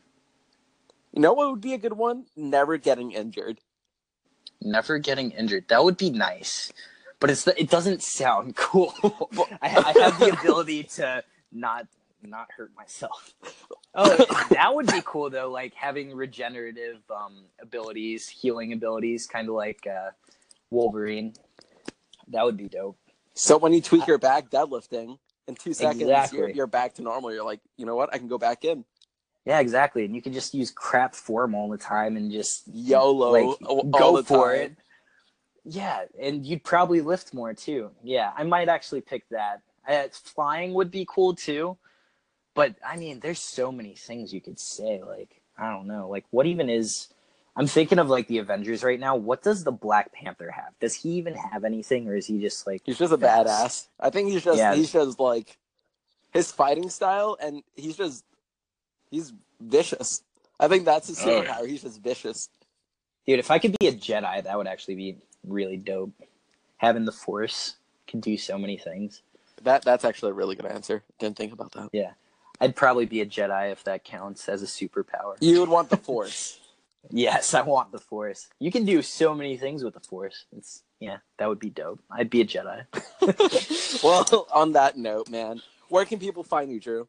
You 1.14 1.22
know 1.22 1.34
what 1.34 1.52
would 1.52 1.62
be 1.62 1.74
a 1.74 1.78
good 1.78 1.94
one? 1.94 2.26
Never 2.36 2.78
getting 2.78 3.12
injured. 3.12 3.60
never 4.62 5.00
getting 5.00 5.32
injured. 5.32 5.68
That 5.70 5.84
would 5.84 5.98
be 5.98 6.10
nice, 6.10 6.72
but 7.20 7.30
it's 7.30 7.48
it 7.48 7.70
doesn't 7.70 8.04
sound 8.04 8.56
cool. 8.58 8.94
I, 9.62 9.80
I 9.86 9.94
have 10.04 10.20
the 10.20 10.30
ability 10.30 10.84
to 10.96 11.24
not 11.52 11.88
not 12.24 12.50
hurt 12.58 12.72
myself. 12.76 13.34
Oh, 13.96 14.26
that 14.52 14.76
would 14.76 14.88
be 14.88 15.02
cool 15.06 15.30
though. 15.32 15.50
Like 15.52 15.74
having 15.76 16.14
regenerative 16.16 17.02
um, 17.12 17.46
abilities, 17.62 18.28
healing 18.30 18.74
abilities, 18.74 19.28
kind 19.28 19.50
of 19.50 19.56
like 19.56 19.88
uh, 19.88 20.12
Wolverine. 20.72 21.34
That 22.30 22.46
would 22.46 22.58
be 22.58 22.70
dope. 22.70 22.99
So 23.40 23.58
when 23.58 23.72
you 23.72 23.82
tweak 23.82 24.06
your 24.06 24.18
back 24.18 24.50
deadlifting, 24.50 25.18
in 25.48 25.56
two 25.56 25.74
seconds, 25.74 26.34
you're, 26.34 26.50
you're 26.50 26.68
back 26.68 26.94
to 26.96 27.02
normal. 27.02 27.34
You're 27.34 27.46
like, 27.46 27.62
you 27.78 27.86
know 27.86 27.96
what? 27.96 28.14
I 28.14 28.18
can 28.18 28.28
go 28.28 28.38
back 28.38 28.66
in. 28.66 28.84
Yeah, 29.46 29.62
exactly. 29.62 30.04
And 30.04 30.14
you 30.14 30.22
can 30.22 30.34
just 30.34 30.54
use 30.54 30.72
crap 30.72 31.16
form 31.16 31.56
all 31.56 31.70
the 31.70 31.78
time 31.78 32.18
and 32.18 32.30
just 32.30 32.64
YOLO. 32.68 33.32
like 33.32 33.62
all 33.66 33.84
go 33.84 34.18
the 34.18 34.24
for 34.24 34.54
time. 34.54 34.62
it. 34.62 34.78
Yeah, 35.64 36.02
and 36.22 36.46
you'd 36.46 36.66
probably 36.66 37.00
lift 37.00 37.34
more 37.34 37.54
too. 37.54 37.92
Yeah, 38.04 38.32
I 38.36 38.44
might 38.44 38.68
actually 38.68 39.02
pick 39.02 39.24
that. 39.30 39.62
Uh, 39.88 40.10
flying 40.12 40.74
would 40.74 40.92
be 40.92 41.08
cool 41.10 41.34
too, 41.34 41.78
but 42.56 42.76
I 42.86 42.98
mean, 42.98 43.22
there's 43.22 43.40
so 43.40 43.72
many 43.72 43.96
things 43.96 44.34
you 44.34 44.42
could 44.42 44.60
say. 44.60 45.02
Like, 45.02 45.42
I 45.58 45.72
don't 45.72 45.88
know. 45.88 46.10
Like, 46.10 46.26
what 46.30 46.46
even 46.46 46.70
is? 46.70 47.08
I'm 47.60 47.68
thinking 47.68 48.00
of 48.00 48.08
like 48.10 48.28
the 48.28 48.38
Avengers 48.38 48.84
right 48.86 48.98
now. 49.00 49.18
What 49.18 49.44
does 49.44 49.66
the 49.66 49.72
Black 49.74 50.14
Panther 50.14 50.50
have? 50.50 50.72
Does 50.80 50.96
he 50.96 51.10
even 51.12 51.34
have 51.36 51.66
anything, 51.66 52.08
or 52.08 52.16
is 52.16 52.26
he 52.26 52.40
just 52.40 52.66
like? 52.66 52.84
He's 52.86 52.98
just 52.98 53.12
a 53.12 53.18
badass. 53.18 53.88
I 54.00 54.10
think 54.10 54.32
he's 54.32 54.46
just 54.46 54.58
Yeah. 54.58 54.74
he's 54.74 54.94
just 54.94 55.20
like 55.20 55.58
his 56.32 56.54
fighting 56.54 56.90
style, 56.90 57.38
and 57.42 57.62
he's 57.76 57.98
just 57.98 58.24
he's 59.12 59.34
vicious. 59.60 60.24
I 60.58 60.70
think 60.70 60.86
that's 60.86 61.10
his 61.10 61.20
Oh, 61.22 61.42
superpower. 61.44 61.68
He's 61.68 61.82
just 61.82 62.02
vicious. 62.02 62.48
Dude, 63.28 63.40
if 63.40 63.52
I 63.52 63.60
could 63.60 63.78
be 63.78 63.88
a 63.88 63.94
Jedi, 63.94 64.42
that 64.42 64.58
would 64.58 64.68
actually 64.68 64.96
be 64.96 65.18
really 65.46 65.76
dope. 65.76 66.12
Having 66.78 67.04
the 67.04 67.12
Force 67.12 67.76
can 68.08 68.22
do 68.22 68.38
so 68.38 68.58
many 68.58 68.78
things. 68.78 69.22
That 69.64 69.84
that's 69.84 70.06
actually 70.06 70.32
a 70.32 70.36
really 70.36 70.56
good 70.56 70.66
answer. 70.66 71.04
Didn't 71.20 71.36
think 71.36 71.52
about 71.52 71.74
that. 71.74 71.90
Yeah, 71.92 72.12
I'd 72.62 72.78
probably 72.78 73.06
be 73.06 73.20
a 73.20 73.26
Jedi 73.26 73.70
if 73.74 73.84
that 73.84 74.06
counts 74.06 74.48
as 74.48 74.64
a 74.64 74.66
superpower. 74.66 75.36
You 75.42 75.60
would 75.60 75.68
want 75.68 75.90
the 75.90 75.98
Force. 75.98 76.56
Yes, 77.10 77.54
I 77.54 77.62
want 77.62 77.92
the 77.92 78.00
Force. 78.00 78.48
You 78.60 78.72
can 78.72 78.86
do 78.86 79.02
so 79.02 79.34
many 79.34 79.58
things 79.58 79.84
with 79.84 79.94
the 79.94 80.00
Force. 80.00 80.46
It's 80.56 80.84
yeah, 81.00 81.18
that 81.38 81.48
would 81.48 81.60
be 81.60 81.70
dope. 81.70 82.02
I'd 82.12 82.30
be 82.30 82.42
a 82.42 82.46
Jedi. 82.46 82.84
well, 84.04 84.48
on 84.54 84.74
that 84.74 84.98
note, 84.98 85.30
man, 85.30 85.62
where 85.88 86.06
can 86.06 86.20
people 86.20 86.44
find 86.44 86.72
you, 86.72 86.80
Drew? 86.80 87.08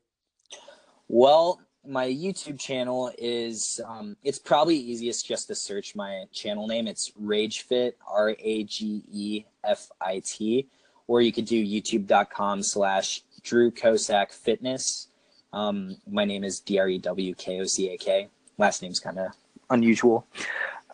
Well, 1.08 1.60
my 1.86 2.06
YouTube 2.06 2.58
channel 2.58 3.10
is 3.18 3.80
um, 3.86 4.16
it's 4.22 4.38
probably 4.38 4.76
easiest 4.76 5.26
just 5.26 5.48
to 5.48 5.54
search 5.54 5.96
my 5.96 6.24
channel 6.32 6.66
name. 6.66 6.86
It's 6.86 7.10
RageFit, 7.20 7.94
R 8.06 8.36
A 8.38 8.64
G 8.64 9.02
E 9.10 9.44
F 9.64 9.88
I 10.00 10.22
T, 10.24 10.68
or 11.06 11.20
you 11.20 11.32
could 11.32 11.46
do 11.46 11.62
youtube.com 11.62 12.62
slash 12.62 13.22
Drew 13.42 13.70
Kocak 13.70 14.32
Fitness. 14.32 15.08
Um, 15.52 15.96
my 16.08 16.24
name 16.24 16.44
is 16.44 16.60
D 16.60 16.78
R 16.78 16.88
E 16.88 16.98
W 16.98 17.34
K 17.34 17.60
O 17.60 17.64
C 17.64 17.90
A 17.90 17.96
K. 17.96 18.28
Last 18.58 18.82
name's 18.82 19.00
kind 19.00 19.18
of 19.18 19.32
unusual. 19.70 20.26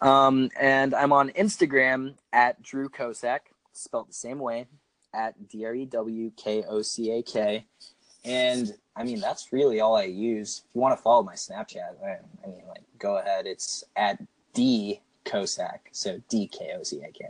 Um, 0.03 0.51
and 0.61 0.95
I'm 0.95 1.13
on 1.13 1.31
Instagram 1.31 2.15
at 2.33 2.63
Drew 2.63 2.89
Kocak, 2.89 3.41
spelled 3.73 4.09
the 4.09 4.15
same 4.15 4.39
way, 4.39 4.67
at 5.15 5.49
D 5.49 5.65
R 5.65 5.75
E 5.75 5.87
W 5.87 6.31
K 6.37 6.65
O 6.69 6.83
C 6.83 7.11
A 7.13 7.23
K. 7.23 7.65
And 8.25 8.75
I 8.95 9.05
mean, 9.05 9.21
that's 9.21 9.53
really 9.53 9.81
all 9.81 9.97
I 9.97 10.05
use. 10.05 10.63
If 10.65 10.75
you 10.75 10.81
want 10.81 10.97
to 10.97 11.03
follow 11.03 11.23
my 11.23 11.35
Snapchat, 11.35 12.03
I, 12.05 12.19
I 12.45 12.47
mean, 12.49 12.63
like, 12.69 12.83
go 12.99 13.19
ahead. 13.19 13.47
It's 13.47 13.85
at 13.97 14.23
D 14.53 15.01
Kocak, 15.25 15.81
so 15.93 16.21
D 16.29 16.47
K 16.47 16.73
O 16.79 16.83
C 16.83 17.03
A 17.03 17.11
K. 17.11 17.27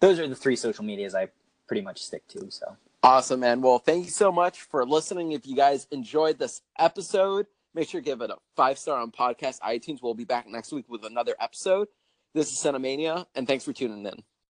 Those 0.00 0.18
are 0.18 0.26
the 0.26 0.34
three 0.34 0.56
social 0.56 0.84
medias 0.84 1.14
I 1.14 1.28
pretty 1.66 1.82
much 1.82 2.02
stick 2.02 2.26
to. 2.28 2.50
So 2.50 2.76
Awesome, 3.04 3.40
man. 3.40 3.60
Well, 3.60 3.80
thank 3.80 4.04
you 4.04 4.12
so 4.12 4.30
much 4.30 4.62
for 4.62 4.86
listening. 4.86 5.32
If 5.32 5.44
you 5.44 5.56
guys 5.56 5.88
enjoyed 5.90 6.38
this 6.38 6.62
episode, 6.78 7.48
make 7.74 7.88
sure 7.88 8.00
to 8.00 8.04
give 8.04 8.20
it 8.20 8.30
a 8.30 8.36
five 8.56 8.78
star 8.78 9.00
on 9.00 9.10
podcast 9.10 9.60
iTunes. 9.60 10.02
We'll 10.02 10.14
be 10.14 10.24
back 10.24 10.46
next 10.48 10.72
week 10.72 10.86
with 10.88 11.04
another 11.04 11.34
episode. 11.40 11.88
This 12.34 12.50
is 12.50 12.58
Cinemania, 12.58 13.26
and 13.34 13.46
thanks 13.46 13.64
for 13.64 13.72
tuning 13.72 14.06
in. 14.06 14.22